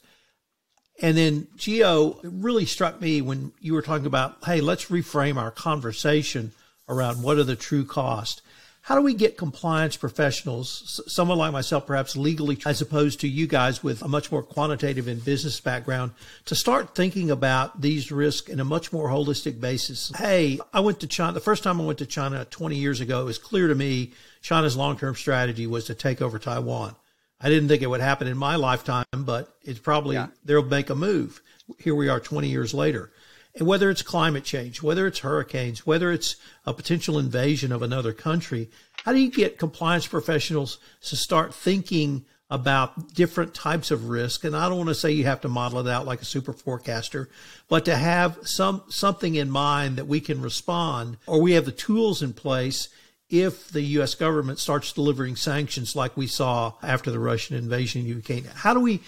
And 1.01 1.17
then 1.17 1.47
Gio, 1.57 2.19
really 2.23 2.65
struck 2.65 3.01
me 3.01 3.21
when 3.21 3.51
you 3.59 3.73
were 3.73 3.81
talking 3.81 4.05
about, 4.05 4.37
hey, 4.45 4.61
let's 4.61 4.85
reframe 4.85 5.37
our 5.37 5.51
conversation 5.51 6.53
around 6.87 7.21
what 7.21 7.37
are 7.37 7.43
the 7.43 7.55
true 7.55 7.83
costs. 7.83 8.41
How 8.85 8.93
do 8.93 9.01
we 9.01 9.15
get 9.15 9.35
compliance 9.35 9.97
professionals, 9.97 11.01
someone 11.07 11.39
like 11.39 11.51
myself, 11.51 11.87
perhaps 11.87 12.15
legally, 12.15 12.59
as 12.67 12.81
opposed 12.81 13.19
to 13.21 13.27
you 13.27 13.47
guys 13.47 13.81
with 13.83 14.03
a 14.03 14.07
much 14.07 14.31
more 14.31 14.43
quantitative 14.43 15.07
and 15.07 15.25
business 15.25 15.59
background, 15.59 16.11
to 16.45 16.53
start 16.53 16.93
thinking 16.93 17.31
about 17.31 17.81
these 17.81 18.11
risks 18.11 18.47
in 18.47 18.59
a 18.59 18.63
much 18.63 18.93
more 18.93 19.09
holistic 19.09 19.59
basis? 19.59 20.11
Hey, 20.15 20.59
I 20.71 20.81
went 20.81 20.99
to 20.99 21.07
China. 21.07 21.33
The 21.33 21.39
first 21.39 21.63
time 21.63 21.81
I 21.81 21.83
went 21.83 21.97
to 21.97 22.05
China 22.05 22.45
20 22.45 22.75
years 22.75 23.01
ago, 23.01 23.21
it 23.21 23.25
was 23.25 23.39
clear 23.39 23.67
to 23.69 23.73
me 23.73 24.13
China's 24.43 24.77
long 24.77 24.99
term 24.99 25.15
strategy 25.15 25.65
was 25.65 25.85
to 25.85 25.95
take 25.95 26.21
over 26.21 26.37
Taiwan. 26.37 26.95
I 27.41 27.49
didn't 27.49 27.69
think 27.69 27.81
it 27.81 27.89
would 27.89 28.01
happen 28.01 28.27
in 28.27 28.37
my 28.37 28.55
lifetime, 28.55 29.05
but 29.11 29.51
it's 29.63 29.79
probably 29.79 30.15
Yeah. 30.17 30.27
they'll 30.43 30.61
make 30.61 30.91
a 30.91 30.95
move. 30.95 31.41
Here 31.79 31.95
we 31.95 32.07
are 32.07 32.19
20 32.19 32.49
years 32.49 32.71
later. 32.71 33.11
And 33.55 33.67
whether 33.67 33.89
it's 33.89 34.01
climate 34.01 34.43
change, 34.43 34.81
whether 34.81 35.07
it's 35.07 35.19
hurricanes, 35.19 35.85
whether 35.85 36.11
it's 36.11 36.35
a 36.65 36.73
potential 36.73 37.17
invasion 37.17 37.71
of 37.71 37.81
another 37.81 38.11
country, 38.11 38.69
how 39.03 39.13
do 39.13 39.19
you 39.19 39.31
get 39.31 39.57
compliance 39.57 40.07
professionals 40.07 40.77
to 41.03 41.15
start 41.15 41.53
thinking 41.53 42.25
about 42.49 43.13
different 43.13 43.53
types 43.53 43.91
of 43.91 44.09
risk? 44.09 44.43
And 44.43 44.55
I 44.55 44.67
don't 44.67 44.77
want 44.77 44.89
to 44.89 44.95
say 44.95 45.11
you 45.11 45.25
have 45.25 45.41
to 45.41 45.47
model 45.47 45.79
it 45.79 45.89
out 45.89 46.05
like 46.05 46.21
a 46.21 46.25
super 46.25 46.51
forecaster, 46.51 47.29
but 47.69 47.85
to 47.85 47.95
have 47.95 48.39
some 48.43 48.83
something 48.89 49.35
in 49.35 49.49
mind 49.49 49.97
that 49.97 50.07
we 50.07 50.19
can 50.19 50.41
respond 50.41 51.17
or 51.25 51.41
we 51.41 51.53
have 51.53 51.65
the 51.65 51.71
tools 51.71 52.21
in 52.21 52.33
place 52.33 52.89
if 53.29 53.69
the 53.69 53.81
U.S. 53.81 54.15
government 54.15 54.59
starts 54.59 54.93
delivering 54.93 55.35
sanctions 55.35 55.95
like 55.95 56.15
we 56.15 56.27
saw 56.27 56.73
after 56.83 57.09
the 57.09 57.19
Russian 57.19 57.55
invasion 57.55 58.01
of 58.01 58.07
Ukraine. 58.07 58.45
How 58.53 58.73
do 58.73 58.79
we 58.79 59.01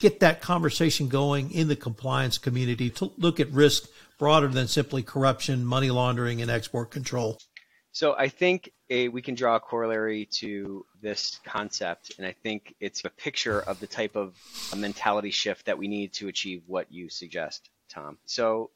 get 0.00 0.20
that 0.20 0.40
conversation 0.40 1.08
going 1.08 1.52
in 1.52 1.68
the 1.68 1.76
compliance 1.76 2.38
community 2.38 2.90
to 2.90 3.12
look 3.16 3.38
at 3.38 3.50
risk 3.52 3.88
broader 4.18 4.48
than 4.48 4.66
simply 4.66 5.02
corruption, 5.02 5.64
money 5.64 5.90
laundering, 5.90 6.42
and 6.42 6.50
export 6.50 6.90
control? 6.90 7.38
So 7.92 8.14
I 8.16 8.28
think 8.28 8.72
a, 8.88 9.08
we 9.08 9.22
can 9.22 9.34
draw 9.34 9.56
a 9.56 9.60
corollary 9.60 10.26
to 10.38 10.84
this 11.02 11.40
concept, 11.44 12.12
and 12.18 12.26
I 12.26 12.32
think 12.32 12.74
it's 12.80 13.04
a 13.04 13.10
picture 13.10 13.60
of 13.60 13.80
the 13.80 13.86
type 13.86 14.16
of 14.16 14.36
a 14.72 14.76
mentality 14.76 15.30
shift 15.30 15.66
that 15.66 15.78
we 15.78 15.88
need 15.88 16.12
to 16.14 16.28
achieve 16.28 16.62
what 16.66 16.90
you 16.90 17.08
suggest, 17.08 17.68
Tom. 17.88 18.18
So 18.26 18.70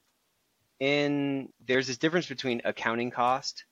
in 0.80 1.48
there's 1.64 1.86
this 1.86 1.98
difference 1.98 2.26
between 2.26 2.62
accounting 2.64 3.10
cost 3.10 3.64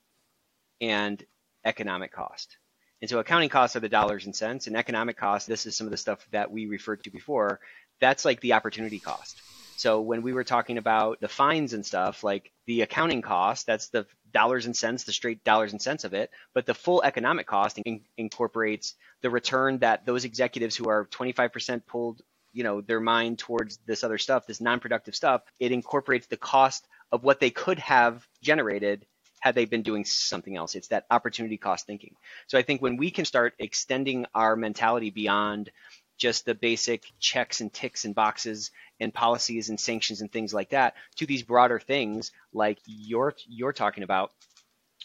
and 0.79 1.23
economic 1.65 2.13
cost. 2.13 2.57
And 3.03 3.09
so 3.09 3.19
accounting 3.19 3.49
costs 3.49 3.75
are 3.75 3.81
the 3.81 3.89
dollars 3.89 4.27
and 4.27 4.33
cents, 4.33 4.67
and 4.67 4.77
economic 4.77 5.17
costs, 5.17 5.45
this 5.45 5.65
is 5.65 5.75
some 5.75 5.87
of 5.87 5.91
the 5.91 5.97
stuff 5.97 6.25
that 6.31 6.49
we 6.49 6.67
referred 6.67 7.03
to 7.03 7.09
before, 7.09 7.59
that's 7.99 8.23
like 8.23 8.39
the 8.39 8.53
opportunity 8.53 8.97
cost. 8.97 9.41
So 9.75 9.99
when 9.99 10.21
we 10.21 10.31
were 10.31 10.45
talking 10.45 10.77
about 10.77 11.19
the 11.19 11.27
fines 11.27 11.73
and 11.73 11.85
stuff, 11.85 12.23
like 12.23 12.53
the 12.65 12.79
accounting 12.79 13.21
cost, 13.21 13.65
that's 13.65 13.89
the 13.89 14.05
dollars 14.31 14.67
and 14.67 14.73
cents, 14.73 15.03
the 15.03 15.11
straight 15.11 15.43
dollars 15.43 15.73
and 15.73 15.81
cents 15.81 16.05
of 16.05 16.13
it. 16.13 16.31
But 16.53 16.65
the 16.65 16.73
full 16.73 17.03
economic 17.03 17.45
cost 17.45 17.77
in- 17.79 18.05
incorporates 18.17 18.95
the 19.21 19.29
return 19.29 19.79
that 19.79 20.05
those 20.05 20.23
executives 20.23 20.77
who 20.77 20.87
are 20.87 21.05
25% 21.07 21.85
pulled, 21.85 22.21
you 22.53 22.63
know, 22.63 22.79
their 22.79 23.01
mind 23.01 23.37
towards 23.37 23.79
this 23.85 24.05
other 24.05 24.17
stuff, 24.17 24.47
this 24.47 24.61
non-productive 24.61 25.13
stuff. 25.13 25.41
It 25.59 25.73
incorporates 25.73 26.27
the 26.27 26.37
cost 26.37 26.87
of 27.11 27.25
what 27.25 27.41
they 27.41 27.49
could 27.49 27.79
have 27.79 28.25
generated 28.41 29.05
had 29.43 29.55
they 29.55 29.65
been 29.65 29.81
doing 29.81 30.05
something 30.05 30.55
else. 30.55 30.73
It's 30.73 30.87
that 30.87 31.05
opportunity 31.11 31.57
cost 31.57 31.85
thinking. 31.85 32.15
So 32.47 32.57
I 32.57 32.61
think 32.61 32.81
when 32.81 32.95
we 32.95 33.11
can 33.11 33.25
start 33.25 33.53
extending 33.59 34.25
our 34.33 34.55
mentality 34.55 35.09
beyond 35.09 35.69
just 36.17 36.45
the 36.45 36.55
basic 36.55 37.03
checks 37.19 37.59
and 37.59 37.73
ticks 37.73 38.05
and 38.05 38.15
boxes 38.15 38.71
and 39.01 39.13
policies 39.13 39.67
and 39.67 39.77
sanctions 39.77 40.21
and 40.21 40.31
things 40.31 40.53
like 40.53 40.69
that 40.69 40.93
to 41.17 41.25
these 41.25 41.43
broader 41.43 41.77
things 41.77 42.31
like 42.53 42.77
you're 42.85 43.35
you're 43.45 43.73
talking 43.73 44.03
about 44.03 44.31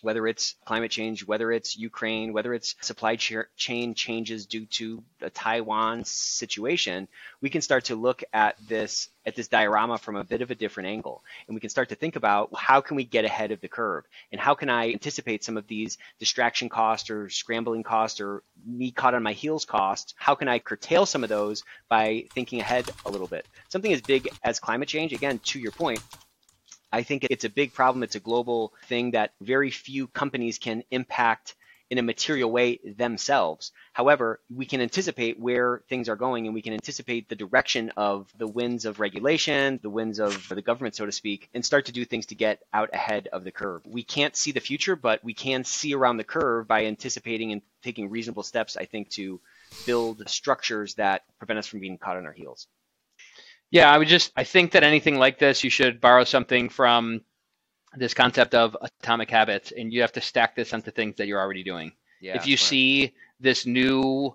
whether 0.03 0.27
it's 0.27 0.55
climate 0.65 0.91
change, 0.91 1.27
whether 1.27 1.51
it's 1.53 1.77
Ukraine, 1.77 2.33
whether 2.33 2.55
it's 2.55 2.75
supply 2.81 3.17
chain 3.17 3.95
changes 3.95 4.47
due 4.47 4.67
to 4.67 5.03
the 5.21 5.31
Taiwan 5.31 6.05
situation, 6.05 7.09
we 7.41 7.51
can 7.51 7.63
start 7.63 7.87
to 7.87 7.97
look 7.97 8.23
at 8.33 8.57
this 8.67 9.09
at 9.27 9.37
this 9.37 9.49
diorama 9.49 9.99
from 9.99 10.17
a 10.17 10.25
bit 10.25 10.41
of 10.41 10.51
a 10.51 10.55
different 10.55 10.89
angle. 10.89 11.23
And 11.47 11.55
we 11.55 11.61
can 11.61 11.69
start 11.69 11.91
to 11.91 11.95
think 11.95 12.17
about 12.17 12.49
how 12.57 12.81
can 12.81 12.97
we 12.97 13.05
get 13.05 13.27
ahead 13.27 13.53
of 13.53 13.61
the 13.61 13.69
curve 13.69 14.05
and 14.33 14.41
how 14.41 14.55
can 14.55 14.71
I 14.71 14.91
anticipate 14.91 15.45
some 15.45 15.59
of 15.59 15.67
these 15.67 15.99
distraction 16.19 16.71
costs 16.71 17.11
or 17.11 17.29
scrambling 17.29 17.83
costs 17.83 18.21
or 18.21 18.43
me 18.67 18.91
caught 18.91 19.15
on 19.15 19.23
my 19.23 19.35
heels 19.35 19.67
costs? 19.67 20.15
How 20.17 20.35
can 20.35 20.49
I 20.49 20.59
curtail 20.59 21.05
some 21.05 21.23
of 21.23 21.29
those 21.29 21.63
by 21.89 22.25
thinking 22.33 22.61
ahead 22.61 22.91
a 23.05 23.11
little 23.11 23.27
bit? 23.27 23.47
Something 23.69 23.93
as 23.93 24.01
big 24.01 24.29
as 24.43 24.59
climate 24.59 24.89
change, 24.89 25.13
again, 25.13 25.39
to 25.41 25.59
your 25.59 25.73
point, 25.73 26.01
I 26.93 27.03
think 27.03 27.25
it's 27.25 27.45
a 27.45 27.51
big 27.51 27.75
problem. 27.75 28.03
It's 28.03 28.15
a 28.15 28.21
global 28.21 28.73
thing 28.87 29.13
that 29.13 29.33
very 29.41 29.71
few 29.71 30.07
companies 30.07 30.59
can 30.59 30.85
impact 30.91 31.55
in 31.91 31.99
a 31.99 32.03
material 32.03 32.51
way 32.51 32.79
themselves. 32.85 33.73
However, 33.93 34.41
we 34.55 34.67
can 34.67 34.81
anticipate 34.81 35.41
where 35.41 35.83
things 35.89 36.09
are 36.09 36.17
going 36.17 36.47
and 36.47 36.55
we 36.55 36.63
can 36.63 36.75
anticipate 36.75 37.29
the 37.29 37.35
direction 37.35 37.91
of 37.97 38.31
the 38.37 38.47
winds 38.47 38.85
of 38.85 39.01
regulation, 39.01 39.81
the 39.83 39.91
winds 39.91 40.19
of 40.19 40.49
the 40.51 40.63
government, 40.63 40.95
so 40.95 41.07
to 41.07 41.13
speak, 41.13 41.49
and 41.55 41.65
start 41.65 41.87
to 41.87 41.93
do 41.93 42.05
things 42.05 42.27
to 42.27 42.35
get 42.35 42.63
out 42.75 42.91
ahead 42.93 43.29
of 43.29 43.45
the 43.45 43.51
curve. 43.51 43.83
We 43.87 44.03
can't 44.03 44.37
see 44.37 44.53
the 44.53 44.61
future, 44.61 44.97
but 44.97 45.25
we 45.25 45.35
can 45.35 45.65
see 45.65 45.95
around 45.95 46.19
the 46.19 46.25
curve 46.25 46.69
by 46.69 46.85
anticipating 46.85 47.53
and 47.53 47.63
taking 47.83 48.11
reasonable 48.11 48.43
steps, 48.43 48.77
I 48.77 48.85
think, 48.85 49.09
to 49.11 49.41
build 49.87 50.29
structures 50.29 50.95
that 50.97 51.23
prevent 51.39 51.59
us 51.59 51.67
from 51.67 51.81
being 51.81 51.97
caught 51.97 52.17
on 52.17 52.27
our 52.27 52.33
heels. 52.33 52.67
Yeah, 53.71 53.91
I 53.91 53.99
would 53.99 54.09
just 54.09 54.33
I 54.37 54.45
think 54.45 54.73
that 54.73 54.83
anything 54.83 55.17
like 55.17 55.39
this, 55.39 55.63
you 55.63 55.71
should 55.71 56.01
borrow 56.01 56.25
something 56.25 56.69
from 56.69 57.23
this 57.97 58.15
concept 58.15 58.55
of 58.55 58.77
atomic 58.81 59.31
habits, 59.31 59.73
and 59.73 59.93
you 59.93 60.01
have 60.01 60.13
to 60.13 60.21
stack 60.21 60.55
this 60.57 60.73
onto 60.73 60.91
things 60.91 61.17
that 61.17 61.27
you're 61.27 61.41
already 61.41 61.65
doing. 61.65 61.93
Yeah, 62.21 62.37
if 62.37 62.47
you 62.47 62.55
right. 62.55 62.61
see 62.61 63.15
this 63.41 63.67
new 63.67 64.35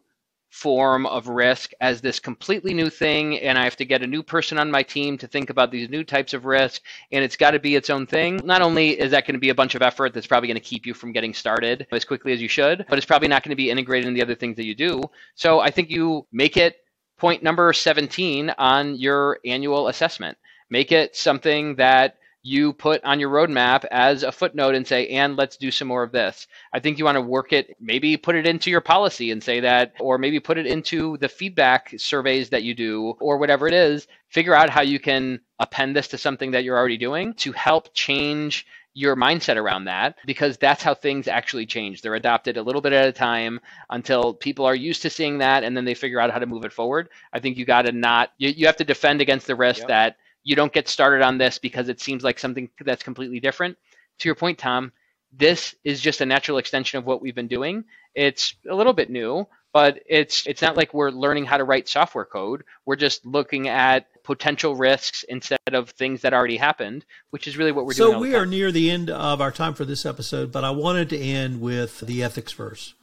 form 0.53 1.07
of 1.07 1.27
risk 1.27 1.71
as 1.81 1.99
this 1.99 2.19
completely 2.19 2.75
new 2.75 2.88
thing 2.88 3.39
and 3.39 3.57
I 3.57 3.63
have 3.63 3.75
to 3.77 3.86
get 3.86 4.03
a 4.03 4.07
new 4.07 4.21
person 4.21 4.59
on 4.59 4.69
my 4.69 4.84
team 4.84 5.17
to 5.17 5.25
think 5.25 5.49
about 5.49 5.71
these 5.71 5.89
new 5.89 6.03
types 6.03 6.36
of 6.36 6.45
risk 6.45 6.84
and 7.11 7.23
it's 7.23 7.36
got 7.36 7.51
to 7.51 7.59
be 7.59 7.75
its 7.75 7.89
own 7.89 8.05
thing. 8.05 8.39
Not 8.43 8.61
only 8.61 8.91
is 8.91 9.09
that 9.11 9.25
going 9.25 9.34
to 9.34 9.39
be 9.39 9.49
a 9.49 9.55
bunch 9.55 9.73
of 9.73 9.81
effort 9.81 10.13
that's 10.13 10.27
probably 10.27 10.47
going 10.47 10.59
to 10.59 10.61
keep 10.61 10.86
you 10.86 10.93
from 10.93 11.11
getting 11.11 11.34
started 11.34 11.88
as 11.91 12.05
quickly 12.05 12.34
as 12.34 12.39
you 12.39 12.47
should, 12.47 12.86
but 12.88 12.99
it's 12.99 13.05
probably 13.05 13.29
not 13.29 13.41
going 13.41 13.49
to 13.49 13.55
be 13.55 13.71
integrated 13.71 14.07
in 14.07 14.13
the 14.13 14.21
other 14.21 14.36
things 14.36 14.55
that 14.57 14.65
you 14.65 14.75
do. 14.75 15.01
So 15.34 15.59
I 15.59 15.71
think 15.71 15.89
you 15.89 16.27
make 16.31 16.55
it 16.55 16.82
point 17.24 17.41
number 17.41 17.71
17 17.71 18.49
on 18.57 18.95
your 18.97 19.39
annual 19.45 19.88
assessment. 19.88 20.38
Make 20.69 20.91
it 20.91 21.15
something 21.15 21.76
that 21.78 22.17
you 22.43 22.73
put 22.73 23.03
on 23.05 23.21
your 23.21 23.29
roadmap 23.29 23.85
as 23.89 24.23
a 24.23 24.31
footnote 24.31 24.75
and 24.75 24.85
say, 24.85 25.07
and 25.07 25.37
let's 25.37 25.55
do 25.55 25.71
some 25.71 25.87
more 25.87 26.03
of 26.03 26.11
this. 26.11 26.47
I 26.73 26.79
think 26.79 26.99
you 26.99 27.05
want 27.05 27.15
to 27.15 27.21
work 27.21 27.53
it, 27.53 27.75
maybe 27.79 28.17
put 28.17 28.35
it 28.35 28.45
into 28.45 28.69
your 28.69 28.81
policy 28.81 29.31
and 29.31 29.41
say 29.41 29.61
that, 29.61 29.93
or 29.99 30.17
maybe 30.17 30.41
put 30.41 30.57
it 30.57 30.67
into 30.67 31.17
the 31.17 31.29
feedback 31.29 31.93
surveys 31.97 32.49
that 32.49 32.63
you 32.63 32.75
do, 32.75 33.15
or 33.21 33.37
whatever 33.37 33.65
it 33.65 33.73
is. 33.73 34.07
Figure 34.27 34.53
out 34.53 34.69
how 34.69 34.81
you 34.81 34.99
can 34.99 35.39
append 35.59 35.95
this 35.95 36.09
to 36.09 36.17
something 36.17 36.51
that 36.51 36.65
you're 36.65 36.77
already 36.77 36.97
doing 36.97 37.33
to 37.35 37.53
help 37.53 37.93
change 37.93 38.67
your 38.95 39.15
mindset 39.15 39.55
around 39.55 39.85
that 39.85 40.15
because 40.25 40.57
that's 40.57 40.83
how 40.83 40.93
things 40.93 41.27
actually 41.27 41.65
change. 41.65 42.01
They're 42.01 42.13
adopted 42.13 42.57
a 42.57 42.61
little 42.61 42.81
bit 42.81 42.93
at 42.93 43.07
a 43.07 43.11
time 43.11 43.59
until 43.89 44.33
people 44.33 44.65
are 44.65 44.75
used 44.75 45.01
to 45.03 45.09
seeing 45.09 45.39
that 45.39 45.63
and 45.63 45.75
then 45.75 45.85
they 45.85 45.95
figure 45.95 46.19
out 46.19 46.29
how 46.29 46.39
to 46.39 46.45
move 46.45 46.65
it 46.65 46.73
forward. 46.73 47.09
I 47.31 47.39
think 47.39 47.57
you 47.57 47.65
got 47.65 47.83
to 47.83 47.91
not, 47.91 48.33
you, 48.37 48.49
you 48.49 48.65
have 48.67 48.77
to 48.77 48.83
defend 48.83 49.21
against 49.21 49.47
the 49.47 49.55
risk 49.55 49.79
yep. 49.79 49.87
that 49.87 50.17
you 50.43 50.55
don't 50.55 50.73
get 50.73 50.87
started 50.87 51.23
on 51.23 51.37
this 51.37 51.57
because 51.57 51.89
it 51.89 52.01
seems 52.01 52.23
like 52.23 52.39
something 52.39 52.69
that's 52.81 53.03
completely 53.03 53.39
different. 53.39 53.77
To 54.19 54.27
your 54.27 54.35
point, 54.35 54.57
Tom, 54.57 54.91
this 55.31 55.75
is 55.83 55.99
just 55.99 56.21
a 56.21 56.25
natural 56.25 56.57
extension 56.57 56.99
of 56.99 57.05
what 57.05 57.21
we've 57.21 57.35
been 57.35 57.47
doing. 57.47 57.85
It's 58.13 58.55
a 58.69 58.75
little 58.75 58.93
bit 58.93 59.09
new, 59.09 59.47
but 59.73 59.99
it's 60.05 60.45
it's 60.45 60.61
not 60.61 60.77
like 60.77 60.93
we're 60.93 61.09
learning 61.09 61.45
how 61.45 61.57
to 61.57 61.63
write 61.63 61.89
software 61.89 62.25
code. 62.25 62.63
We're 62.85 62.95
just 62.95 63.25
looking 63.25 63.67
at 63.67 64.07
potential 64.23 64.75
risks 64.75 65.23
instead 65.23 65.59
of 65.71 65.89
things 65.89 66.21
that 66.21 66.33
already 66.33 66.57
happened, 66.57 67.05
which 67.31 67.47
is 67.47 67.57
really 67.57 67.71
what 67.71 67.85
we're 67.85 67.93
so 67.93 68.11
doing. 68.11 68.17
So 68.17 68.21
we 68.21 68.35
are 68.35 68.45
near 68.45 68.71
the 68.71 68.91
end 68.91 69.09
of 69.09 69.41
our 69.41 69.51
time 69.51 69.73
for 69.73 69.85
this 69.85 70.05
episode, 70.05 70.51
but 70.51 70.63
I 70.63 70.69
wanted 70.69 71.09
to 71.09 71.17
end 71.17 71.59
with 71.59 72.01
the 72.01 72.21
EthicsVerse. 72.21 72.93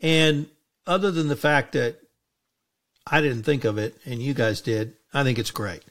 And 0.00 0.46
other 0.86 1.10
than 1.10 1.28
the 1.28 1.36
fact 1.36 1.72
that 1.72 1.98
I 3.06 3.20
didn't 3.20 3.42
think 3.42 3.64
of 3.64 3.76
it 3.78 3.96
and 4.04 4.22
you 4.22 4.34
guys 4.34 4.60
did, 4.60 4.94
I 5.12 5.24
think 5.24 5.38
it's 5.38 5.50
great. 5.50 5.82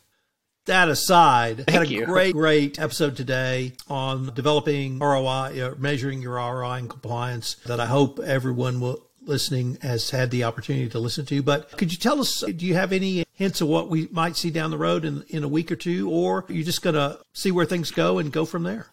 That 0.65 0.87
aside, 0.87 1.65
Thank 1.65 1.71
had 1.71 1.81
a 1.81 1.87
you. 1.87 2.05
great, 2.05 2.33
great 2.33 2.79
episode 2.79 3.17
today 3.17 3.73
on 3.89 4.33
developing 4.33 4.99
ROI, 4.99 5.61
uh, 5.61 5.75
measuring 5.77 6.21
your 6.21 6.35
ROI 6.35 6.75
and 6.75 6.89
compliance 6.89 7.55
that 7.65 7.81
I 7.81 7.85
hope 7.85 8.19
everyone 8.19 8.79
will 8.79 9.03
listening 9.25 9.77
has 9.81 10.09
had 10.09 10.31
the 10.31 10.43
opportunity 10.43 10.89
to 10.89 10.99
listen 10.99 11.25
to. 11.25 11.41
But 11.41 11.71
could 11.77 11.91
you 11.91 11.97
tell 11.97 12.19
us, 12.19 12.41
do 12.41 12.65
you 12.65 12.75
have 12.75 12.93
any 12.93 13.25
hints 13.33 13.61
of 13.61 13.67
what 13.67 13.89
we 13.89 14.07
might 14.11 14.35
see 14.35 14.51
down 14.51 14.71
the 14.71 14.77
road 14.77 15.05
in, 15.05 15.23
in 15.29 15.43
a 15.43 15.47
week 15.47 15.71
or 15.71 15.75
two, 15.75 16.09
or 16.09 16.45
are 16.47 16.53
you 16.53 16.63
just 16.63 16.81
going 16.81 16.95
to 16.95 17.19
see 17.33 17.51
where 17.51 17.65
things 17.65 17.91
go 17.91 18.19
and 18.19 18.31
go 18.31 18.45
from 18.45 18.63
there? 18.63 18.87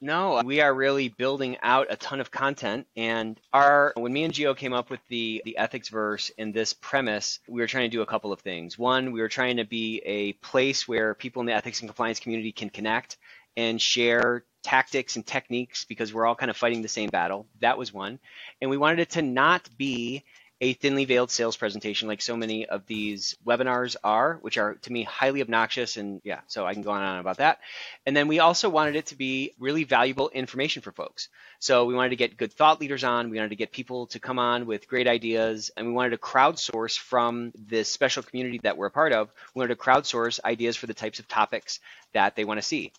No, 0.00 0.38
uh, 0.38 0.42
we 0.44 0.60
are 0.60 0.74
really 0.74 1.08
building 1.08 1.56
out 1.62 1.86
a 1.90 1.96
ton 1.96 2.20
of 2.20 2.30
content. 2.30 2.86
And 2.96 3.40
our 3.52 3.92
when 3.96 4.12
me 4.12 4.24
and 4.24 4.32
Gio 4.32 4.56
came 4.56 4.72
up 4.72 4.90
with 4.90 5.00
the 5.08 5.42
the 5.44 5.56
EthicsVerse 5.58 6.30
and 6.38 6.52
this 6.52 6.74
premise, 6.74 7.40
we 7.48 7.60
were 7.60 7.66
trying 7.66 7.90
to 7.90 7.96
do 7.96 8.02
a 8.02 8.06
couple 8.06 8.32
of 8.32 8.40
things. 8.40 8.78
One, 8.78 9.12
we 9.12 9.20
were 9.20 9.28
trying 9.28 9.56
to 9.56 9.64
be 9.64 10.02
a 10.04 10.34
place 10.34 10.86
where 10.86 11.14
people 11.14 11.40
in 11.40 11.46
the 11.46 11.54
ethics 11.54 11.80
and 11.80 11.88
compliance 11.88 12.20
community 12.20 12.52
can 12.52 12.68
connect 12.68 13.16
and 13.56 13.80
share 13.80 14.44
tactics 14.62 15.16
and 15.16 15.26
techniques 15.26 15.84
because 15.84 16.12
we're 16.12 16.26
all 16.26 16.34
kind 16.34 16.50
of 16.50 16.56
fighting 16.56 16.82
the 16.82 16.88
same 16.88 17.08
battle. 17.08 17.46
That 17.60 17.78
was 17.78 17.92
one. 17.92 18.18
And 18.60 18.68
we 18.68 18.76
wanted 18.76 18.98
it 18.98 19.10
to 19.10 19.22
not 19.22 19.68
be 19.78 20.24
a 20.60 20.72
thinly 20.72 21.04
veiled 21.04 21.30
sales 21.30 21.56
presentation 21.56 22.08
like 22.08 22.22
so 22.22 22.36
many 22.36 22.64
of 22.66 22.86
these 22.86 23.36
webinars 23.46 23.94
are, 24.02 24.38
which 24.40 24.56
are 24.56 24.76
to 24.76 24.92
me 24.92 25.02
highly 25.02 25.42
obnoxious. 25.42 25.98
And 25.98 26.22
yeah, 26.24 26.40
so 26.46 26.66
I 26.66 26.72
can 26.72 26.82
go 26.82 26.92
on 26.92 27.02
and 27.02 27.10
on 27.10 27.18
about 27.18 27.38
that. 27.38 27.60
And 28.06 28.16
then 28.16 28.26
we 28.26 28.38
also 28.38 28.70
wanted 28.70 28.96
it 28.96 29.06
to 29.06 29.16
be 29.16 29.52
really 29.58 29.84
valuable 29.84 30.30
information 30.30 30.80
for 30.80 30.92
folks. 30.92 31.28
So 31.58 31.84
we 31.84 31.94
wanted 31.94 32.10
to 32.10 32.16
get 32.16 32.38
good 32.38 32.52
thought 32.52 32.80
leaders 32.80 33.04
on. 33.04 33.28
We 33.28 33.36
wanted 33.36 33.50
to 33.50 33.56
get 33.56 33.70
people 33.70 34.06
to 34.08 34.18
come 34.18 34.38
on 34.38 34.64
with 34.64 34.88
great 34.88 35.06
ideas. 35.06 35.70
And 35.76 35.86
we 35.86 35.92
wanted 35.92 36.10
to 36.10 36.18
crowdsource 36.18 36.98
from 36.98 37.52
this 37.54 37.92
special 37.92 38.22
community 38.22 38.60
that 38.62 38.78
we're 38.78 38.86
a 38.86 38.90
part 38.90 39.12
of. 39.12 39.30
We 39.54 39.60
wanted 39.60 39.74
to 39.74 39.80
crowdsource 39.80 40.40
ideas 40.42 40.76
for 40.76 40.86
the 40.86 40.94
types 40.94 41.18
of 41.18 41.28
topics 41.28 41.80
that 42.14 42.34
they 42.34 42.44
want 42.44 42.58
to 42.58 42.66
see. 42.66 42.92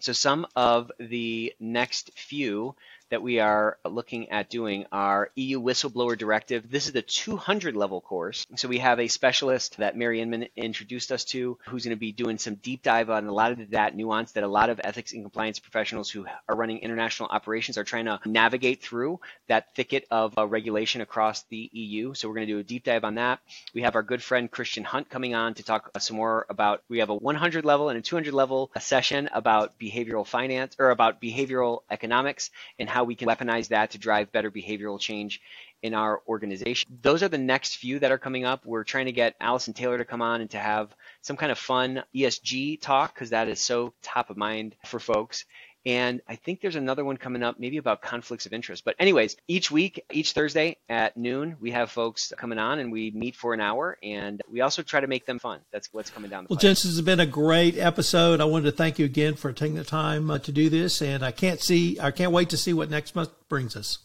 So 0.00 0.12
some 0.12 0.46
of 0.54 0.92
the 0.98 1.52
next 1.58 2.12
few 2.16 2.76
that 3.10 3.22
we 3.22 3.40
are 3.40 3.78
looking 3.84 4.30
at 4.30 4.50
doing 4.50 4.86
our 4.92 5.30
EU 5.36 5.60
Whistleblower 5.60 6.16
Directive. 6.16 6.70
This 6.70 6.86
is 6.86 6.92
the 6.92 7.02
200 7.02 7.76
level 7.76 8.00
course. 8.00 8.46
So 8.56 8.68
we 8.68 8.78
have 8.78 9.00
a 9.00 9.08
specialist 9.08 9.78
that 9.78 9.96
Mary 9.96 10.20
Inman 10.20 10.48
introduced 10.56 11.12
us 11.12 11.24
to 11.26 11.58
who's 11.66 11.84
going 11.84 11.96
to 11.96 12.00
be 12.00 12.12
doing 12.12 12.38
some 12.38 12.56
deep 12.56 12.82
dive 12.82 13.10
on 13.10 13.26
a 13.26 13.32
lot 13.32 13.52
of 13.52 13.70
that 13.70 13.96
nuance 13.96 14.32
that 14.32 14.44
a 14.44 14.48
lot 14.48 14.70
of 14.70 14.80
ethics 14.82 15.12
and 15.12 15.22
compliance 15.22 15.58
professionals 15.58 16.10
who 16.10 16.26
are 16.48 16.56
running 16.56 16.78
international 16.78 17.28
operations 17.30 17.78
are 17.78 17.84
trying 17.84 18.04
to 18.04 18.20
navigate 18.26 18.82
through 18.82 19.20
that 19.48 19.74
thicket 19.74 20.06
of 20.10 20.36
uh, 20.36 20.46
regulation 20.46 21.00
across 21.00 21.42
the 21.44 21.70
EU. 21.72 22.14
So 22.14 22.28
we're 22.28 22.34
going 22.34 22.46
to 22.46 22.52
do 22.52 22.58
a 22.58 22.64
deep 22.64 22.84
dive 22.84 23.04
on 23.04 23.16
that. 23.16 23.40
We 23.74 23.82
have 23.82 23.94
our 23.94 24.02
good 24.02 24.22
friend 24.22 24.50
Christian 24.50 24.84
Hunt 24.84 25.08
coming 25.08 25.34
on 25.34 25.54
to 25.54 25.62
talk 25.62 25.90
some 25.98 26.16
more 26.16 26.46
about, 26.48 26.82
we 26.88 26.98
have 26.98 27.10
a 27.10 27.14
100 27.14 27.64
level 27.64 27.88
and 27.88 27.98
a 27.98 28.02
200 28.02 28.34
level 28.34 28.70
session 28.78 29.28
about 29.32 29.78
behavioral 29.78 30.26
finance 30.26 30.76
or 30.78 30.90
about 30.90 31.20
behavioral 31.20 31.80
economics 31.90 32.50
and 32.78 32.88
how 32.88 32.97
how 32.98 33.04
we 33.04 33.14
can 33.14 33.28
weaponize 33.28 33.68
that 33.68 33.92
to 33.92 33.98
drive 33.98 34.32
better 34.32 34.50
behavioral 34.50 34.98
change 34.98 35.40
in 35.84 35.94
our 35.94 36.20
organization. 36.26 36.90
Those 37.00 37.22
are 37.22 37.28
the 37.28 37.38
next 37.38 37.76
few 37.76 38.00
that 38.00 38.10
are 38.10 38.18
coming 38.18 38.44
up. 38.44 38.66
We're 38.66 38.82
trying 38.82 39.06
to 39.06 39.12
get 39.12 39.36
Allison 39.40 39.72
Taylor 39.72 39.98
to 39.98 40.04
come 40.04 40.20
on 40.20 40.40
and 40.40 40.50
to 40.50 40.58
have 40.58 40.92
some 41.20 41.36
kind 41.36 41.52
of 41.52 41.58
fun 41.58 42.02
ESG 42.12 42.80
talk 42.80 43.14
because 43.14 43.30
that 43.30 43.46
is 43.46 43.60
so 43.60 43.94
top 44.02 44.30
of 44.30 44.36
mind 44.36 44.74
for 44.84 44.98
folks. 44.98 45.44
And 45.86 46.20
I 46.28 46.36
think 46.36 46.60
there's 46.60 46.76
another 46.76 47.04
one 47.04 47.16
coming 47.16 47.42
up, 47.42 47.58
maybe 47.58 47.76
about 47.78 48.02
conflicts 48.02 48.46
of 48.46 48.52
interest. 48.52 48.84
But, 48.84 48.96
anyways, 48.98 49.36
each 49.46 49.70
week, 49.70 50.04
each 50.12 50.32
Thursday 50.32 50.76
at 50.88 51.16
noon, 51.16 51.56
we 51.60 51.70
have 51.70 51.90
folks 51.90 52.32
coming 52.36 52.58
on 52.58 52.78
and 52.78 52.92
we 52.92 53.10
meet 53.10 53.36
for 53.36 53.54
an 53.54 53.60
hour. 53.60 53.96
And 54.02 54.42
we 54.50 54.60
also 54.60 54.82
try 54.82 55.00
to 55.00 55.06
make 55.06 55.24
them 55.24 55.38
fun. 55.38 55.60
That's 55.72 55.88
what's 55.92 56.10
coming 56.10 56.30
down 56.30 56.44
the 56.44 56.48
Well, 56.48 56.56
pipe. 56.56 56.62
Gents, 56.62 56.82
this 56.82 56.92
has 56.92 57.00
been 57.00 57.20
a 57.20 57.26
great 57.26 57.78
episode. 57.78 58.40
I 58.40 58.44
wanted 58.44 58.64
to 58.64 58.72
thank 58.72 58.98
you 58.98 59.04
again 59.06 59.34
for 59.34 59.52
taking 59.52 59.76
the 59.76 59.84
time 59.84 60.30
uh, 60.30 60.38
to 60.40 60.52
do 60.52 60.68
this. 60.68 61.00
And 61.00 61.24
I 61.24 61.30
can't 61.30 61.60
see, 61.60 61.98
I 62.00 62.10
can't 62.10 62.32
wait 62.32 62.50
to 62.50 62.56
see 62.56 62.72
what 62.72 62.90
next 62.90 63.14
month 63.14 63.30
brings 63.48 63.76
us. 63.76 63.98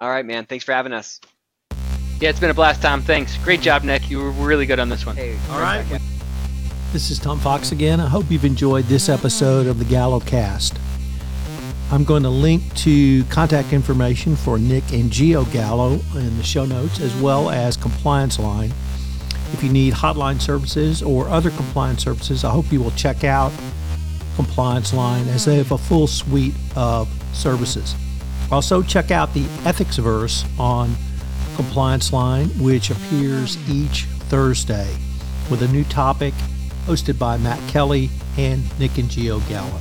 All 0.00 0.10
right, 0.10 0.26
man. 0.26 0.44
Thanks 0.44 0.64
for 0.64 0.72
having 0.72 0.92
us. 0.92 1.20
Yeah, 2.20 2.30
it's 2.30 2.40
been 2.40 2.50
a 2.50 2.54
blast, 2.54 2.82
Tom. 2.82 3.02
Thanks. 3.02 3.36
Great 3.38 3.60
job, 3.60 3.84
Nick. 3.84 4.10
You 4.10 4.18
were 4.18 4.30
really 4.30 4.66
good 4.66 4.80
on 4.80 4.88
this 4.88 5.04
one. 5.06 5.16
Hey, 5.16 5.38
all 5.50 5.60
right. 5.60 5.84
This 6.92 7.10
is 7.10 7.18
Tom 7.18 7.40
Fox 7.40 7.72
again. 7.72 8.00
I 8.00 8.06
hope 8.08 8.30
you've 8.30 8.44
enjoyed 8.44 8.84
this 8.84 9.08
episode 9.08 9.66
of 9.66 9.78
the 9.78 9.84
GalloCast. 9.84 10.78
I'm 11.90 12.04
going 12.04 12.22
to 12.22 12.30
link 12.30 12.74
to 12.76 13.24
contact 13.24 13.72
information 13.72 14.34
for 14.36 14.56
Nick 14.56 14.92
and 14.92 15.10
Gio 15.10 15.50
Gallo 15.52 15.94
in 16.14 16.36
the 16.38 16.44
show 16.44 16.64
notes, 16.64 17.00
as 17.00 17.14
well 17.16 17.50
as 17.50 17.76
ComplianceLine. 17.76 18.70
If 19.52 19.62
you 19.62 19.70
need 19.70 19.94
hotline 19.94 20.40
services 20.40 21.02
or 21.02 21.28
other 21.28 21.50
compliance 21.50 22.04
services, 22.04 22.44
I 22.44 22.50
hope 22.50 22.72
you 22.72 22.80
will 22.80 22.92
check 22.92 23.24
out 23.24 23.52
ComplianceLine 24.36 25.26
as 25.26 25.44
they 25.44 25.56
have 25.56 25.72
a 25.72 25.78
full 25.78 26.06
suite 26.06 26.54
of 26.76 27.08
services. 27.34 27.94
Also, 28.50 28.80
check 28.82 29.10
out 29.10 29.34
the 29.34 29.44
EthicsVerse 29.64 30.46
on 30.58 30.94
ComplianceLine, 31.56 32.58
which 32.62 32.90
appears 32.90 33.58
each 33.68 34.04
Thursday 34.30 34.96
with 35.50 35.62
a 35.62 35.68
new 35.68 35.84
topic 35.84 36.32
hosted 36.86 37.18
by 37.18 37.36
Matt 37.36 37.58
Kelly 37.68 38.08
and 38.38 38.62
Nick 38.78 38.96
and 38.96 39.08
Gio 39.10 39.46
Gallo. 39.48 39.80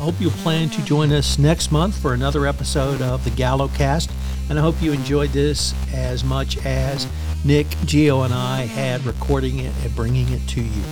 I 0.00 0.02
hope 0.02 0.14
you'll 0.18 0.30
plan 0.32 0.70
to 0.70 0.82
join 0.82 1.12
us 1.12 1.38
next 1.38 1.70
month 1.70 2.00
for 2.00 2.14
another 2.14 2.46
episode 2.46 3.02
of 3.02 3.22
the 3.24 3.30
GalloCast, 3.30 4.10
and 4.48 4.58
I 4.58 4.62
hope 4.62 4.80
you 4.80 4.92
enjoyed 4.92 5.30
this 5.30 5.74
as 5.92 6.24
much 6.24 6.56
as 6.64 7.06
Nick, 7.44 7.66
Gio, 7.86 8.24
and 8.24 8.32
I 8.32 8.62
had 8.62 9.04
recording 9.04 9.58
it 9.58 9.72
and 9.84 9.94
bringing 9.94 10.28
it 10.30 10.46
to 10.48 10.62
you. 10.62 10.82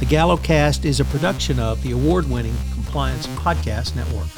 The 0.00 0.06
GalloCast 0.06 0.84
is 0.84 1.00
a 1.00 1.04
production 1.06 1.58
of 1.58 1.82
the 1.82 1.92
award 1.92 2.28
winning 2.28 2.54
Compliance 2.74 3.26
Podcast 3.28 3.96
Network. 3.96 4.28